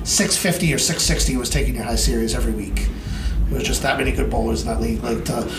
650 0.04 0.74
or 0.74 0.78
660 0.78 1.36
was 1.36 1.48
taking 1.48 1.74
your 1.74 1.84
high 1.84 1.96
series 1.96 2.34
every 2.34 2.52
week. 2.52 2.88
There 3.46 3.58
was 3.58 3.66
just 3.66 3.82
that 3.82 3.98
many 3.98 4.12
good 4.12 4.30
bowlers 4.30 4.62
in 4.62 4.68
that 4.68 4.80
league. 4.80 5.02
Like 5.02 5.24
the, 5.24 5.50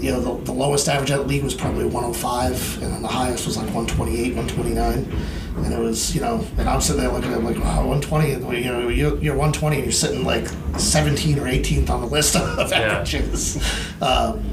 you 0.00 0.10
know, 0.10 0.20
the, 0.20 0.44
the 0.44 0.52
lowest 0.52 0.88
average 0.88 1.10
at 1.12 1.18
the 1.18 1.24
league 1.24 1.44
was 1.44 1.54
probably 1.54 1.84
105, 1.84 2.82
and 2.82 2.92
then 2.92 3.02
the 3.02 3.08
highest 3.08 3.46
was 3.46 3.56
like 3.56 3.66
128, 3.66 4.34
129. 4.34 5.64
And 5.64 5.72
it 5.72 5.78
was, 5.78 6.14
you 6.14 6.20
know, 6.20 6.44
and 6.58 6.68
I'm 6.68 6.80
sitting 6.80 7.00
there 7.00 7.10
looking 7.10 7.32
at 7.32 7.38
it 7.38 7.44
like, 7.44 7.56
wow, 7.56 7.86
120, 7.86 8.32
and, 8.32 8.52
you 8.52 8.64
know, 8.64 8.88
you're, 8.88 9.16
you're 9.18 9.36
120 9.36 9.76
and 9.76 9.84
you're 9.84 9.92
sitting 9.92 10.24
like 10.24 10.48
17 10.78 11.38
or 11.38 11.44
18th 11.44 11.88
on 11.88 12.02
the 12.02 12.08
list 12.08 12.36
of 12.36 12.72
averages. 12.72 13.56
Um, 14.02 14.44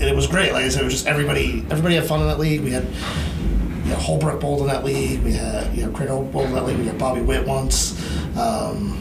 and 0.00 0.10
it 0.10 0.14
was 0.14 0.26
great. 0.26 0.52
Like 0.52 0.64
I 0.64 0.68
said, 0.68 0.82
it 0.82 0.84
was 0.84 0.94
just 0.94 1.06
everybody, 1.06 1.64
everybody 1.70 1.94
had 1.94 2.04
fun 2.04 2.20
in 2.20 2.26
that 2.26 2.38
league. 2.38 2.60
We 2.60 2.72
had, 2.72 2.86
you 3.92 3.98
know, 3.98 4.02
Holbrook 4.04 4.40
bowled 4.40 4.60
in 4.62 4.66
that 4.68 4.84
league. 4.84 5.22
We 5.22 5.32
had, 5.34 5.74
you 5.76 5.84
know, 5.86 5.92
Craig 5.92 6.08
Holbrook 6.08 6.32
bowled 6.32 6.46
in 6.48 6.54
that 6.54 6.64
league. 6.66 6.78
We 6.78 6.86
had 6.86 6.98
Bobby 6.98 7.20
Witt 7.20 7.46
once. 7.46 7.98
Um, 8.36 8.98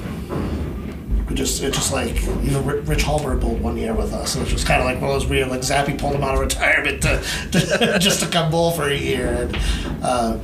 we 1.30 1.36
just, 1.36 1.64
it 1.64 1.74
just 1.74 1.94
like, 1.94 2.22
you 2.44 2.52
know, 2.52 2.62
Rich 2.62 3.04
Hallberg 3.06 3.40
bowled 3.40 3.62
one 3.62 3.78
year 3.78 3.94
with 3.94 4.14
us. 4.14 4.36
It 4.36 4.42
was 4.42 4.50
just 4.50 4.66
kind 4.68 4.82
of 4.82 4.86
like 4.86 5.00
one 5.02 5.10
of 5.12 5.16
those 5.22 5.28
weird, 5.30 5.48
like 5.50 5.62
Zappy 5.62 5.98
pulled 5.98 6.14
him 6.16 6.24
out 6.24 6.34
of 6.36 6.42
retirement 6.42 7.02
to, 7.04 7.24
to 7.52 7.98
just 8.02 8.20
to 8.22 8.28
come 8.28 8.52
bowl 8.52 8.72
for 8.72 8.90
a 8.90 8.96
year. 8.96 9.28
And 9.50 10.04
um, 10.04 10.42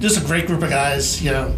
just 0.00 0.22
a 0.22 0.26
great 0.26 0.46
group 0.46 0.62
of 0.62 0.70
guys, 0.70 1.22
you 1.22 1.30
know. 1.32 1.54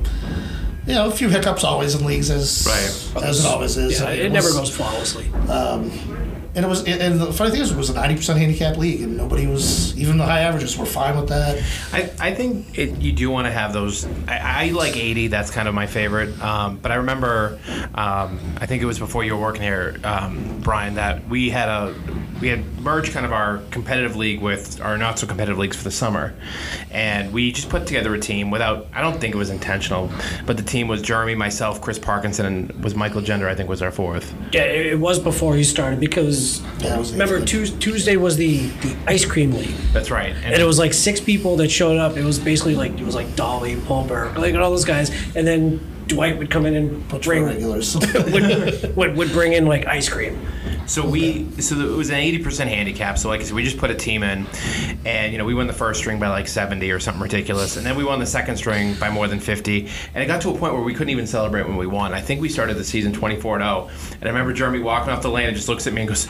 You 0.85 0.95
know, 0.95 1.07
a 1.07 1.13
few 1.13 1.29
hiccups 1.29 1.63
always 1.63 1.95
in 1.95 2.05
leagues, 2.05 2.29
as 2.29 2.67
Right. 3.15 3.23
as 3.25 3.45
it 3.45 3.49
always 3.49 3.77
is. 3.77 4.01
Yeah, 4.01 4.07
I 4.09 4.17
mean, 4.17 4.27
it 4.27 4.33
never 4.33 4.49
was- 4.49 4.57
goes 4.57 4.71
flawlessly. 4.77 5.27
And 6.55 6.65
it 6.65 6.69
was, 6.69 6.85
and 6.87 7.19
the 7.21 7.33
funny 7.33 7.51
thing 7.51 7.63
is, 7.63 7.71
it 7.71 7.77
was 7.77 7.91
a 7.91 7.95
ninety 7.95 8.17
percent 8.17 8.39
handicap 8.39 8.77
league, 8.77 9.01
and 9.01 9.17
nobody 9.17 9.47
was, 9.47 9.97
even 9.99 10.19
the 10.19 10.27
high 10.27 10.41
averages 10.41 10.77
were 10.77 10.87
fine 10.87 11.17
with 11.17 11.29
that. 11.31 11.63
I, 11.93 12.11
I 12.21 12.35
think 12.35 12.79
it, 12.79 12.99
you 12.99 13.13
do 13.13 13.31
want 13.31 13.47
to 13.47 13.53
have 13.53 13.73
those. 13.73 14.05
I, 14.29 14.67
I 14.67 14.71
like 14.71 14.97
80. 14.97 15.29
That's 15.29 15.51
kind 15.51 15.69
of 15.69 15.75
my 15.75 15.87
favorite. 15.87 16.41
Um, 16.43 16.79
but 16.79 16.93
I 16.93 16.97
remember, 16.97 17.59
um, 17.95 18.39
I 18.59 18.67
think 18.67 18.83
it 18.83 18.87
was 18.87 18.99
before 18.99 19.25
you 19.25 19.35
were 19.35 19.41
working 19.41 19.63
here, 19.63 19.99
um, 20.05 20.61
Brian, 20.61 20.95
that 20.95 21.27
we 21.29 21.51
had 21.51 21.69
a 21.69 21.95
we 22.43 22.49
had 22.49 22.67
merged 22.81 23.13
kind 23.13 23.25
of 23.25 23.33
our 23.33 23.59
competitive 23.71 24.17
league 24.17 24.41
with 24.41 24.81
our 24.81 24.99
not 24.99 25.19
so 25.19 25.27
competitive 25.27 25.59
leagues 25.59 25.77
for 25.77 25.85
the 25.85 25.91
summer, 25.93 26.35
and 26.91 27.33
we 27.33 27.53
just 27.53 27.69
put 27.69 27.87
together 27.87 28.13
a 28.15 28.19
team 28.19 28.51
without. 28.51 28.89
I 28.93 29.01
don't 29.01 29.21
think 29.21 29.35
it 29.35 29.39
was 29.39 29.51
intentional, 29.51 30.11
but 30.45 30.57
the 30.57 30.63
team 30.63 30.89
was 30.89 31.01
Jeremy, 31.01 31.37
myself, 31.37 31.81
Chris 31.81 31.99
Parkinson, 31.99 32.45
and 32.45 32.85
was 32.85 32.95
Michael 32.95 33.21
Gender. 33.21 33.49
I 33.49 33.55
think 33.55 33.69
was 33.69 33.81
our 33.81 33.93
fourth. 33.93 34.35
Yeah, 34.53 34.65
it 34.65 34.87
it 34.87 34.99
was 34.99 35.19
before 35.19 35.55
he 35.55 35.65
started 35.65 36.01
because 36.01 36.42
Yeah, 36.81 36.97
remember 37.13 37.45
Tues- 37.45 37.73
Tuesday 37.79 38.17
was 38.17 38.37
the 38.37 38.67
the 38.83 38.97
ice 39.07 39.25
cream 39.25 39.53
league. 39.53 39.75
That's 39.93 40.11
right. 40.11 40.35
And 40.45 40.55
it 40.61 40.65
was 40.65 40.79
like 40.79 40.93
six 40.93 41.21
people 41.21 41.57
that 41.57 41.71
showed 41.71 41.99
up. 41.99 42.17
It 42.17 42.25
was 42.25 42.39
basically 42.39 42.75
like 42.75 42.93
it 42.99 43.05
was 43.05 43.15
like 43.15 43.35
Dolly, 43.37 43.77
Palmer, 43.77 44.33
like 44.37 44.55
all 44.55 44.71
those 44.71 44.85
guys, 44.85 45.11
and 45.37 45.47
then 45.47 45.81
Dwight 46.13 46.39
would 46.39 46.51
come 46.51 46.67
in 46.67 46.75
and 46.75 47.09
Bunch 47.09 47.25
bring 47.25 47.45
regulars. 47.45 47.97
would, 48.15 48.97
would 48.97 49.17
would 49.17 49.33
bring 49.33 49.53
in 49.53 49.67
like 49.67 49.87
ice 49.87 50.09
cream. 50.09 50.39
So 50.87 51.07
we, 51.09 51.49
so 51.61 51.77
it 51.77 51.97
was 51.97 52.11
an 52.11 52.17
eighty 52.17 52.43
percent 52.43 52.69
handicap. 52.69 53.19
So 53.19 53.29
like 53.29 53.41
I 53.41 53.45
said, 53.45 53.55
we 53.55 53.63
just 53.63 53.79
put 53.79 53.91
a 53.91 53.95
team 53.95 54.23
in, 54.23 54.47
and 55.05 55.33
you 55.33 55.39
know 55.39 55.45
we 55.45 55.55
won 55.55 55.67
the 55.67 55.73
first 55.73 56.01
string 56.01 56.19
by 56.19 56.29
like 56.29 56.49
seventy 56.49 56.91
or 56.91 57.01
something 57.01 57.23
ridiculous, 57.23 57.77
and 57.77 57.87
then 57.87 57.97
we 57.97 58.05
won 58.05 58.19
the 58.19 58.27
second 58.27 58.57
string 58.57 58.95
by 58.95 59.09
more 59.09 59.29
than 59.29 59.41
fifty, 59.41 59.89
and 60.15 60.23
it 60.23 60.27
got 60.27 60.43
to 60.43 60.51
a 60.51 60.59
point 60.59 60.75
where 60.75 60.83
we 60.83 60.93
couldn't 60.93 61.11
even 61.11 61.27
celebrate 61.27 61.67
when 61.67 61.77
we 61.77 61.87
won. 61.87 62.13
I 62.13 62.21
think 62.21 62.41
we 62.41 62.49
started 62.49 62.77
the 62.77 62.85
season 62.85 63.13
twenty 63.13 63.41
four 63.41 63.57
and 63.57 63.65
zero, 63.65 63.91
and 64.15 64.25
I 64.25 64.29
remember 64.29 64.53
Jeremy 64.53 64.81
walking 64.81 65.13
off 65.13 65.23
the 65.23 65.31
lane 65.31 65.47
and 65.49 65.57
just 65.57 65.69
looks 65.69 65.87
at 65.87 65.93
me 65.93 66.03
and 66.03 66.09
goes, 66.09 66.29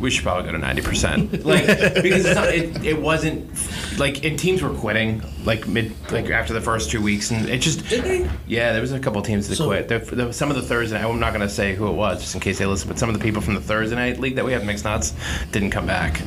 we 0.00 0.10
should 0.10 0.24
probably 0.24 0.44
go 0.44 0.52
to 0.52 0.58
ninety 0.58 0.82
percent, 0.82 1.44
like 1.44 1.66
because 1.66 2.24
it's 2.24 2.34
not, 2.34 2.48
it, 2.48 2.84
it 2.84 3.00
wasn't 3.00 3.50
like 3.98 4.24
and 4.24 4.38
teams 4.38 4.62
were 4.62 4.70
quitting 4.70 5.22
like 5.44 5.66
mid 5.68 5.92
like 6.10 6.30
after 6.30 6.52
the 6.52 6.60
first 6.60 6.90
two 6.90 7.00
weeks, 7.02 7.30
and 7.30 7.48
it 7.48 7.58
just 7.58 7.86
Did 7.88 8.04
they? 8.04 8.30
yeah, 8.46 8.72
there 8.72 8.80
was 8.80 8.92
a 8.92 8.98
couple 8.98 9.20
of 9.20 9.26
teams 9.26 9.48
that 9.48 9.56
So- 9.56 9.66
quit. 9.66 9.88
There, 9.88 9.98
there 9.98 10.26
was 10.26 10.36
some 10.36 10.50
of 10.50 10.56
the 10.56 10.62
Thursday. 10.62 11.02
I'm 11.02 11.20
not 11.20 11.32
going 11.34 11.46
to 11.46 11.52
say 11.52 11.74
who 11.74 11.86
it 11.88 11.92
was, 11.94 12.20
just 12.20 12.34
in 12.34 12.40
case 12.40 12.58
they 12.58 12.66
listen. 12.66 12.88
But 12.88 12.98
some 12.98 13.08
of 13.08 13.18
the 13.18 13.22
people 13.22 13.42
from 13.42 13.54
the 13.54 13.60
Thursday 13.60 13.96
night 13.96 14.18
league 14.20 14.36
that 14.36 14.44
we 14.44 14.52
have 14.52 14.64
mixed 14.64 14.84
nuts 14.84 15.14
didn't 15.52 15.70
come 15.70 15.86
back. 15.86 16.20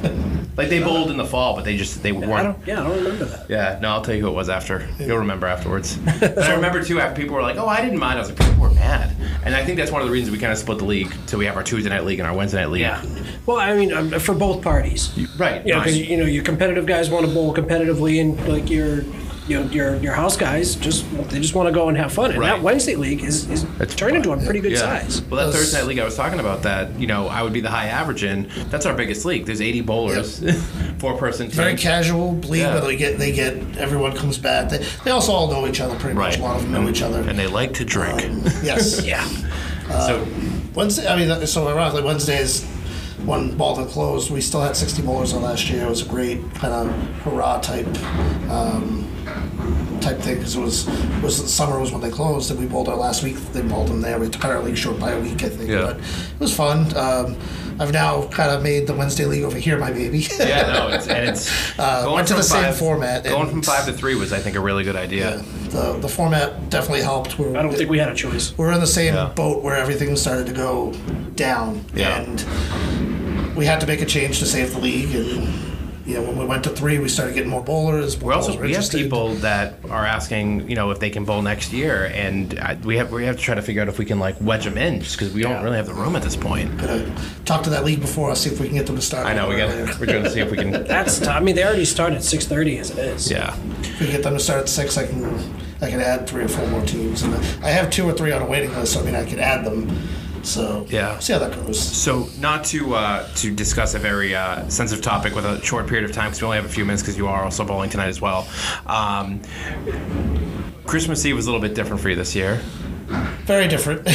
like 0.57 0.69
they 0.69 0.81
bowled 0.81 1.11
in 1.11 1.17
the 1.17 1.25
fall, 1.25 1.55
but 1.55 1.65
they 1.65 1.77
just 1.77 2.01
they 2.03 2.09
I 2.09 2.13
weren't. 2.13 2.29
don't. 2.29 2.67
Yeah, 2.67 2.81
I 2.81 2.87
don't 2.87 2.97
remember 2.97 3.25
that. 3.25 3.49
Yeah, 3.49 3.79
no, 3.81 3.89
I'll 3.89 4.01
tell 4.01 4.15
you 4.15 4.21
who 4.21 4.27
it 4.29 4.33
was 4.33 4.49
after. 4.49 4.87
You'll 4.99 5.17
remember 5.19 5.47
afterwards. 5.47 5.97
and 6.05 6.39
I 6.39 6.53
remember 6.55 6.83
too 6.83 6.99
after 6.99 7.19
people 7.21 7.35
were 7.35 7.41
like, 7.41 7.57
"Oh, 7.57 7.67
I 7.67 7.81
didn't 7.81 7.99
mind." 7.99 8.17
I 8.17 8.21
was 8.21 8.29
like, 8.29 8.39
"People 8.39 8.61
were 8.61 8.71
mad," 8.71 9.15
and 9.43 9.55
I 9.55 9.63
think 9.65 9.77
that's 9.77 9.91
one 9.91 10.01
of 10.01 10.07
the 10.07 10.13
reasons 10.13 10.31
we 10.31 10.39
kind 10.39 10.51
of 10.51 10.57
split 10.59 10.77
the 10.79 10.85
league. 10.85 11.13
So 11.25 11.37
we 11.37 11.45
have 11.45 11.55
our 11.57 11.63
Tuesday 11.63 11.89
night 11.89 12.05
league 12.05 12.19
and 12.19 12.27
our 12.27 12.35
Wednesday 12.35 12.59
night 12.59 12.69
league. 12.69 12.81
Yeah. 12.81 13.01
Well, 13.47 13.57
I 13.57 13.73
mean, 13.75 13.91
um, 13.93 14.11
for 14.19 14.35
both 14.35 14.61
parties. 14.61 15.09
Right. 15.37 15.65
You 15.65 15.73
know, 15.73 15.81
'cause, 15.81 15.95
nice. 15.95 16.07
you 16.09 16.17
know, 16.17 16.25
your 16.25 16.43
competitive 16.43 16.85
guys 16.85 17.09
want 17.09 17.25
to 17.25 17.31
bowl 17.33 17.53
competitively, 17.55 18.19
and 18.21 18.37
like 18.47 18.69
your, 18.69 19.03
you 19.47 19.57
know, 19.57 19.63
your 19.71 19.95
your 19.95 20.13
house 20.13 20.35
guys 20.35 20.75
just 20.75 21.05
they 21.29 21.39
just 21.39 21.55
want 21.55 21.67
to 21.69 21.73
go 21.73 21.87
and 21.87 21.97
have 21.97 22.11
fun. 22.11 22.31
And 22.31 22.39
Right. 22.41 22.47
that 22.47 22.61
Wednesday 22.61 22.95
league 22.97 23.23
is 23.23 23.49
is 23.49 23.65
It's 23.79 23.95
turned 23.95 24.17
into 24.17 24.33
a 24.33 24.37
pretty 24.37 24.59
good 24.59 24.73
Yeah. 24.73 24.79
size. 24.79 25.21
Well, 25.29 25.39
that 25.39 25.45
Those- 25.53 25.55
Thursday 25.61 25.77
night 25.77 25.87
league 25.87 25.99
I 25.99 26.03
was 26.03 26.15
talking 26.17 26.41
about, 26.41 26.63
that 26.63 26.89
you 26.99 27.07
know, 27.07 27.27
I 27.29 27.41
would 27.41 27.53
be 27.53 27.61
the 27.61 27.69
high 27.69 27.85
average 27.87 28.25
in. 28.25 28.49
That's 28.69 28.85
our 28.85 28.93
biggest 28.93 29.23
league. 29.23 29.45
There's 29.45 29.61
80 29.61 29.79
bowlers, 29.79 30.43
four 30.99 31.13
person 31.13 31.47
team. 31.47 31.55
Very 31.55 31.75
casual 31.77 32.37
league, 32.49 32.63
Yeah. 32.63 32.73
but 32.73 32.85
they 32.85 32.97
get 32.97 33.17
they 33.17 33.31
get 33.31 33.55
everyone 33.77 34.11
comes 34.11 34.37
back. 34.37 34.67
They, 34.69 34.83
they 35.05 35.11
also 35.11 35.31
all 35.31 35.47
know 35.49 35.65
each 35.65 35.79
other 35.79 35.95
pretty 35.95 36.17
much. 36.17 36.37
A 36.37 36.41
lot 36.41 36.57
of 36.57 36.63
them 36.63 36.73
know 36.73 36.89
each 36.89 37.01
other. 37.01 37.21
and 37.21 37.39
they 37.39 37.47
like 37.47 37.73
to 37.75 37.85
drink. 37.85 38.25
Um, 38.25 38.43
yes. 38.61 39.01
Yeah. 39.05 39.25
so 40.05 40.27
Wednesday. 40.75 41.07
I 41.07 41.15
mean, 41.15 41.47
so 41.47 41.65
ironically, 41.69 42.03
Wednesdays 42.03 42.65
when 43.25 43.57
Malden 43.57 43.87
closed, 43.87 44.29
we 44.29 44.41
still 44.41 44.61
had 44.61 44.75
60 44.75 45.01
bowlers 45.01 45.33
on 45.33 45.41
last 45.41 45.69
year. 45.69 45.85
It 45.85 45.89
was 45.89 46.05
a 46.05 46.09
great 46.09 46.39
kind 46.55 46.73
of 46.73 46.95
hurrah 47.21 47.59
type 47.59 47.87
um, 48.49 49.07
type 50.01 50.19
thing 50.19 50.35
because 50.35 50.55
it 50.55 50.61
was 50.61 50.87
it 50.87 51.23
was 51.23 51.51
summer 51.53 51.79
was 51.79 51.91
when 51.91 52.01
they 52.01 52.11
closed, 52.11 52.51
and 52.51 52.59
we 52.59 52.67
bowled 52.67 52.89
our 52.89 52.95
last 52.95 53.23
week. 53.23 53.35
They 53.53 53.61
bowled 53.61 53.87
them 53.87 54.01
there. 54.01 54.19
We 54.19 54.29
cut 54.29 54.51
our 54.51 54.61
league 54.61 54.77
short 54.77 54.99
by 54.99 55.11
a 55.11 55.19
week, 55.19 55.43
I 55.43 55.49
think. 55.49 55.69
Yeah. 55.69 55.81
But 55.81 55.97
it 55.97 56.39
was 56.39 56.55
fun. 56.55 56.95
Um, 56.95 57.37
I've 57.79 57.93
now 57.93 58.27
kind 58.27 58.49
of 58.51 58.63
made 58.63 58.87
the 58.87 58.93
Wednesday 58.93 59.25
league 59.25 59.43
over 59.43 59.57
here 59.57 59.77
my 59.77 59.91
baby. 59.91 60.19
yeah, 60.39 60.73
no, 60.73 60.87
it's, 60.89 61.07
and 61.15 61.29
it's 61.29 61.79
Uh, 61.79 62.09
went 62.13 62.27
to 62.27 62.33
from 62.33 62.39
the 62.41 62.43
same 62.43 62.73
format, 62.73 63.23
Going 63.23 63.41
and- 63.41 63.49
from 63.51 63.61
five 63.61 63.85
to 63.85 63.93
three 63.93 64.15
was, 64.15 64.33
I 64.33 64.39
think, 64.39 64.55
a 64.55 64.59
really 64.59 64.83
good 64.83 64.95
idea. 64.95 65.43
the 65.69 65.97
the 65.99 66.07
format 66.09 66.69
definitely 66.69 67.03
helped. 67.03 67.37
We're, 67.37 67.55
I 67.57 67.61
don't 67.61 67.73
think 67.73 67.89
we 67.89 67.99
had 67.99 68.09
a 68.09 68.15
choice. 68.15 68.57
we're 68.57 68.71
in 68.71 68.79
the 68.79 68.87
same 68.87 69.13
Yeah. 69.13 69.29
boat 69.35 69.63
where 69.63 69.75
everything 69.75 70.15
started 70.15 70.47
to 70.47 70.53
go 70.53 70.93
down, 71.35 71.83
Yeah. 71.93 72.19
and 72.21 73.55
we 73.55 73.65
had 73.65 73.79
to 73.81 73.87
make 73.87 74.01
a 74.01 74.05
change 74.05 74.39
to 74.39 74.45
save 74.45 74.73
the 74.73 74.79
league. 74.79 75.13
And 75.15 75.76
you 76.07 76.13
know, 76.13 76.21
when 76.21 76.37
we 76.37 76.45
went 76.45 76.63
to 76.63 76.69
three, 76.69 76.99
we 76.99 77.09
started 77.09 77.35
getting 77.35 77.49
more 77.49 77.61
bowlers. 77.61 78.17
We 78.17 78.33
also 78.33 78.53
bowlers 78.53 78.65
we 78.65 78.73
have 78.73 78.89
people 78.89 79.33
that 79.35 79.73
are 79.91 80.05
asking, 80.05 80.69
you 80.69 80.75
know, 80.77 80.89
if 80.91 80.99
they 80.99 81.09
can 81.09 81.25
bowl 81.25 81.41
next 81.41 81.73
year, 81.73 82.05
and 82.13 82.57
I, 82.59 82.75
we 82.75 82.95
have 82.95 83.11
we 83.11 83.25
have 83.25 83.35
to 83.35 83.41
try 83.41 83.55
to 83.55 83.61
figure 83.61 83.81
out 83.81 83.89
if 83.89 83.99
we 83.99 84.05
can 84.05 84.17
like 84.17 84.37
wedge 84.39 84.63
them 84.63 84.77
in, 84.77 85.01
just 85.01 85.17
because 85.19 85.33
we 85.33 85.41
don't 85.41 85.61
really 85.65 85.75
have 85.75 85.85
the 85.85 85.93
room 85.93 86.15
at 86.15 86.23
this 86.23 86.37
point. 86.37 86.77
Gonna 86.77 87.13
talk 87.43 87.63
to 87.63 87.69
that 87.71 87.83
league 87.83 87.99
before 87.99 88.31
us, 88.31 88.39
see 88.41 88.49
if 88.49 88.61
we 88.61 88.67
can 88.67 88.77
get 88.77 88.87
them 88.87 88.95
to 88.95 89.01
start. 89.01 89.27
I 89.27 89.33
know 89.33 89.49
we 89.49 89.57
got 89.57 89.69
earlier. 89.69 89.93
we're 89.99 90.05
going 90.05 90.23
to 90.23 90.29
see 90.29 90.39
if 90.39 90.49
we 90.49 90.55
can. 90.55 90.71
That's. 90.87 91.19
T- 91.19 91.27
I 91.27 91.41
mean, 91.41 91.55
they 91.55 91.65
already 91.65 91.83
start 91.83 92.13
at 92.13 92.23
six 92.23 92.45
thirty 92.45 92.77
as 92.77 92.91
it 92.91 92.99
is. 92.99 93.29
Yeah, 93.29 93.53
If 93.81 93.99
we 93.99 94.05
can 94.05 94.15
get 94.15 94.23
them 94.23 94.33
to 94.33 94.39
start 94.39 94.61
at 94.61 94.69
six, 94.69 94.97
I 94.97 95.05
can 95.07 95.25
I 95.81 95.89
can 95.89 95.99
add 95.99 96.25
three 96.25 96.45
or 96.45 96.47
four 96.47 96.65
more 96.67 96.83
teams, 96.83 97.23
and 97.23 97.35
I 97.65 97.69
have 97.69 97.89
two 97.89 98.07
or 98.09 98.13
three 98.13 98.31
on 98.31 98.41
a 98.41 98.45
waiting 98.45 98.71
list. 98.75 98.93
So 98.93 99.01
I 99.01 99.03
mean, 99.03 99.15
I 99.15 99.25
could 99.29 99.39
add 99.39 99.65
them. 99.65 99.89
So 100.47 100.85
Yeah. 100.89 101.19
see 101.19 101.33
how 101.33 101.39
that 101.39 101.53
goes. 101.53 101.77
So, 101.77 102.29
not 102.39 102.63
to 102.65 102.95
uh, 102.95 103.27
to 103.35 103.53
discuss 103.53 103.95
a 103.95 103.99
very 103.99 104.33
uh, 104.33 104.67
sensitive 104.69 105.03
topic 105.03 105.35
with 105.35 105.45
a 105.45 105.61
short 105.61 105.87
period 105.87 106.09
of 106.09 106.15
time, 106.15 106.29
because 106.29 106.41
we 106.41 106.45
only 106.45 106.57
have 106.57 106.65
a 106.65 106.69
few 106.69 106.85
minutes, 106.85 107.03
because 107.03 107.17
you 107.17 107.27
are 107.27 107.43
also 107.43 107.65
bowling 107.65 107.89
tonight 107.89 108.07
as 108.07 108.21
well. 108.21 108.47
Um, 108.85 109.41
Christmas 110.85 111.25
Eve 111.25 111.35
was 111.35 111.47
a 111.47 111.51
little 111.51 111.61
bit 111.67 111.75
different 111.75 112.01
for 112.01 112.09
you 112.09 112.15
this 112.15 112.33
year. 112.33 112.61
Very 113.45 113.67
different. 113.67 114.07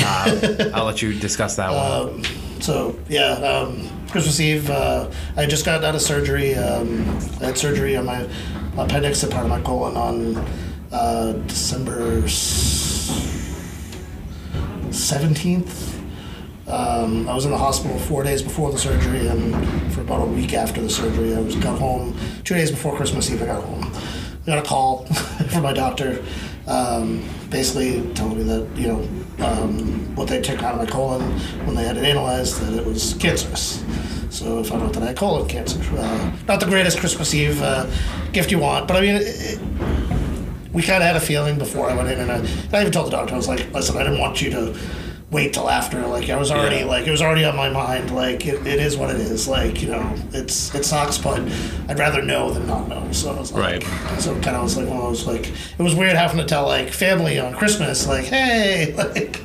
I'll 0.75 0.85
let 0.87 1.03
you 1.03 1.13
discuss 1.19 1.57
that 1.57 1.71
one. 1.71 2.25
So 2.63 2.99
yeah, 3.09 3.33
um, 3.33 3.91
Christmas 4.11 4.41
Eve, 4.41 4.71
uh, 4.71 5.11
I 5.37 5.45
just 5.47 5.67
got 5.67 5.85
out 5.85 5.95
of 5.95 6.01
surgery. 6.01 6.55
Um, 6.55 7.05
I 7.41 7.47
had 7.47 7.59
surgery 7.59 7.95
on 7.97 8.07
my 8.07 8.27
appendix 8.79 9.23
and 9.23 9.31
part 9.33 9.45
of 9.45 9.51
my 9.51 9.61
colon 9.61 9.97
on 9.97 10.37
uh, 10.93 11.33
December 11.47 12.27
seventeenth. 14.91 15.92
Um, 16.73 17.29
I 17.29 17.35
was 17.35 17.45
in 17.45 17.51
the 17.51 17.59
hospital 17.59 17.99
four 17.99 18.23
days 18.25 18.41
before 18.41 18.73
the 18.73 18.79
surgery, 18.79 19.27
and 19.27 19.93
for 19.93 20.01
about 20.01 20.23
a 20.23 20.25
week 20.25 20.55
after 20.55 20.81
the 20.81 20.89
surgery, 20.89 21.37
I 21.37 21.41
was 21.41 21.55
got 21.57 21.79
home. 21.79 22.17
Two 22.45 22.55
days 22.55 22.71
before 22.71 22.97
Christmas 22.97 23.31
Eve, 23.31 23.43
I 23.43 23.47
got 23.47 23.63
home. 23.63 23.85
I 23.85 24.47
got 24.47 24.59
a 24.59 24.67
call 24.67 25.05
from 25.51 25.65
my 25.65 25.75
doctor, 25.75 26.25
um, 26.67 27.29
basically 27.51 28.11
telling 28.15 28.39
me 28.39 28.45
that 28.45 28.67
you 28.75 28.87
know 28.87 29.09
um, 29.45 30.17
what 30.17 30.29
they 30.29 30.41
took 30.41 30.63
out 30.63 30.75
of 30.75 30.81
my 30.81 30.87
colon 30.87 31.21
when 31.67 31.77
they 31.77 31.85
had 31.85 31.99
it 31.99 32.05
analyzed 32.05 32.63
that 32.63 32.73
it 32.73 32.87
was 32.87 33.15
cancerous. 33.21 33.85
So 34.31 34.61
I 34.61 34.63
found 34.63 34.85
out 34.85 34.95
that 34.95 35.03
I 35.03 35.07
had 35.09 35.17
colon 35.19 35.47
cancer. 35.47 35.79
Uh, 35.95 36.33
not 36.49 36.59
the 36.59 36.67
greatest 36.67 36.99
Christmas 37.01 37.35
Eve 37.35 37.61
uh, 37.61 37.87
gift 38.33 38.51
you 38.51 38.59
want, 38.59 38.89
but 38.89 38.97
I 38.97 39.03
mean. 39.03 39.17
It, 39.17 39.61
we 40.73 40.81
kind 40.81 41.03
of 41.03 41.07
had 41.07 41.17
a 41.17 41.21
feeling 41.21 41.59
before 41.59 41.91
I 41.91 41.95
went 41.95 42.09
in, 42.09 42.19
and 42.19 42.33
I, 42.33 42.37
and 42.37 42.75
I 42.75 42.81
even 42.81 42.93
told 42.93 43.09
the 43.09 43.11
doctor, 43.11 43.35
I 43.35 43.37
was 43.37 43.47
like, 43.47 43.71
listen, 43.75 43.95
I 43.99 44.05
didn't 44.05 44.21
want 44.21 44.41
you 44.41 44.49
to 44.53 44.75
wait 45.33 45.53
till 45.55 45.69
after. 45.69 46.07
Like, 46.07 46.29
I 46.31 46.37
was 46.37 46.51
already, 46.51 46.77
Yeah. 46.81 46.85
like, 46.85 47.07
it 47.07 47.11
was 47.11 47.23
already 47.23 47.45
on 47.45 47.57
my 47.57 47.69
mind. 47.71 48.15
Like, 48.15 48.47
it, 48.47 48.65
it 48.67 48.79
is 48.79 48.97
what 48.97 49.11
it 49.11 49.17
is. 49.17 49.49
Like, 49.49 49.83
you 49.83 49.89
know, 49.91 50.15
it's 50.33 50.73
it 50.75 50.85
sucks, 50.85 51.19
but 51.19 51.41
I'd 51.89 51.99
rather 51.99 52.23
know 52.23 52.53
than 52.53 52.67
not 52.67 52.87
know. 52.89 53.11
So 53.13 53.33
I 53.35 53.39
was 53.41 53.51
like, 53.51 53.83
Right. 53.83 54.21
so 54.21 54.35
kind 54.41 54.57
of 54.57 54.63
was 54.65 54.77
like, 54.77 54.87
one 54.87 54.99
of 54.99 55.05
those, 55.05 55.27
like, 55.27 55.49
it 55.49 55.83
was 55.83 55.95
weird 55.95 56.17
having 56.17 56.37
to 56.39 56.45
tell, 56.45 56.67
like, 56.67 56.91
family 56.91 57.41
on 57.41 57.55
Christmas, 57.55 58.07
like, 58.07 58.27
hey, 58.27 58.95
like, 58.97 59.41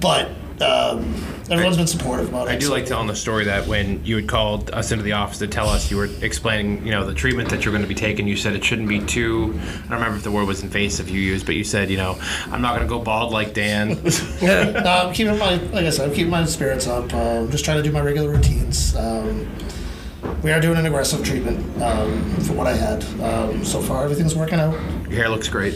but 0.00 0.30
um, 0.60 1.14
everyone's 1.50 1.76
been 1.76 1.86
supportive 1.86 2.28
about 2.28 2.48
it. 2.48 2.52
I 2.52 2.56
do 2.56 2.66
so- 2.66 2.72
like 2.72 2.86
telling 2.86 3.06
the 3.06 3.16
story 3.16 3.44
that 3.44 3.66
when 3.66 4.04
you 4.04 4.16
had 4.16 4.28
called 4.28 4.70
us 4.70 4.92
into 4.92 5.04
the 5.04 5.12
office 5.12 5.38
to 5.38 5.46
tell 5.46 5.68
us 5.68 5.90
you 5.90 5.96
were 5.96 6.08
explaining, 6.22 6.84
you 6.84 6.92
know, 6.92 7.04
the 7.04 7.14
treatment 7.14 7.50
that 7.50 7.64
you're 7.64 7.72
going 7.72 7.82
to 7.82 7.88
be 7.88 7.94
taking, 7.94 8.26
you 8.26 8.36
said 8.36 8.54
it 8.54 8.64
shouldn't 8.64 8.88
be 8.88 9.00
too. 9.00 9.58
I 9.58 9.88
don't 9.88 9.90
remember 9.90 10.16
if 10.16 10.22
the 10.24 10.30
word 10.30 10.46
was 10.46 10.62
invasive 10.62 11.08
you 11.08 11.20
used, 11.20 11.46
but 11.46 11.54
you 11.54 11.64
said, 11.64 11.90
you 11.90 11.96
know, 11.96 12.18
I'm 12.50 12.62
not 12.62 12.74
going 12.76 12.86
to 12.86 12.88
go 12.88 12.98
bald 12.98 13.32
like 13.32 13.54
Dan. 13.54 13.88
no, 14.42 14.82
I'm 15.06 15.12
keeping 15.14 15.38
my, 15.38 15.56
like 15.56 15.86
I 15.86 15.90
said, 15.90 16.08
I'm 16.08 16.14
keeping 16.14 16.30
my 16.30 16.44
spirits 16.44 16.86
up. 16.86 17.12
I'm 17.12 17.50
just 17.50 17.64
trying 17.64 17.78
to 17.78 17.82
do 17.82 17.92
my 17.92 18.00
regular 18.00 18.30
routines. 18.30 18.96
Um, 18.96 19.48
we 20.42 20.52
are 20.52 20.60
doing 20.60 20.78
an 20.78 20.86
aggressive 20.86 21.24
treatment 21.24 21.82
um, 21.82 22.22
for 22.40 22.54
what 22.54 22.66
I 22.66 22.74
had. 22.74 23.04
Um, 23.20 23.64
so 23.64 23.80
far, 23.80 24.04
everything's 24.04 24.34
working 24.34 24.60
out. 24.60 24.72
Your 25.08 25.18
hair 25.18 25.28
looks 25.28 25.48
great. 25.48 25.74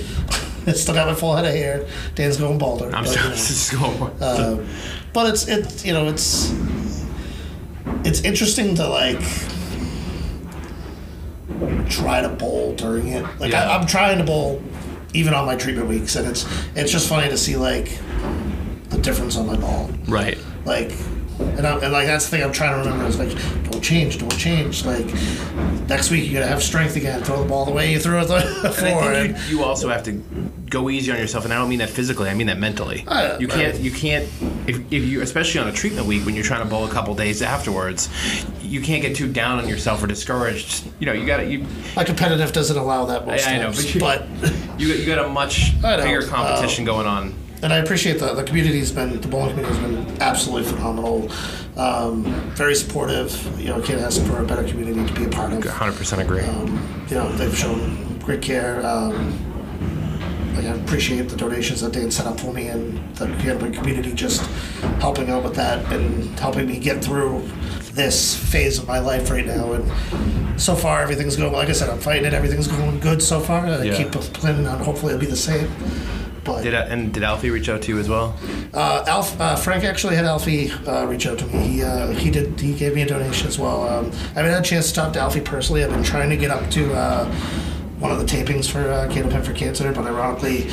I 0.67 0.73
still 0.73 0.95
got 0.95 1.07
my 1.07 1.15
full 1.15 1.35
head 1.35 1.45
of 1.45 1.53
hair. 1.53 1.87
Dan's 2.15 2.37
going 2.37 2.59
balder. 2.59 2.95
I'm 2.95 3.07
still 3.07 3.77
you 3.79 3.81
know. 3.81 3.97
going. 3.97 4.23
Uh, 4.23 4.67
but 5.19 5.35
it's 5.35 5.49
it's 5.49 5.85
you 5.85 5.93
know 5.93 6.07
it's 6.07 6.55
it's 8.05 8.21
interesting 8.21 8.77
to 8.77 8.87
like 8.87 9.19
try 11.91 12.21
to 12.21 12.29
bowl 12.29 12.73
during 12.77 13.09
it. 13.09 13.25
Like 13.41 13.51
Yeah. 13.51 13.69
I, 13.69 13.77
I'm 13.77 13.85
trying 13.85 14.19
to 14.19 14.25
bowl 14.25 14.63
even 15.15 15.35
on 15.35 15.45
my 15.45 15.57
treatment 15.57 15.89
weeks, 15.89 16.15
and 16.15 16.29
it's 16.29 16.47
it's 16.77 16.93
just 16.93 17.09
funny 17.09 17.29
to 17.29 17.37
see 17.37 17.57
like 17.57 17.99
the 18.91 18.99
difference 18.99 19.37
on 19.37 19.49
my 19.49 19.57
ball. 19.57 19.91
right. 20.07 20.39
Like, 20.65 20.93
and, 21.41 21.67
I, 21.67 21.79
and 21.79 21.93
like 21.93 22.07
that's 22.07 22.25
the 22.27 22.31
thing 22.37 22.43
I'm 22.45 22.53
trying 22.53 22.73
to 22.73 22.79
remember 22.89 23.07
is 23.07 23.19
like, 23.19 23.31
don't 23.71 23.83
change, 23.83 24.19
don't 24.19 24.37
change. 24.37 24.85
Like, 24.85 25.07
next 25.89 26.11
week 26.11 26.27
you 26.27 26.33
gotta 26.33 26.47
have 26.47 26.63
strength 26.63 26.97
again. 26.97 27.23
Throw 27.23 27.43
the 27.43 27.49
ball 27.49 27.65
the 27.65 27.73
way 27.73 27.93
you 27.93 27.99
threw 27.99 28.21
it 28.21 28.27
the. 28.27 28.35
I 28.35 28.43
And, 28.69 28.75
think 28.75 29.51
you, 29.51 29.59
you 29.59 29.65
also 29.65 29.89
have 29.89 30.03
to 30.05 30.13
go 30.69 30.91
easy 30.91 31.11
on 31.13 31.19
yourself, 31.19 31.45
and 31.45 31.53
I 31.53 31.57
don't 31.59 31.69
mean 31.69 31.79
that 31.79 31.89
physically. 31.89 32.29
I 32.29 32.35
mean 32.35 32.49
that 32.49 32.59
mentally. 32.59 33.05
I- 33.09 33.39
you 33.39 33.49
can't. 33.49 33.79
You 33.79 33.91
can't. 33.91 34.25
If, 34.67 34.93
if 34.93 35.05
you, 35.05 35.23
especially 35.23 35.61
on 35.61 35.69
a 35.69 35.73
treatment 35.73 36.07
week, 36.07 36.27
when 36.27 36.35
you're 36.35 36.45
trying 36.45 36.63
to 36.63 36.69
bowl 36.69 36.85
a 36.85 36.91
couple 36.91 37.15
days 37.15 37.41
afterwards, 37.41 38.09
you 38.63 38.81
can't 38.83 39.01
get 39.03 39.17
too 39.17 39.33
down 39.33 39.59
on 39.59 39.69
yourself 39.69 40.03
or 40.03 40.07
discouraged. 40.07 40.85
You 41.01 41.07
know, 41.07 41.13
you 41.13 41.27
got 41.27 41.39
to 41.39 41.47
you. 41.47 41.67
my 41.97 42.05
competitive 42.05 42.53
doesn't 42.53 42.77
allow 42.77 43.07
that 43.07 43.27
most 43.27 43.47
I, 43.49 43.55
I 43.55 43.59
know, 43.59 43.71
but 43.71 43.95
you, 43.95 44.01
but 44.01 44.27
you, 44.79 44.89
you 44.89 45.07
got 45.07 45.25
a 45.25 45.29
much 45.29 45.81
bigger 45.83 46.23
uh, 46.23 46.27
competition 46.27 46.85
going 46.85 47.07
on. 47.07 47.35
And 47.63 47.73
I 47.73 47.79
appreciate 47.79 48.19
the 48.21 48.35
the 48.35 48.45
community's 48.45 48.93
been 48.93 49.21
the 49.21 49.27
bowling 49.29 49.51
community 49.51 49.75
has 49.75 50.07
been 50.07 50.23
absolutely 50.23 50.71
phenomenal, 50.71 51.31
um, 51.77 52.23
very 52.55 52.75
supportive. 52.77 53.31
You 53.61 53.69
know, 53.71 53.81
can't 53.83 54.01
ask 54.01 54.23
for 54.23 54.41
a 54.43 54.47
better 54.47 54.63
community 54.67 55.05
to 55.13 55.13
be 55.21 55.25
a 55.27 55.29
part 55.29 55.53
of. 55.53 55.63
100% 55.65 56.19
agree. 56.21 56.41
Um, 56.43 57.07
you 57.09 57.17
know, 57.17 57.29
they've 57.33 57.57
shown 57.57 58.19
great 58.21 58.43
care. 58.43 58.85
Um, 58.87 59.45
like 60.55 60.67
I 60.67 60.71
appreciate 60.77 61.29
the 61.29 61.37
donations 61.37 61.81
that 61.81 61.93
Dan 61.93 62.11
set 62.13 62.27
up 62.27 62.39
for 62.39 62.53
me 62.53 62.69
and 62.69 62.97
the 63.17 63.27
Candlepin 63.27 63.75
community 63.75 64.13
just 64.13 64.43
helping 65.01 65.29
out 65.31 65.43
with 65.43 65.55
that 65.57 65.85
and 65.93 66.39
helping 66.39 66.67
me 66.69 66.79
get 66.79 67.03
through 67.05 67.43
this 67.93 68.37
phase 68.37 68.79
of 68.79 68.87
my 68.87 69.01
life 69.01 69.31
right 69.31 69.47
now. 69.47 69.73
And 69.73 70.61
so 70.61 70.77
far, 70.77 71.03
everything's 71.03 71.37
going. 71.37 71.53
Like 71.53 71.69
I 71.69 71.73
said, 71.73 71.91
I'm 71.91 71.99
fighting 71.99 72.25
it. 72.25 72.35
Everything's 72.35 72.69
going 72.69 73.01
good 73.01 73.21
so 73.21 73.41
far. 73.41 73.67
I 73.67 73.83
Yeah. 73.83 73.97
keep 73.97 74.13
planning 74.13 74.67
on 74.69 74.79
hopefully 74.79 75.13
it'll 75.15 75.21
be 75.21 75.27
the 75.27 75.37
same. 75.37 75.69
But 76.45 76.63
Did 76.63 76.75
and 76.75 77.13
did 77.13 77.23
Alfie 77.23 77.51
reach 77.51 77.69
out 77.69 77.83
to 77.83 77.93
you 77.93 77.99
as 77.99 78.09
well? 78.09 78.35
uh, 78.73 79.05
Alf, 79.07 79.39
uh, 79.41 79.57
Frank 79.57 79.85
actually 79.85 80.17
had 80.17 80.25
Alfie 80.25 80.71
uh, 80.87 81.05
reach 81.07 81.27
out 81.27 81.39
to 81.39 81.47
me. 81.47 81.59
He 81.69 81.83
uh, 81.83 82.09
he 82.09 82.31
did 82.31 82.59
he 82.59 82.75
gave 82.75 82.95
me 82.95 83.03
a 83.03 83.07
donation 83.07 83.47
as 83.49 83.59
well. 83.59 83.87
Um, 83.89 84.07
I 84.07 84.41
haven't 84.41 84.53
had 84.53 84.61
a 84.61 84.67
chance 84.67 84.89
to 84.89 84.95
talk 84.95 85.13
to 85.15 85.21
Alfie 85.21 85.41
personally. 85.41 85.85
I've 85.85 85.91
been 85.91 86.03
trying 86.03 86.31
to 86.31 86.37
get 86.37 86.51
up 86.51 86.71
to 86.71 86.93
uh, 86.95 87.25
one 87.99 88.11
of 88.13 88.19
the 88.19 88.25
tapings 88.25 88.71
for 88.71 88.81
uh, 88.91 89.09
Candlepin 89.11 89.45
for 89.45 89.53
Cancer, 89.53 89.93
but 89.93 90.07
ironically, 90.07 90.69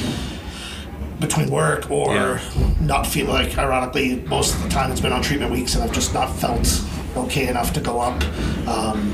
between 1.19 1.49
work 1.49 1.89
or 1.89 2.13
Yeah. 2.13 2.39
not 2.79 3.07
feel 3.07 3.27
like 3.27 3.57
ironically 3.57 4.17
most 4.27 4.53
of 4.55 4.61
the 4.63 4.69
time 4.69 4.91
it's 4.91 5.01
been 5.01 5.13
on 5.13 5.21
treatment 5.21 5.51
weeks 5.51 5.73
and 5.75 5.83
I've 5.83 5.91
just 5.93 6.13
not 6.13 6.27
felt 6.37 6.81
okay 7.15 7.47
enough 7.47 7.73
to 7.73 7.79
go 7.79 7.99
up. 7.99 8.21
Um, 8.67 9.13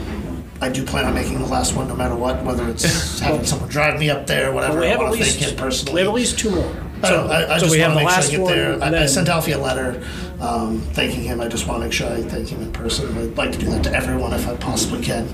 I 0.61 0.69
do 0.69 0.85
plan 0.85 1.05
on 1.05 1.13
making 1.15 1.39
the 1.39 1.45
last 1.47 1.75
one 1.75 1.87
no 1.87 1.95
matter 1.95 2.15
what, 2.15 2.43
whether 2.45 2.69
it's 2.69 3.19
having 3.19 3.43
someone 3.45 3.67
drive 3.67 3.99
me 3.99 4.09
up 4.11 4.27
there, 4.27 4.51
whatever. 4.51 4.79
we 4.79 4.85
I 4.85 4.89
have 4.89 4.99
at 4.99 5.03
want 5.05 5.15
to 5.15 5.19
least 5.23 5.39
thank 5.39 5.51
him 5.51 5.57
personally. 5.57 5.93
we 5.95 5.99
have 6.01 6.07
at 6.09 6.13
least 6.13 6.37
two 6.39 6.51
more. 6.51 6.75
I, 7.03 7.09
don't 7.09 7.27
know, 7.27 7.33
I, 7.33 7.55
I 7.55 7.57
so 7.57 7.61
just 7.65 7.71
we 7.71 7.79
have 7.79 7.95
want 7.95 8.01
to 8.01 8.05
the 8.05 8.05
make 8.05 8.09
sure 8.09 8.11
I 8.11 8.15
last 8.21 8.29
get 8.31 8.41
one. 8.41 8.53
there. 8.53 8.73
and 8.73 8.83
I, 8.83 8.87
I 8.87 8.91
then- 8.91 9.07
sent 9.09 9.29
Alfie 9.29 9.51
a 9.53 9.57
letter 9.57 10.03
um, 10.39 10.79
thanking 10.93 11.23
him. 11.23 11.41
I 11.41 11.47
just 11.47 11.67
want 11.67 11.79
to 11.81 11.85
make 11.87 11.93
sure 11.93 12.07
I 12.11 12.21
thank 12.21 12.49
him 12.49 12.61
in 12.61 12.71
person. 12.71 13.17
I'd 13.17 13.35
like 13.37 13.51
to 13.53 13.57
do 13.57 13.65
that 13.71 13.83
to 13.85 13.91
everyone 13.93 14.33
if 14.33 14.47
I 14.47 14.55
possibly 14.57 15.01
can. 15.03 15.27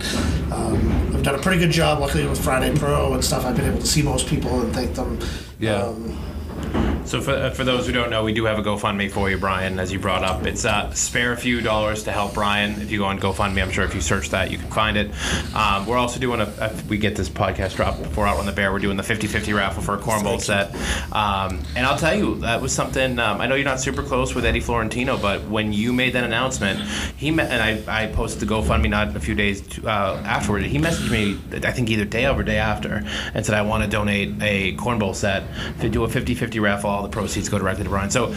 Um, 0.52 1.12
I've 1.14 1.24
done 1.24 1.36
a 1.36 1.40
pretty 1.42 1.60
good 1.60 1.72
job, 1.72 2.00
luckily, 2.00 2.26
with 2.26 2.42
Friday 2.42 2.74
Pro 2.78 3.14
and 3.14 3.24
stuff. 3.24 3.46
I've 3.46 3.56
been 3.58 3.66
able 3.70 3.80
to 3.82 3.88
see 3.88 4.02
most 4.02 4.28
people 4.28 4.62
and 4.62 4.74
thank 4.74 4.96
them. 4.96 5.20
Yeah. 5.60 5.82
Um, 5.84 6.18
So 7.08 7.22
for, 7.22 7.32
uh, 7.32 7.52
for 7.52 7.64
those 7.64 7.88
who 7.88 7.94
don't 7.94 8.10
know, 8.10 8.26
we 8.26 8.34
do 8.34 8.44
have 8.44 8.60
a 8.60 8.62
GoFundMe 8.62 9.10
for 9.10 9.30
you, 9.30 9.38
Brian, 9.38 9.80
as 9.80 9.94
you 9.94 9.98
brought 9.98 10.26
up. 10.26 10.46
It's 10.46 10.66
uh, 10.66 10.92
spare 10.94 11.32
a 11.32 11.38
few 11.38 11.62
dollars 11.62 12.04
to 12.04 12.12
help 12.12 12.34
Brian. 12.34 12.82
If 12.82 12.92
you 12.92 13.00
go 13.00 13.06
on 13.06 13.18
GoFundMe, 13.18 13.62
I'm 13.62 13.72
sure 13.72 13.86
if 13.86 13.96
you 13.96 14.02
search 14.02 14.32
that, 14.32 14.52
you 14.52 14.58
can 14.58 14.70
find 14.70 14.98
it. 14.98 15.12
Um, 15.56 15.86
we're 15.86 15.96
also 15.96 16.20
doing 16.20 16.42
a, 16.42 16.54
if 16.60 16.86
we 16.90 16.98
get 16.98 17.16
this 17.16 17.30
podcast 17.30 17.78
dropped 17.78 18.04
before 18.04 18.28
Out 18.28 18.36
on 18.40 18.46
the 18.46 18.52
Bear, 18.52 18.74
we're 18.74 18.80
doing 18.80 18.98
the 18.98 19.04
50-50 19.04 19.56
raffle 19.56 19.82
for 19.82 19.96
a 19.96 19.98
cornball 19.98 20.42
set. 20.42 20.76
Um, 21.14 21.64
and 21.78 21.86
I'll 21.86 21.98
tell 21.98 22.14
you, 22.14 22.40
that 22.40 22.62
was 22.62 22.74
something, 22.74 23.20
um, 23.20 23.40
I 23.40 23.48
know 23.48 23.56
you're 23.56 23.64
not 23.64 23.80
super 23.80 24.04
close 24.04 24.36
with 24.36 24.44
Eddie 24.44 24.60
Florentino, 24.60 25.18
but 25.18 25.48
when 25.48 25.72
you 25.72 25.94
made 25.94 26.12
that 26.12 26.26
announcement, 26.26 26.82
he 27.16 27.32
met, 27.32 27.50
and 27.50 27.90
I, 27.90 28.04
I 28.04 28.08
posted 28.08 28.42
the 28.42 28.54
GoFundMe 28.54 28.90
not 28.90 29.16
a 29.16 29.22
few 29.22 29.34
days 29.34 29.64
uh, 29.86 30.22
afterward, 30.26 30.64
he 30.64 30.78
messaged 30.78 31.10
me, 31.10 31.40
I 31.66 31.72
think 31.72 31.90
either 31.90 32.04
day 32.04 32.26
of 32.26 32.38
or 32.38 32.44
day 32.44 32.58
after, 32.58 33.06
and 33.34 33.46
said, 33.46 33.56
I 33.56 33.62
want 33.62 33.86
to 33.86 33.90
donate 33.90 34.34
a 34.42 34.76
cornball 34.76 35.16
set. 35.16 35.44
To 35.80 35.90
do 35.90 36.04
a 36.04 36.08
50-50 36.10 36.62
raffle, 36.62 36.97
all 36.98 37.04
the 37.04 37.10
proceeds 37.10 37.48
go 37.48 37.60
directly 37.60 37.84
to 37.84 37.90
Brian. 37.90 38.10
So 38.10 38.34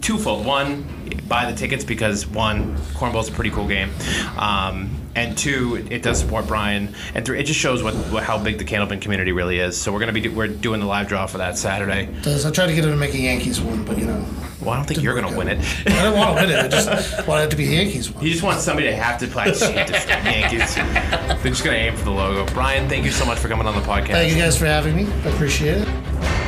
twofold. 0.00 0.46
One, 0.46 0.86
buy 1.28 1.50
the 1.50 1.56
tickets 1.56 1.84
because 1.84 2.26
one, 2.26 2.76
cornball's 2.94 3.28
a 3.28 3.32
pretty 3.32 3.50
cool 3.50 3.68
game. 3.68 3.90
Um, 4.38 4.90
and 5.14 5.36
two, 5.36 5.86
it 5.90 6.02
does 6.02 6.20
support 6.20 6.46
Brian. 6.46 6.94
And 7.14 7.26
three, 7.26 7.38
it 7.40 7.44
just 7.44 7.58
shows 7.60 7.82
what, 7.82 7.94
what 8.12 8.22
how 8.22 8.38
big 8.42 8.58
the 8.58 8.64
Candlepin 8.64 9.00
community 9.02 9.32
really 9.32 9.58
is. 9.58 9.78
So 9.80 9.92
we're 9.92 9.98
gonna 10.00 10.12
be 10.12 10.20
do, 10.22 10.32
we're 10.32 10.46
doing 10.48 10.80
the 10.80 10.86
live 10.86 11.08
draw 11.08 11.26
for 11.26 11.38
that 11.38 11.58
Saturday. 11.58 12.08
does 12.22 12.46
I 12.46 12.50
tried 12.50 12.68
to 12.68 12.74
get 12.74 12.84
him 12.84 12.90
to 12.90 12.96
make 12.96 13.12
a 13.14 13.18
Yankees 13.18 13.60
one, 13.60 13.84
but 13.84 13.98
you 13.98 14.06
know, 14.06 14.24
Well, 14.60 14.70
I 14.70 14.76
don't 14.76 14.86
think 14.86 15.02
you're 15.02 15.20
gonna 15.20 15.36
win 15.36 15.48
it. 15.48 15.58
I 15.86 16.02
don't 16.04 16.16
want 16.16 16.38
to 16.38 16.44
win 16.46 16.50
it. 16.54 16.64
I 16.64 16.68
just 16.68 17.26
want 17.26 17.44
it 17.44 17.50
to 17.50 17.56
be 17.56 17.66
the 17.66 17.74
Yankees 17.74 18.10
one. 18.10 18.24
You 18.24 18.30
just 18.30 18.44
want 18.44 18.60
somebody 18.60 18.86
to 18.86 18.94
have 18.96 19.18
to 19.20 19.26
play 19.26 19.50
the 19.50 19.72
Yankees. 20.24 20.74
They're 20.76 21.50
just 21.50 21.64
gonna 21.64 21.76
aim 21.76 21.96
for 21.96 22.04
the 22.04 22.12
logo. 22.12 22.46
Brian, 22.54 22.88
thank 22.88 23.04
you 23.04 23.10
so 23.10 23.26
much 23.26 23.38
for 23.38 23.48
coming 23.48 23.66
on 23.66 23.74
the 23.74 23.80
podcast. 23.82 24.12
Thank 24.12 24.32
you 24.32 24.38
guys 24.38 24.56
for 24.56 24.66
having 24.66 24.94
me. 24.96 25.06
I 25.06 25.28
appreciate 25.30 25.78
it. 25.82 26.39